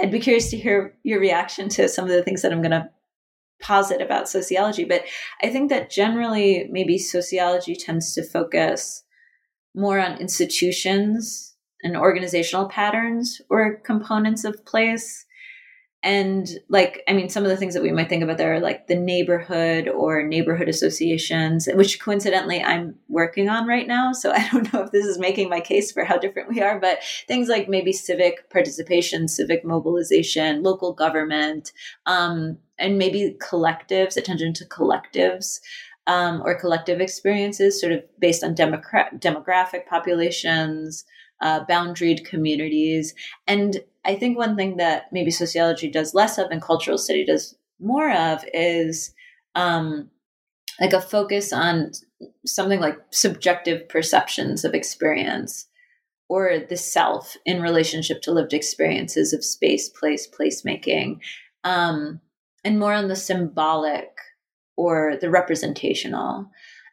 I'd 0.00 0.12
be 0.12 0.20
curious 0.20 0.50
to 0.50 0.56
hear 0.56 0.94
your 1.02 1.18
reaction 1.18 1.68
to 1.70 1.88
some 1.88 2.04
of 2.04 2.12
the 2.12 2.22
things 2.22 2.42
that 2.42 2.52
I'm 2.52 2.62
going 2.62 2.70
to 2.70 2.88
posit 3.60 4.00
about 4.00 4.28
sociology. 4.28 4.84
But 4.84 5.04
I 5.42 5.48
think 5.48 5.70
that 5.70 5.90
generally, 5.90 6.68
maybe 6.70 6.98
sociology 6.98 7.74
tends 7.74 8.14
to 8.14 8.22
focus 8.22 9.04
more 9.74 9.98
on 9.98 10.18
institutions 10.18 11.56
and 11.82 11.96
organizational 11.96 12.68
patterns 12.68 13.40
or 13.48 13.76
components 13.76 14.44
of 14.44 14.64
place 14.64 15.24
and 16.02 16.50
like 16.68 17.02
i 17.08 17.12
mean 17.12 17.28
some 17.28 17.42
of 17.42 17.48
the 17.48 17.56
things 17.56 17.74
that 17.74 17.82
we 17.82 17.90
might 17.90 18.08
think 18.08 18.22
about 18.22 18.38
there 18.38 18.54
are 18.54 18.60
like 18.60 18.86
the 18.86 18.94
neighborhood 18.94 19.88
or 19.88 20.22
neighborhood 20.22 20.68
associations 20.68 21.68
which 21.74 22.00
coincidentally 22.00 22.62
i'm 22.62 22.94
working 23.08 23.48
on 23.48 23.66
right 23.66 23.88
now 23.88 24.12
so 24.12 24.30
i 24.36 24.48
don't 24.50 24.72
know 24.72 24.82
if 24.82 24.92
this 24.92 25.04
is 25.04 25.18
making 25.18 25.48
my 25.48 25.60
case 25.60 25.90
for 25.90 26.04
how 26.04 26.16
different 26.16 26.48
we 26.48 26.60
are 26.60 26.78
but 26.78 26.98
things 27.26 27.48
like 27.48 27.68
maybe 27.68 27.92
civic 27.92 28.48
participation 28.50 29.26
civic 29.26 29.64
mobilization 29.64 30.62
local 30.62 30.92
government 30.92 31.72
um, 32.06 32.58
and 32.78 32.98
maybe 32.98 33.36
collectives 33.40 34.16
attention 34.16 34.52
to 34.54 34.64
collectives 34.66 35.60
um, 36.06 36.42
or 36.44 36.58
collective 36.58 37.00
experiences 37.00 37.80
sort 37.80 37.92
of 37.92 38.02
based 38.18 38.42
on 38.42 38.54
demogra- 38.54 39.20
demographic 39.20 39.86
populations 39.86 41.04
uh, 41.40 41.64
boundaried 41.66 42.24
communities. 42.24 43.14
And 43.46 43.80
I 44.04 44.16
think 44.16 44.36
one 44.36 44.56
thing 44.56 44.76
that 44.78 45.12
maybe 45.12 45.30
sociology 45.30 45.90
does 45.90 46.14
less 46.14 46.38
of 46.38 46.50
and 46.50 46.62
cultural 46.62 46.98
study 46.98 47.24
does 47.24 47.54
more 47.80 48.10
of 48.10 48.44
is 48.52 49.14
um, 49.54 50.10
like 50.80 50.92
a 50.92 51.00
focus 51.00 51.52
on 51.52 51.92
something 52.44 52.80
like 52.80 52.98
subjective 53.10 53.88
perceptions 53.88 54.64
of 54.64 54.74
experience 54.74 55.66
or 56.28 56.58
the 56.68 56.76
self 56.76 57.36
in 57.46 57.62
relationship 57.62 58.20
to 58.22 58.32
lived 58.32 58.52
experiences 58.52 59.32
of 59.32 59.44
space, 59.44 59.88
place, 59.88 60.28
placemaking, 60.28 61.20
um, 61.64 62.20
and 62.68 62.78
more 62.78 62.92
on 62.92 63.08
the 63.08 63.16
symbolic 63.16 64.10
or 64.76 65.16
the 65.18 65.30
representational. 65.30 66.50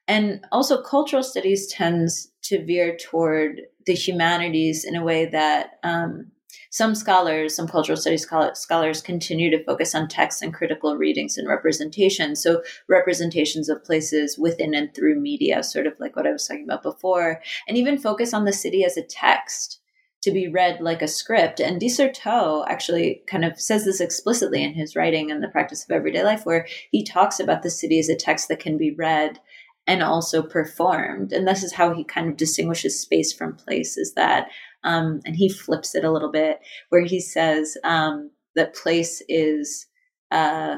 And 0.08 0.46
also, 0.50 0.82
cultural 0.82 1.22
studies 1.22 1.68
tends 1.68 2.32
to 2.44 2.64
veer 2.64 2.96
toward 2.96 3.60
the 3.86 3.94
humanities 3.94 4.86
in 4.86 4.96
a 4.96 5.04
way 5.04 5.26
that 5.26 5.72
um, 5.84 6.32
some 6.72 6.96
scholars, 6.96 7.54
some 7.54 7.68
cultural 7.68 7.98
studies 7.98 8.26
scholars 8.54 9.02
continue 9.02 9.52
to 9.52 9.64
focus 9.66 9.94
on 9.94 10.08
texts 10.08 10.42
and 10.42 10.54
critical 10.54 10.96
readings 10.96 11.38
and 11.38 11.50
representation. 11.50 12.38
So, 12.38 12.64
representations 12.88 13.68
of 13.68 13.84
places 13.84 14.38
within 14.40 14.74
and 14.74 14.96
through 14.96 15.20
media, 15.20 15.62
sort 15.62 15.88
of 15.88 16.00
like 16.00 16.16
what 16.16 16.26
I 16.26 16.32
was 16.32 16.48
talking 16.48 16.64
about 16.64 16.84
before, 16.84 17.42
and 17.68 17.78
even 17.78 17.98
focus 17.98 18.34
on 18.34 18.46
the 18.46 18.54
city 18.54 18.86
as 18.86 18.96
a 18.96 19.04
text 19.04 19.82
to 20.26 20.32
be 20.32 20.48
read 20.48 20.82
like 20.82 21.02
a 21.02 21.08
script. 21.08 21.60
And 21.60 21.80
de 21.80 21.88
Certeau 21.88 22.66
actually 22.68 23.24
kind 23.28 23.46
of 23.46 23.60
says 23.60 23.86
this 23.86 24.02
explicitly 24.02 24.64
in 24.64 24.74
his 24.74 24.96
writing 24.96 25.32
and 25.32 25.42
the 25.42 25.48
practice 25.48 25.86
of 25.86 25.92
everyday 25.92 26.24
life, 26.24 26.46
where 26.46 26.68
he 26.92 27.04
talks 27.04 27.40
about 27.40 27.62
the 27.62 27.70
city 27.70 28.00
as 28.00 28.10
a 28.10 28.16
text 28.16 28.48
that 28.48 28.60
can 28.60 28.78
be 28.78 28.92
read 28.92 29.40
and 29.88 30.02
also 30.02 30.42
performed. 30.42 31.32
And 31.32 31.48
this 31.48 31.64
is 31.64 31.74
how 31.74 31.94
he 31.94 32.04
kind 32.04 32.28
of 32.28 32.38
distinguishes 32.38 33.00
space 33.00 33.32
from 33.32 33.56
place 33.56 33.98
is 33.98 34.14
that 34.16 34.50
um, 34.84 35.20
and 35.26 35.36
he 35.36 35.48
flips 35.48 35.96
it 35.96 36.04
a 36.04 36.12
little 36.12 36.32
bit 36.32 36.60
where 36.90 37.04
he 37.04 37.20
says 37.20 37.78
um, 37.84 38.32
that 38.56 38.76
place 38.76 39.22
is 39.30 39.88
uh, 40.32 40.78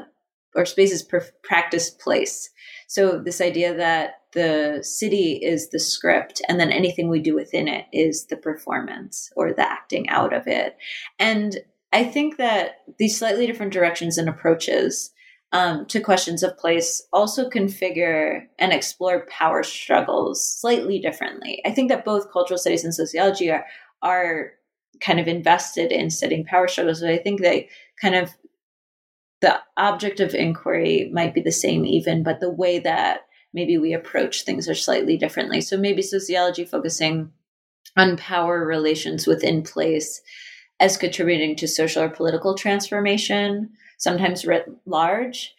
or 0.58 0.66
space 0.66 0.92
is 0.92 1.02
per- 1.02 1.24
practice 1.42 1.88
place. 1.88 2.50
So 2.88 3.18
this 3.18 3.40
idea 3.40 3.74
that 3.74 4.22
the 4.32 4.80
city 4.82 5.40
is 5.42 5.70
the 5.70 5.78
script 5.78 6.42
and 6.48 6.58
then 6.58 6.70
anything 6.70 7.08
we 7.08 7.20
do 7.20 7.34
within 7.34 7.68
it 7.68 7.86
is 7.92 8.26
the 8.26 8.36
performance 8.36 9.30
or 9.36 9.52
the 9.52 9.62
acting 9.62 10.08
out 10.08 10.34
of 10.34 10.46
it. 10.46 10.76
And 11.18 11.58
I 11.92 12.04
think 12.04 12.36
that 12.36 12.80
these 12.98 13.16
slightly 13.16 13.46
different 13.46 13.72
directions 13.72 14.18
and 14.18 14.28
approaches 14.28 15.12
um, 15.52 15.86
to 15.86 16.00
questions 16.00 16.42
of 16.42 16.58
place 16.58 17.06
also 17.12 17.48
configure 17.48 18.42
and 18.58 18.72
explore 18.72 19.26
power 19.30 19.62
struggles 19.62 20.46
slightly 20.60 20.98
differently. 20.98 21.62
I 21.64 21.70
think 21.70 21.88
that 21.88 22.04
both 22.04 22.32
cultural 22.32 22.58
studies 22.58 22.84
and 22.84 22.94
sociology 22.94 23.50
are 23.50 23.64
are 24.02 24.52
kind 25.00 25.20
of 25.20 25.28
invested 25.28 25.92
in 25.92 26.10
studying 26.10 26.44
power 26.44 26.68
struggles, 26.68 27.00
but 27.00 27.10
I 27.10 27.18
think 27.18 27.40
they 27.40 27.68
kind 28.02 28.14
of 28.14 28.30
the 29.40 29.58
object 29.76 30.20
of 30.20 30.34
inquiry 30.34 31.10
might 31.12 31.34
be 31.34 31.40
the 31.40 31.52
same 31.52 31.84
even, 31.84 32.22
but 32.22 32.40
the 32.40 32.50
way 32.50 32.78
that 32.80 33.20
maybe 33.52 33.78
we 33.78 33.92
approach 33.92 34.42
things 34.42 34.68
are 34.68 34.74
slightly 34.74 35.16
differently. 35.16 35.60
So 35.60 35.76
maybe 35.76 36.02
sociology 36.02 36.64
focusing 36.64 37.32
on 37.96 38.16
power 38.16 38.64
relations 38.64 39.26
within 39.26 39.62
place 39.62 40.20
as 40.80 40.96
contributing 40.96 41.56
to 41.56 41.68
social 41.68 42.02
or 42.02 42.08
political 42.08 42.54
transformation, 42.54 43.70
sometimes 43.96 44.44
writ 44.44 44.66
large, 44.86 45.54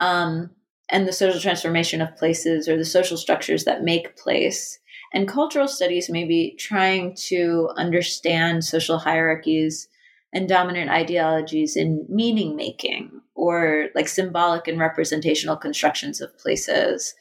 um, 0.00 0.50
and 0.90 1.06
the 1.06 1.12
social 1.12 1.40
transformation 1.40 2.00
of 2.00 2.16
places 2.16 2.68
or 2.68 2.76
the 2.76 2.84
social 2.84 3.16
structures 3.16 3.64
that 3.64 3.84
make 3.84 4.16
place 4.16 4.78
and 5.14 5.28
cultural 5.28 5.68
studies 5.68 6.10
may 6.10 6.24
be 6.24 6.56
trying 6.58 7.14
to 7.14 7.70
understand 7.76 8.64
social 8.64 8.98
hierarchies 8.98 9.88
and 10.34 10.48
dominant 10.48 10.90
ideologies 10.90 11.76
in 11.76 12.04
meaning 12.08 12.56
making 12.56 13.22
or 13.34 13.86
like 13.94 14.08
symbolic 14.08 14.68
and 14.68 14.78
representational 14.78 15.56
constructions 15.56 16.20
of 16.20 16.36
places 16.36 17.14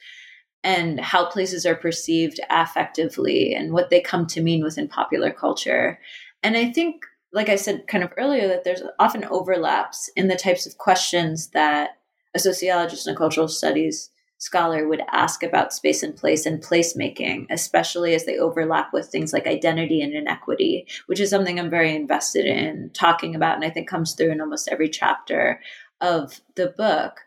and 0.63 0.99
how 0.99 1.25
places 1.25 1.65
are 1.65 1.75
perceived 1.75 2.39
affectively 2.49 3.55
and 3.55 3.71
what 3.71 3.89
they 3.89 4.01
come 4.01 4.25
to 4.25 4.41
mean 4.41 4.63
within 4.63 4.87
popular 4.87 5.31
culture. 5.31 5.99
And 6.41 6.57
I 6.57 6.71
think, 6.71 7.05
like 7.31 7.49
I 7.49 7.55
said 7.55 7.87
kind 7.87 8.03
of 8.03 8.13
earlier, 8.17 8.47
that 8.47 8.63
there's 8.63 8.81
often 8.99 9.25
overlaps 9.25 10.09
in 10.15 10.27
the 10.27 10.35
types 10.35 10.65
of 10.65 10.77
questions 10.77 11.49
that 11.49 11.91
a 12.33 12.39
sociologist 12.39 13.07
in 13.07 13.15
cultural 13.15 13.47
studies 13.47 14.09
scholar 14.43 14.89
would 14.89 15.01
ask 15.09 15.41
about 15.41 15.71
space 15.71 16.03
and 16.03 16.17
place 16.17 16.45
and 16.45 16.61
placemaking, 16.61 17.45
especially 17.49 18.13
as 18.13 18.25
they 18.25 18.37
overlap 18.37 18.91
with 18.91 19.07
things 19.07 19.31
like 19.31 19.47
identity 19.47 20.01
and 20.01 20.13
inequity, 20.13 20.85
which 21.05 21.21
is 21.21 21.29
something 21.29 21.57
I'm 21.57 21.69
very 21.69 21.95
invested 21.95 22.45
in 22.45 22.89
talking 22.93 23.35
about 23.35 23.55
and 23.55 23.63
I 23.63 23.69
think 23.69 23.87
comes 23.87 24.13
through 24.13 24.31
in 24.31 24.41
almost 24.41 24.67
every 24.69 24.89
chapter 24.89 25.61
of 26.01 26.41
the 26.55 26.67
book. 26.77 27.21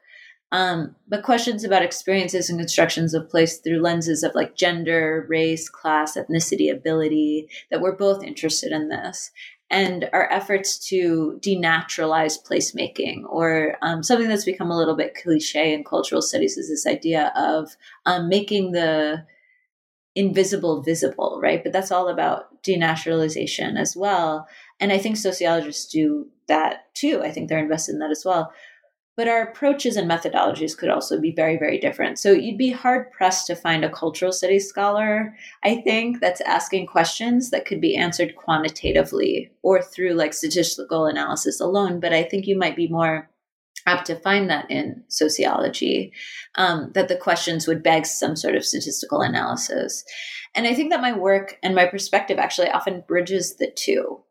Um, 0.52 0.94
but 1.08 1.22
questions 1.22 1.64
about 1.64 1.82
experiences 1.82 2.50
and 2.50 2.58
constructions 2.58 3.14
of 3.14 3.30
place 3.30 3.58
through 3.58 3.80
lenses 3.80 4.22
of 4.22 4.34
like 4.34 4.54
gender, 4.54 5.24
race, 5.26 5.70
class, 5.70 6.18
ethnicity, 6.18 6.70
ability, 6.70 7.48
that 7.70 7.80
we're 7.80 7.96
both 7.96 8.22
interested 8.22 8.72
in 8.72 8.90
this 8.90 9.30
and 9.70 10.08
our 10.12 10.30
efforts 10.30 10.78
to 10.88 11.40
denaturalize 11.44 12.38
placemaking, 12.42 13.22
or 13.28 13.76
um, 13.82 14.02
something 14.02 14.28
that's 14.28 14.44
become 14.44 14.70
a 14.70 14.76
little 14.76 14.96
bit 14.96 15.16
cliche 15.20 15.74
in 15.74 15.84
cultural 15.84 16.22
studies, 16.22 16.56
is 16.56 16.68
this 16.68 16.86
idea 16.86 17.32
of 17.36 17.76
um, 18.04 18.28
making 18.28 18.72
the 18.72 19.24
invisible 20.14 20.82
visible, 20.82 21.40
right? 21.42 21.62
But 21.62 21.72
that's 21.72 21.90
all 21.90 22.08
about 22.08 22.62
denaturalization 22.62 23.78
as 23.78 23.96
well. 23.96 24.48
And 24.80 24.92
I 24.92 24.98
think 24.98 25.16
sociologists 25.16 25.90
do 25.90 26.28
that 26.48 26.94
too. 26.94 27.22
I 27.22 27.30
think 27.30 27.48
they're 27.48 27.58
invested 27.58 27.94
in 27.94 27.98
that 27.98 28.10
as 28.10 28.24
well 28.24 28.52
but 29.16 29.28
our 29.28 29.42
approaches 29.42 29.96
and 29.96 30.10
methodologies 30.10 30.76
could 30.76 30.90
also 30.90 31.18
be 31.18 31.32
very, 31.32 31.56
very 31.56 31.78
different. 31.78 32.18
So 32.18 32.32
you'd 32.32 32.58
be 32.58 32.70
hard 32.70 33.10
pressed 33.10 33.46
to 33.46 33.56
find 33.56 33.84
a 33.84 33.90
cultural 33.90 34.30
studies 34.30 34.68
scholar, 34.68 35.34
I 35.64 35.76
think, 35.76 36.20
that's 36.20 36.42
asking 36.42 36.86
questions 36.86 37.50
that 37.50 37.64
could 37.64 37.80
be 37.80 37.96
answered 37.96 38.36
quantitatively 38.36 39.50
or 39.62 39.80
through 39.80 40.12
like 40.12 40.34
statistical 40.34 41.06
analysis 41.06 41.60
alone. 41.60 41.98
But 41.98 42.12
I 42.12 42.24
think 42.24 42.46
you 42.46 42.58
might 42.58 42.76
be 42.76 42.88
more 42.88 43.30
apt 43.86 44.06
to 44.08 44.16
find 44.16 44.50
that 44.50 44.70
in 44.70 45.02
sociology, 45.08 46.12
um, 46.56 46.90
that 46.94 47.08
the 47.08 47.16
questions 47.16 47.66
would 47.66 47.82
beg 47.82 48.04
some 48.04 48.36
sort 48.36 48.56
of 48.56 48.66
statistical 48.66 49.22
analysis. 49.22 50.04
And 50.54 50.66
I 50.66 50.74
think 50.74 50.90
that 50.90 51.00
my 51.00 51.12
work 51.12 51.58
and 51.62 51.74
my 51.74 51.86
perspective 51.86 52.38
actually 52.38 52.70
often 52.70 53.04
bridges 53.06 53.56
the 53.56 53.70
two. 53.70 54.22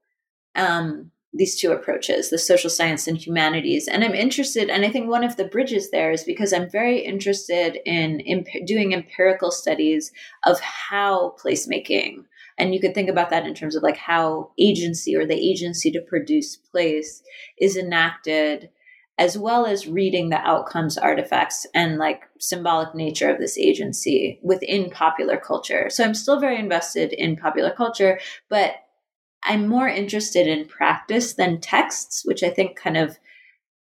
Um, 0.55 1.11
these 1.35 1.59
two 1.59 1.71
approaches, 1.71 2.29
the 2.29 2.37
social 2.37 2.69
science 2.69 3.07
and 3.07 3.17
humanities. 3.17 3.87
And 3.87 4.03
I'm 4.03 4.15
interested, 4.15 4.69
and 4.69 4.85
I 4.85 4.89
think 4.89 5.09
one 5.09 5.23
of 5.23 5.35
the 5.35 5.45
bridges 5.45 5.91
there 5.91 6.11
is 6.11 6.23
because 6.23 6.53
I'm 6.53 6.69
very 6.69 6.99
interested 6.99 7.77
in 7.85 8.21
imp- 8.21 8.65
doing 8.65 8.93
empirical 8.93 9.51
studies 9.51 10.11
of 10.45 10.59
how 10.59 11.35
placemaking, 11.43 12.23
and 12.57 12.73
you 12.73 12.79
could 12.79 12.95
think 12.95 13.09
about 13.09 13.29
that 13.31 13.45
in 13.45 13.53
terms 13.53 13.75
of 13.75 13.83
like 13.83 13.97
how 13.97 14.51
agency 14.57 15.15
or 15.15 15.25
the 15.25 15.35
agency 15.35 15.91
to 15.91 16.01
produce 16.01 16.55
place 16.55 17.21
is 17.59 17.75
enacted 17.75 18.69
as 19.17 19.37
well 19.37 19.65
as 19.65 19.87
reading 19.87 20.29
the 20.29 20.37
outcomes 20.37 20.97
artifacts 20.97 21.65
and 21.73 21.97
like 21.97 22.23
symbolic 22.39 22.93
nature 22.93 23.29
of 23.29 23.39
this 23.39 23.57
agency 23.57 24.39
within 24.43 24.89
popular 24.89 25.37
culture. 25.37 25.89
So 25.89 26.03
I'm 26.03 26.13
still 26.13 26.39
very 26.39 26.59
invested 26.59 27.13
in 27.13 27.37
popular 27.37 27.71
culture, 27.71 28.19
but 28.49 28.75
I'm 29.45 29.67
more 29.67 29.87
interested 29.87 30.47
in 30.47 30.67
practice 30.67 31.33
than 31.33 31.61
texts, 31.61 32.23
which 32.25 32.43
I 32.43 32.49
think 32.49 32.75
kind 32.75 32.97
of 32.97 33.17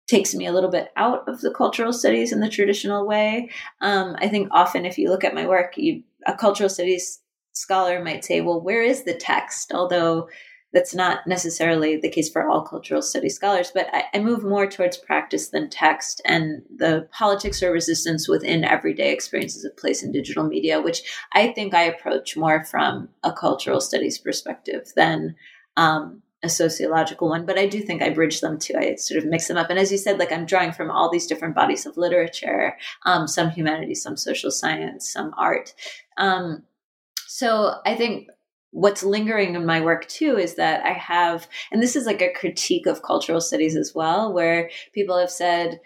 takes 0.07 0.35
me 0.35 0.47
a 0.47 0.53
little 0.53 0.71
bit 0.71 0.91
out 0.97 1.27
of 1.29 1.41
the 1.41 1.51
cultural 1.51 1.93
studies 1.93 2.33
in 2.33 2.41
the 2.41 2.49
traditional 2.49 3.07
way. 3.07 3.51
Um, 3.81 4.17
I 4.19 4.29
think 4.29 4.49
often 4.51 4.85
if 4.85 4.99
you 4.99 5.09
look 5.09 5.25
at 5.25 5.35
my 5.35 5.47
work, 5.47 5.77
you, 5.77 6.03
a 6.27 6.35
cultural 6.35 6.69
studies 6.69 7.21
scholar 7.53 8.05
might 8.05 8.25
say, 8.25 8.41
well, 8.41 8.61
where 8.61 8.83
is 8.83 9.05
the 9.05 9.15
text? 9.15 9.73
Although 9.73 10.29
that's 10.75 10.95
not 10.95 11.27
necessarily 11.27 11.97
the 11.97 12.11
case 12.11 12.29
for 12.29 12.49
all 12.49 12.63
cultural 12.63 13.01
studies 13.01 13.37
scholars, 13.37 13.71
but 13.73 13.87
I, 13.93 14.05
I, 14.13 14.19
move 14.19 14.43
more 14.43 14.67
towards 14.67 14.97
practice 14.97 15.51
than 15.51 15.71
text 15.71 16.21
and 16.25 16.63
the 16.77 17.09
politics 17.13 17.63
or 17.63 17.71
resistance 17.71 18.29
within 18.29 18.65
everyday 18.65 19.13
experiences 19.13 19.65
of 19.65 19.77
place 19.77 20.03
in 20.03 20.11
digital 20.11 20.43
media, 20.43 20.83
which 20.83 21.03
I 21.33 21.53
think 21.53 21.75
I 21.75 21.85
approach 21.85 22.37
more 22.37 22.65
from 22.65 23.09
a 23.23 23.33
cultural 23.33 23.81
studies 23.81 24.19
perspective 24.19 24.93
than 24.97 25.37
um, 25.77 26.23
a 26.43 26.49
sociological 26.49 27.29
one. 27.29 27.47
But 27.47 27.59
I 27.59 27.67
do 27.67 27.81
think 27.81 28.03
I 28.03 28.11
bridge 28.11 28.41
them 28.41 28.59
too. 28.59 28.75
I 28.79 28.97
sort 28.97 29.19
of 29.19 29.29
mix 29.29 29.49
them 29.49 29.57
up. 29.57 29.71
And 29.71 29.79
as 29.79 29.91
you 29.91 29.99
said, 29.99 30.19
like 30.19 30.31
I'm 30.31 30.47
drawing 30.47 30.73
from 30.73 30.91
all 30.91 31.11
these 31.11 31.27
different 31.27 31.55
bodies 31.55 31.87
of 31.87 31.97
literature, 31.97 32.77
um, 33.05 33.27
some 33.27 33.51
humanities, 33.51 34.03
some 34.03 34.17
social 34.17 34.51
science, 34.51 35.11
some 35.11 35.35
art. 35.39 35.75
Um, 36.19 36.65
so 37.27 37.75
I 37.87 37.95
think 37.95 38.29
what's 38.71 39.03
lingering 39.03 39.55
in 39.55 39.65
my 39.65 39.81
work 39.81 40.07
too 40.09 40.37
is 40.37 40.57
that 40.57 40.85
I 40.85 40.93
have, 40.93 41.49
and 41.73 41.83
this 41.83 41.97
is 41.97 42.07
like 42.07 42.21
a 42.21 42.33
critique 42.33 42.87
of 42.87 43.03
cultural 43.03 43.41
studies 43.41 43.77
as 43.77 43.93
well, 43.95 44.33
where 44.33 44.69
people 44.93 45.17
have 45.17 45.31
said, 45.31 45.81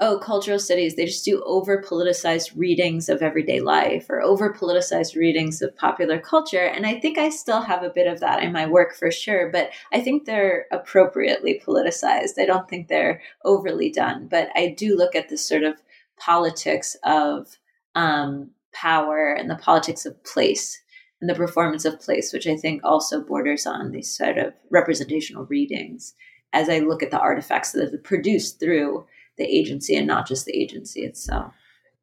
oh, 0.00 0.18
cultural 0.18 0.58
studies, 0.58 0.96
they 0.96 1.06
just 1.06 1.24
do 1.24 1.42
over 1.44 1.80
politicized 1.80 2.52
readings 2.56 3.08
of 3.08 3.22
everyday 3.22 3.60
life 3.60 4.06
or 4.10 4.20
over 4.20 4.52
politicized 4.52 5.14
readings 5.14 5.62
of 5.62 5.76
popular 5.76 6.18
culture. 6.18 6.64
And 6.64 6.84
I 6.84 6.98
think 6.98 7.16
I 7.16 7.28
still 7.28 7.60
have 7.60 7.82
a 7.82 7.90
bit 7.90 8.08
of 8.08 8.20
that 8.20 8.42
in 8.42 8.52
my 8.52 8.66
work 8.66 8.96
for 8.96 9.10
sure, 9.10 9.50
but 9.50 9.70
I 9.92 10.00
think 10.00 10.24
they're 10.24 10.66
appropriately 10.72 11.62
politicized. 11.64 12.38
I 12.38 12.44
don't 12.44 12.68
think 12.68 12.88
they're 12.88 13.22
overly 13.44 13.90
done, 13.90 14.26
but 14.28 14.48
I 14.56 14.74
do 14.76 14.96
look 14.96 15.14
at 15.14 15.28
this 15.28 15.46
sort 15.46 15.62
of 15.62 15.80
politics 16.18 16.96
of 17.04 17.58
um, 17.94 18.50
power 18.72 19.32
and 19.32 19.48
the 19.48 19.56
politics 19.56 20.04
of 20.04 20.22
place 20.24 20.80
and 21.20 21.30
the 21.30 21.34
performance 21.34 21.84
of 21.84 22.00
place, 22.00 22.32
which 22.32 22.48
I 22.48 22.56
think 22.56 22.82
also 22.82 23.22
borders 23.22 23.64
on 23.64 23.92
these 23.92 24.14
sort 24.14 24.38
of 24.38 24.54
representational 24.70 25.46
readings 25.46 26.14
as 26.52 26.68
I 26.68 26.80
look 26.80 27.02
at 27.02 27.10
the 27.10 27.18
artifacts 27.18 27.72
that 27.72 27.94
are 27.94 27.98
produced 27.98 28.60
through 28.60 29.06
the 29.36 29.44
agency 29.44 29.96
and 29.96 30.06
not 30.06 30.26
just 30.26 30.46
the 30.46 30.56
agency 30.56 31.02
itself. 31.02 31.54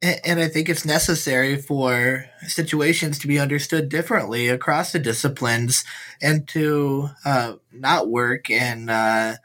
And 0.04 0.40
I 0.40 0.48
think 0.48 0.68
it's 0.68 0.84
necessary 0.84 1.58
for 1.58 2.26
situations 2.48 3.20
to 3.20 3.28
be 3.28 3.40
understood 3.40 3.88
differently 3.88 4.48
across 4.48 4.92
the 4.92 4.98
disciplines 5.00 5.84
and 6.20 6.48
to 6.50 7.10
uh, 7.24 7.54
not 7.72 8.10
work 8.10 8.50
in, 8.50 8.90
uh, 8.90 9.36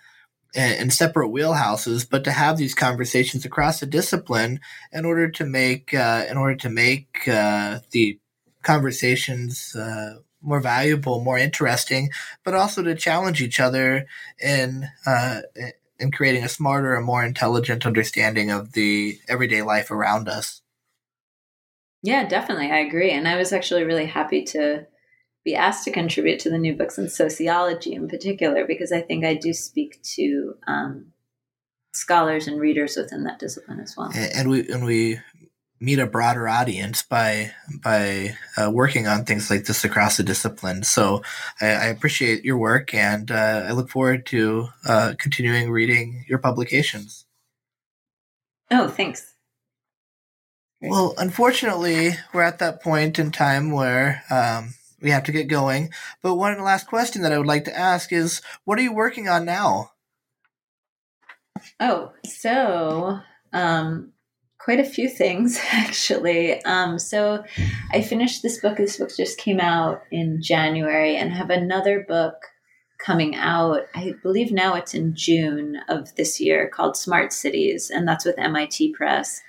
in 0.55 0.91
separate 0.91 1.29
wheelhouses, 1.29 2.09
but 2.09 2.25
to 2.25 2.31
have 2.31 2.57
these 2.57 2.75
conversations 2.75 3.45
across 3.45 3.81
the 3.81 3.87
discipline 3.87 4.61
in 4.93 5.05
order 5.05 5.29
to 5.29 5.45
make 5.45 5.93
uh, 5.93 6.25
in 6.31 6.39
order 6.39 6.57
to 6.57 6.71
make 6.71 7.29
uh, 7.29 7.81
the 7.91 8.19
conversations 8.63 9.77
uh, 9.77 10.15
more 10.41 10.61
valuable, 10.61 11.23
more 11.23 11.37
interesting, 11.37 12.09
but 12.45 12.55
also 12.55 12.83
to 12.83 12.95
challenge 12.95 13.43
each 13.43 13.61
other 13.61 14.07
in 14.41 14.89
uh, 15.05 15.41
in 15.99 16.11
creating 16.11 16.45
a 16.45 16.49
smarter 16.49 16.95
and 16.95 17.05
more 17.05 17.25
intelligent 17.25 17.87
understanding 17.87 18.51
of 18.51 18.73
the 18.73 19.19
everyday 19.29 19.63
life 19.63 19.91
around 19.91 20.29
us. 20.29 20.63
Yeah, 22.03 22.29
definitely, 22.29 22.71
I 22.71 22.79
agree, 22.79 23.11
and 23.11 23.27
I 23.27 23.37
was 23.37 23.53
actually 23.53 23.85
really 23.85 24.07
happy 24.07 24.45
to 24.45 24.87
be 25.45 25.55
asked 25.55 25.85
to 25.85 25.93
contribute 25.93 26.41
to 26.41 26.51
the 26.51 26.59
new 26.59 26.75
books 26.75 26.99
in 26.99 27.09
sociology 27.09 27.95
in 27.95 28.09
particular 28.09 28.67
because 28.67 28.93
I 28.93 29.01
think 29.01 29.25
I 29.25 29.35
do 29.35 29.53
speak 29.53 30.03
to 30.17 30.57
um, 30.67 31.13
scholars 31.95 32.47
and 32.47 32.61
readers 32.61 32.97
within 32.97 33.25
that 33.25 33.39
discipline 33.39 33.81
as 33.81 33.97
well. 33.97 34.13
And 34.15 34.51
we 34.51 34.69
and 34.69 34.85
we 34.85 35.21
meet 35.79 35.99
a 35.99 36.07
broader 36.07 36.49
audience 36.49 37.03
by 37.03 37.53
by 37.83 38.37
uh, 38.57 38.71
working 38.71 39.07
on 39.07 39.25
things 39.25 39.51
like 39.51 39.65
this 39.65 39.85
across 39.85 40.17
the 40.17 40.23
discipline. 40.23 40.83
So 40.83 41.23
I, 41.61 41.67
I 41.67 41.87
appreciate 41.87 42.45
your 42.45 42.59
work, 42.59 42.95
and 42.95 43.31
uh, 43.31 43.65
I 43.67 43.73
look 43.73 43.91
forward 43.91 44.27
to 44.27 44.69
uh, 44.87 45.15
continuing 45.19 45.71
reading 45.71 46.25
your 46.29 46.39
publications. 46.39 47.27
Oh, 48.71 48.89
thanks. 48.89 49.35
Well, 50.81 51.15
unfortunately, 51.17 52.11
we're 52.33 52.43
at 52.43 52.59
that 52.59 52.83
point 52.83 53.19
in 53.19 53.31
time 53.31 53.71
where 53.71 54.23
um, 54.31 54.75
we 55.01 55.11
have 55.11 55.25
to 55.25 55.33
get 55.33 55.49
going. 55.49 55.91
But 56.23 56.35
one 56.35 56.63
last 56.63 56.87
question 56.87 57.23
that 57.23 57.33
I 57.33 57.39
would 57.39 57.47
like 57.47 57.65
to 57.65 57.77
ask 57.77 58.13
is, 58.13 58.43
what 58.65 58.79
are 58.79 58.83
you 58.83 58.93
working 58.93 59.29
on 59.29 59.45
now? 59.45 59.93
Oh, 61.81 62.13
so 62.25 63.21
um, 63.53 64.13
quite 64.67 64.81
a 64.81 64.85
few 64.85 65.09
things 65.09 65.61
actually. 65.73 66.61
Um, 66.65 66.99
so 66.99 67.45
I 67.93 68.03
finished 68.03 68.43
this 68.43 68.59
book. 68.61 68.77
This 68.77 68.97
book 68.97 69.11
just 69.17 69.39
came 69.39 69.61
out 69.61 70.03
in 70.11 70.43
January, 70.43 71.17
and 71.17 71.33
have 71.33 71.51
another 71.51 72.05
book 72.07 72.35
coming 72.99 73.37
out. 73.37 73.83
I 73.95 74.15
believe 74.25 74.51
now 74.51 74.75
it's 74.75 74.93
in 74.93 75.15
June 75.15 75.77
of 75.89 76.13
this 76.17 76.41
year 76.41 76.69
called 76.69 76.97
Smart 76.97 77.33
Cities, 77.33 77.91
and 77.91 78.09
that's 78.09 78.25
with 78.25 78.39
MIT 78.39 78.93
Press. 78.95 79.41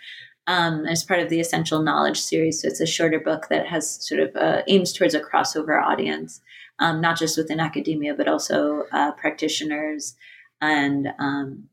Um, 0.45 0.85
as 0.85 1.03
part 1.03 1.19
of 1.19 1.29
the 1.29 1.41
Essential 1.41 1.81
Knowledge 1.81 2.21
series, 2.21 2.61
so 2.61 2.67
it's 2.69 2.79
a 2.79 2.85
shorter 2.85 3.19
book 3.19 3.47
that 3.49 3.65
has 3.65 4.07
sort 4.07 4.21
of 4.21 4.35
uh, 4.35 4.61
aims 4.69 4.93
towards 4.93 5.13
a 5.13 5.19
crossover 5.19 5.83
audience, 5.83 6.39
um, 6.79 7.01
not 7.01 7.17
just 7.17 7.37
within 7.37 7.59
academia, 7.59 8.13
but 8.13 8.29
also 8.29 8.83
uh, 8.93 9.11
practitioners 9.13 10.15
and 10.61 11.09
um, 11.19 11.67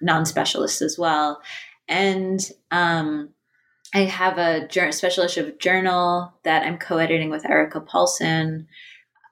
non-specialists 0.00 0.82
as 0.82 0.96
well. 0.98 1.40
And 1.88 2.40
um, 2.70 3.30
I 3.94 4.00
have 4.00 4.38
a 4.38 4.68
special 4.92 5.24
issue 5.24 5.42
of 5.42 5.58
journal 5.58 6.32
that 6.44 6.62
I'm 6.62 6.78
co-editing 6.78 7.30
with 7.30 7.48
Erika 7.48 7.80
Polson 7.80 8.68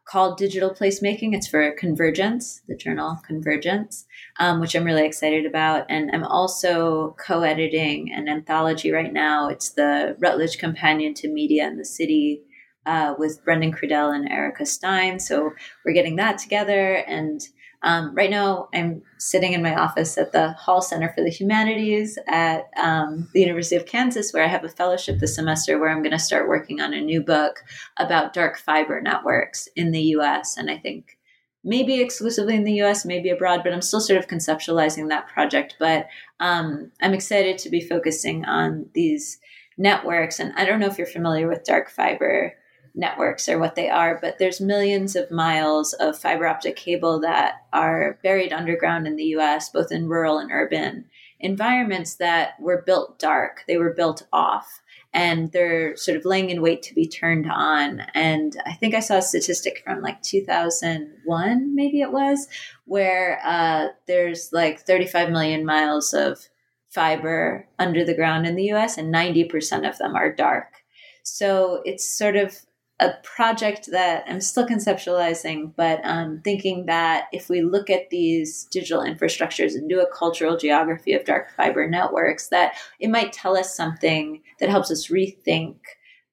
called 0.06 0.36
Digital 0.36 0.70
Placemaking. 0.70 1.34
It's 1.34 1.46
for 1.46 1.70
Convergence, 1.72 2.62
the 2.66 2.76
journal 2.76 3.18
Convergence, 3.24 4.06
um, 4.40 4.60
which 4.60 4.74
I'm 4.74 4.84
really 4.84 5.06
excited 5.06 5.46
about. 5.46 5.86
And 5.88 6.10
I'm 6.12 6.24
also 6.24 7.16
co-editing 7.24 8.12
an 8.12 8.28
anthology 8.28 8.90
right 8.90 9.12
now. 9.12 9.48
It's 9.48 9.70
the 9.70 10.16
Routledge 10.18 10.58
Companion 10.58 11.14
to 11.14 11.28
Media 11.28 11.66
in 11.68 11.78
the 11.78 11.84
City 11.84 12.42
uh, 12.86 13.14
with 13.18 13.44
Brendan 13.44 13.72
Kredell 13.72 14.14
and 14.14 14.28
Erica 14.28 14.66
Stein. 14.66 15.20
So 15.20 15.52
we're 15.84 15.94
getting 15.94 16.16
that 16.16 16.38
together 16.38 16.96
and 16.96 17.40
um, 17.82 18.14
right 18.14 18.30
now, 18.30 18.68
I'm 18.74 19.02
sitting 19.18 19.54
in 19.54 19.62
my 19.62 19.74
office 19.74 20.18
at 20.18 20.32
the 20.32 20.52
Hall 20.52 20.82
Center 20.82 21.12
for 21.14 21.22
the 21.22 21.30
Humanities 21.30 22.18
at 22.28 22.68
um, 22.76 23.28
the 23.32 23.40
University 23.40 23.76
of 23.76 23.86
Kansas, 23.86 24.32
where 24.32 24.44
I 24.44 24.48
have 24.48 24.64
a 24.64 24.68
fellowship 24.68 25.18
this 25.18 25.34
semester 25.34 25.78
where 25.78 25.88
I'm 25.88 26.02
going 26.02 26.12
to 26.12 26.18
start 26.18 26.48
working 26.48 26.80
on 26.80 26.92
a 26.92 27.00
new 27.00 27.22
book 27.22 27.60
about 27.98 28.34
dark 28.34 28.58
fiber 28.58 29.00
networks 29.00 29.66
in 29.76 29.92
the 29.92 30.02
US. 30.16 30.58
And 30.58 30.70
I 30.70 30.76
think 30.76 31.16
maybe 31.64 32.00
exclusively 32.00 32.54
in 32.54 32.64
the 32.64 32.82
US, 32.82 33.06
maybe 33.06 33.30
abroad, 33.30 33.62
but 33.64 33.72
I'm 33.72 33.82
still 33.82 34.00
sort 34.00 34.18
of 34.18 34.28
conceptualizing 34.28 35.08
that 35.08 35.28
project. 35.28 35.76
But 35.78 36.06
um, 36.38 36.92
I'm 37.00 37.14
excited 37.14 37.56
to 37.58 37.70
be 37.70 37.80
focusing 37.80 38.44
on 38.44 38.90
these 38.94 39.38
networks. 39.78 40.38
And 40.38 40.52
I 40.54 40.66
don't 40.66 40.80
know 40.80 40.86
if 40.86 40.98
you're 40.98 41.06
familiar 41.06 41.48
with 41.48 41.64
dark 41.64 41.88
fiber 41.88 42.54
networks 42.94 43.48
or 43.48 43.58
what 43.58 43.74
they 43.74 43.88
are, 43.88 44.18
but 44.20 44.38
there's 44.38 44.60
millions 44.60 45.16
of 45.16 45.30
miles 45.30 45.92
of 45.94 46.18
fiber 46.18 46.46
optic 46.46 46.76
cable 46.76 47.20
that 47.20 47.62
are 47.72 48.18
buried 48.22 48.52
underground 48.52 49.06
in 49.06 49.16
the 49.16 49.36
US, 49.36 49.68
both 49.68 49.92
in 49.92 50.08
rural 50.08 50.38
and 50.38 50.50
urban 50.50 51.06
environments 51.40 52.16
that 52.16 52.60
were 52.60 52.82
built 52.82 53.18
dark. 53.18 53.64
They 53.66 53.78
were 53.78 53.94
built 53.94 54.26
off 54.32 54.82
and 55.12 55.50
they're 55.52 55.96
sort 55.96 56.16
of 56.16 56.24
laying 56.24 56.50
in 56.50 56.62
wait 56.62 56.82
to 56.82 56.94
be 56.94 57.08
turned 57.08 57.50
on. 57.50 58.00
And 58.14 58.56
I 58.66 58.74
think 58.74 58.94
I 58.94 59.00
saw 59.00 59.16
a 59.16 59.22
statistic 59.22 59.82
from 59.84 60.02
like 60.02 60.22
2001, 60.22 61.74
maybe 61.74 62.00
it 62.00 62.12
was, 62.12 62.46
where 62.84 63.40
uh, 63.44 63.88
there's 64.06 64.52
like 64.52 64.80
35 64.80 65.30
million 65.30 65.64
miles 65.64 66.14
of 66.14 66.48
fiber 66.90 67.66
under 67.78 68.04
the 68.04 68.14
ground 68.14 68.46
in 68.46 68.56
the 68.56 68.72
US, 68.72 68.98
and 68.98 69.12
90% 69.12 69.88
of 69.88 69.98
them 69.98 70.14
are 70.14 70.32
dark. 70.32 70.74
So 71.22 71.82
it's 71.84 72.06
sort 72.06 72.36
of 72.36 72.56
a 73.00 73.14
project 73.22 73.90
that 73.90 74.24
I'm 74.28 74.40
still 74.42 74.66
conceptualizing, 74.66 75.72
but 75.74 76.00
um, 76.04 76.40
thinking 76.44 76.86
that 76.86 77.28
if 77.32 77.48
we 77.48 77.62
look 77.62 77.88
at 77.88 78.10
these 78.10 78.64
digital 78.70 79.02
infrastructures 79.02 79.74
and 79.74 79.88
do 79.88 80.00
a 80.00 80.14
cultural 80.14 80.58
geography 80.58 81.14
of 81.14 81.24
dark 81.24 81.48
fiber 81.56 81.88
networks, 81.88 82.48
that 82.48 82.74
it 82.98 83.08
might 83.08 83.32
tell 83.32 83.56
us 83.56 83.74
something 83.74 84.42
that 84.58 84.68
helps 84.68 84.90
us 84.90 85.08
rethink 85.08 85.76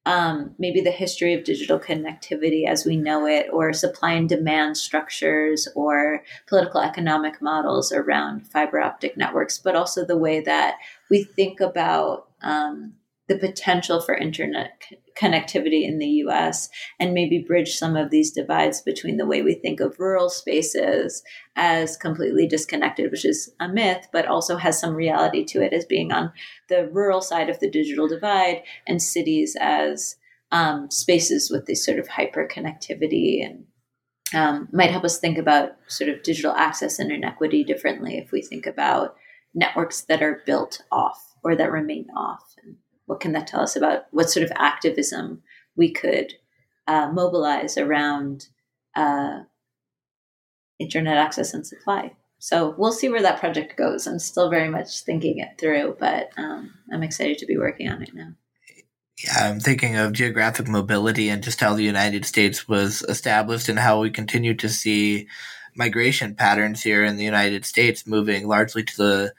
um, 0.08 0.54
maybe 0.58 0.80
the 0.80 0.90
history 0.90 1.34
of 1.34 1.44
digital 1.44 1.78
connectivity 1.78 2.66
as 2.66 2.86
we 2.86 2.96
know 2.96 3.26
it, 3.26 3.48
or 3.52 3.74
supply 3.74 4.12
and 4.12 4.26
demand 4.26 4.78
structures, 4.78 5.68
or 5.74 6.22
political 6.46 6.80
economic 6.80 7.42
models 7.42 7.92
around 7.92 8.46
fiber 8.46 8.80
optic 8.80 9.18
networks, 9.18 9.58
but 9.58 9.76
also 9.76 10.04
the 10.04 10.16
way 10.16 10.40
that 10.40 10.76
we 11.10 11.24
think 11.24 11.60
about 11.60 12.28
um, 12.40 12.94
the 13.28 13.38
potential 13.38 14.00
for 14.00 14.16
internet 14.16 14.82
connectivity 15.20 15.84
in 15.86 15.98
the 15.98 16.06
US 16.24 16.68
and 16.98 17.12
maybe 17.12 17.44
bridge 17.46 17.76
some 17.76 17.96
of 17.96 18.10
these 18.10 18.30
divides 18.30 18.80
between 18.80 19.16
the 19.16 19.26
way 19.26 19.42
we 19.42 19.54
think 19.54 19.80
of 19.80 19.98
rural 19.98 20.30
spaces 20.30 21.22
as 21.56 21.96
completely 21.96 22.46
disconnected, 22.46 23.10
which 23.10 23.24
is 23.24 23.52
a 23.60 23.68
myth, 23.68 24.08
but 24.12 24.26
also 24.26 24.56
has 24.56 24.80
some 24.80 24.94
reality 24.94 25.44
to 25.44 25.62
it 25.62 25.72
as 25.72 25.84
being 25.84 26.12
on 26.12 26.32
the 26.68 26.88
rural 26.92 27.20
side 27.20 27.50
of 27.50 27.60
the 27.60 27.70
digital 27.70 28.08
divide, 28.08 28.62
and 28.86 29.02
cities 29.02 29.56
as 29.60 30.16
um, 30.50 30.90
spaces 30.90 31.50
with 31.50 31.66
this 31.66 31.84
sort 31.84 31.98
of 31.98 32.08
hyper 32.08 32.48
connectivity 32.50 33.44
and 33.44 33.64
um, 34.34 34.68
might 34.72 34.90
help 34.90 35.04
us 35.04 35.18
think 35.18 35.38
about 35.38 35.72
sort 35.86 36.10
of 36.10 36.22
digital 36.22 36.52
access 36.52 36.98
and 36.98 37.10
inequity 37.10 37.64
differently 37.64 38.18
if 38.18 38.30
we 38.30 38.42
think 38.42 38.66
about 38.66 39.16
networks 39.54 40.02
that 40.02 40.22
are 40.22 40.42
built 40.46 40.82
off 40.92 41.34
or 41.42 41.56
that 41.56 41.72
remain 41.72 42.06
off. 42.16 42.54
And 42.62 42.76
what 43.08 43.20
can 43.20 43.32
that 43.32 43.46
tell 43.46 43.60
us 43.60 43.74
about 43.74 44.04
what 44.10 44.30
sort 44.30 44.44
of 44.44 44.52
activism 44.54 45.42
we 45.76 45.90
could 45.90 46.34
uh, 46.86 47.10
mobilize 47.10 47.78
around 47.78 48.48
uh, 48.94 49.40
internet 50.78 51.16
access 51.16 51.54
and 51.54 51.66
supply? 51.66 52.12
So 52.38 52.74
we'll 52.76 52.92
see 52.92 53.08
where 53.08 53.22
that 53.22 53.40
project 53.40 53.76
goes. 53.76 54.06
I'm 54.06 54.18
still 54.18 54.50
very 54.50 54.68
much 54.68 55.00
thinking 55.00 55.38
it 55.38 55.58
through, 55.58 55.96
but 55.98 56.30
um, 56.36 56.74
I'm 56.92 57.02
excited 57.02 57.38
to 57.38 57.46
be 57.46 57.56
working 57.56 57.88
on 57.88 58.02
it 58.02 58.14
now. 58.14 58.34
Yeah, 59.24 59.48
I'm 59.50 59.58
thinking 59.58 59.96
of 59.96 60.12
geographic 60.12 60.68
mobility 60.68 61.30
and 61.30 61.42
just 61.42 61.60
how 61.60 61.74
the 61.74 61.82
United 61.82 62.24
States 62.26 62.68
was 62.68 63.02
established 63.08 63.68
and 63.68 63.78
how 63.78 64.00
we 64.00 64.10
continue 64.10 64.54
to 64.54 64.68
see 64.68 65.26
migration 65.74 66.34
patterns 66.34 66.82
here 66.82 67.04
in 67.04 67.16
the 67.16 67.24
United 67.24 67.64
States 67.64 68.06
moving 68.06 68.46
largely 68.46 68.84
to 68.84 68.96
the 68.96 69.32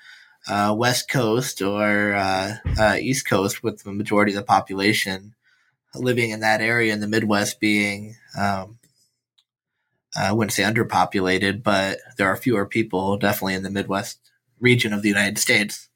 uh, 0.49 0.73
West 0.75 1.09
Coast 1.09 1.61
or 1.61 2.15
uh, 2.15 2.55
uh, 2.77 2.97
East 2.99 3.27
Coast, 3.27 3.63
with 3.63 3.83
the 3.83 3.91
majority 3.91 4.31
of 4.31 4.37
the 4.37 4.43
population 4.43 5.35
living 5.95 6.31
in 6.31 6.39
that 6.41 6.61
area, 6.61 6.91
and 6.91 7.01
the 7.01 7.07
Midwest 7.07 7.59
being, 7.59 8.15
um, 8.37 8.79
I 10.17 10.31
wouldn't 10.31 10.53
say 10.53 10.63
underpopulated, 10.63 11.63
but 11.63 11.99
there 12.17 12.27
are 12.27 12.35
fewer 12.35 12.65
people 12.65 13.17
definitely 13.17 13.53
in 13.53 13.63
the 13.63 13.69
Midwest 13.69 14.19
region 14.59 14.93
of 14.93 15.01
the 15.01 15.09
United 15.09 15.37
States. 15.37 15.89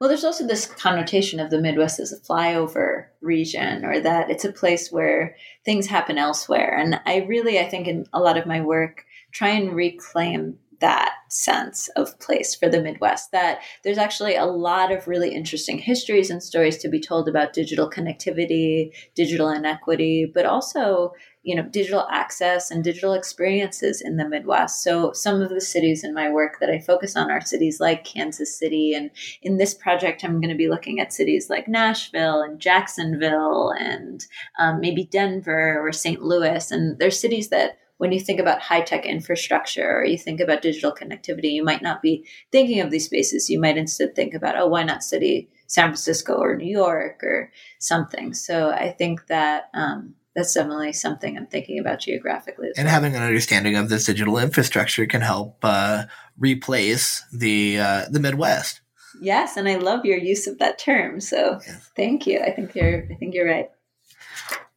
Well, 0.00 0.08
there's 0.08 0.24
also 0.24 0.44
this 0.44 0.66
connotation 0.66 1.38
of 1.38 1.50
the 1.50 1.60
Midwest 1.60 2.00
as 2.00 2.12
a 2.12 2.18
flyover 2.18 3.06
region, 3.20 3.84
or 3.84 4.00
that 4.00 4.30
it's 4.30 4.44
a 4.44 4.50
place 4.50 4.90
where 4.90 5.36
things 5.64 5.86
happen 5.86 6.18
elsewhere. 6.18 6.76
And 6.76 7.00
I 7.06 7.18
really, 7.28 7.60
I 7.60 7.68
think, 7.68 7.86
in 7.86 8.06
a 8.12 8.18
lot 8.18 8.36
of 8.36 8.46
my 8.46 8.60
work, 8.60 9.04
try 9.30 9.50
and 9.50 9.72
reclaim 9.72 10.58
that 10.82 11.14
sense 11.28 11.88
of 11.96 12.18
place 12.20 12.54
for 12.54 12.68
the 12.68 12.82
Midwest. 12.82 13.32
That 13.32 13.60
there's 13.82 13.98
actually 13.98 14.36
a 14.36 14.44
lot 14.44 14.92
of 14.92 15.08
really 15.08 15.34
interesting 15.34 15.78
histories 15.78 16.28
and 16.28 16.42
stories 16.42 16.76
to 16.78 16.88
be 16.88 17.00
told 17.00 17.28
about 17.28 17.54
digital 17.54 17.88
connectivity, 17.88 18.92
digital 19.14 19.48
inequity, 19.48 20.30
but 20.32 20.44
also 20.44 21.12
you 21.44 21.56
know 21.56 21.62
digital 21.62 22.06
access 22.10 22.70
and 22.70 22.84
digital 22.84 23.14
experiences 23.14 24.00
in 24.00 24.16
the 24.16 24.28
midwest 24.28 24.82
so 24.82 25.12
some 25.12 25.42
of 25.42 25.48
the 25.48 25.60
cities 25.60 26.04
in 26.04 26.14
my 26.14 26.30
work 26.30 26.58
that 26.60 26.70
i 26.70 26.78
focus 26.78 27.16
on 27.16 27.30
are 27.32 27.40
cities 27.40 27.80
like 27.80 28.04
kansas 28.04 28.56
city 28.56 28.94
and 28.94 29.10
in 29.42 29.56
this 29.56 29.74
project 29.74 30.22
i'm 30.22 30.40
going 30.40 30.50
to 30.50 30.56
be 30.56 30.68
looking 30.68 31.00
at 31.00 31.12
cities 31.12 31.50
like 31.50 31.66
nashville 31.66 32.40
and 32.42 32.60
jacksonville 32.60 33.74
and 33.78 34.26
um, 34.60 34.80
maybe 34.80 35.04
denver 35.04 35.84
or 35.84 35.92
st 35.92 36.22
louis 36.22 36.70
and 36.70 36.98
they're 36.98 37.10
cities 37.10 37.48
that 37.48 37.76
when 38.02 38.10
you 38.10 38.18
think 38.18 38.40
about 38.40 38.60
high 38.60 38.80
tech 38.80 39.06
infrastructure 39.06 39.88
or 39.88 40.04
you 40.04 40.18
think 40.18 40.40
about 40.40 40.60
digital 40.60 40.90
connectivity, 40.90 41.52
you 41.52 41.62
might 41.62 41.82
not 41.82 42.02
be 42.02 42.26
thinking 42.50 42.80
of 42.80 42.90
these 42.90 43.04
spaces. 43.04 43.48
You 43.48 43.60
might 43.60 43.76
instead 43.76 44.16
think 44.16 44.34
about, 44.34 44.58
oh, 44.58 44.66
why 44.66 44.82
not 44.82 45.04
city 45.04 45.48
San 45.68 45.84
Francisco 45.84 46.34
or 46.34 46.56
New 46.56 46.68
York 46.68 47.22
or 47.22 47.52
something. 47.78 48.34
So 48.34 48.70
I 48.70 48.90
think 48.90 49.28
that 49.28 49.70
um, 49.72 50.16
that's 50.34 50.52
definitely 50.52 50.94
something 50.94 51.36
I'm 51.36 51.46
thinking 51.46 51.78
about 51.78 52.00
geographically. 52.00 52.70
and 52.76 52.86
well. 52.86 52.92
having 52.92 53.14
an 53.14 53.22
understanding 53.22 53.76
of 53.76 53.88
this 53.88 54.06
digital 54.06 54.36
infrastructure 54.36 55.06
can 55.06 55.20
help 55.20 55.58
uh, 55.62 56.06
replace 56.36 57.24
the 57.32 57.78
uh, 57.78 58.06
the 58.10 58.18
Midwest. 58.18 58.80
Yes, 59.20 59.56
and 59.56 59.68
I 59.68 59.76
love 59.76 60.04
your 60.04 60.18
use 60.18 60.48
of 60.48 60.58
that 60.58 60.76
term. 60.76 61.20
So 61.20 61.60
thank 61.94 62.26
you. 62.26 62.40
I 62.40 62.50
think 62.50 62.74
you're 62.74 63.04
I 63.08 63.14
think 63.14 63.32
you're 63.32 63.46
right. 63.46 63.70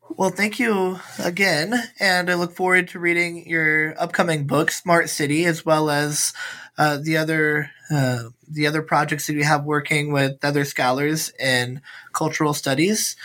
Well, 0.10 0.30
thank 0.30 0.60
you 0.60 1.00
again, 1.20 1.74
and 2.00 2.30
I 2.30 2.36
look 2.36 2.54
forward 2.54 2.88
to 2.90 3.00
reading 3.00 3.48
your 3.48 4.00
upcoming 4.02 4.48
book, 4.48 4.72
Smart 4.72 5.10
City, 5.10 5.46
as 5.46 5.66
well 5.66 5.90
as 5.90 6.32
uh, 6.78 6.98
the 6.98 7.18
other 7.18 7.72
uh, 7.92 8.30
the 8.48 8.68
other 8.68 8.82
projects 8.82 9.28
that 9.28 9.34
you 9.34 9.44
have 9.44 9.66
working 9.66 10.12
with 10.12 10.44
other 10.44 10.64
scholars 10.66 11.32
in 11.40 11.82
cultural 12.14 12.54
studies. 12.54 13.16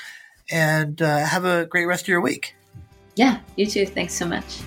And 0.50 1.00
uh, 1.00 1.24
have 1.24 1.44
a 1.44 1.64
great 1.66 1.84
rest 1.84 2.04
of 2.04 2.08
your 2.08 2.20
week. 2.20 2.56
Yeah, 3.14 3.38
you 3.56 3.66
too. 3.66 3.86
Thanks 3.86 4.14
so 4.14 4.26
much. 4.26 4.60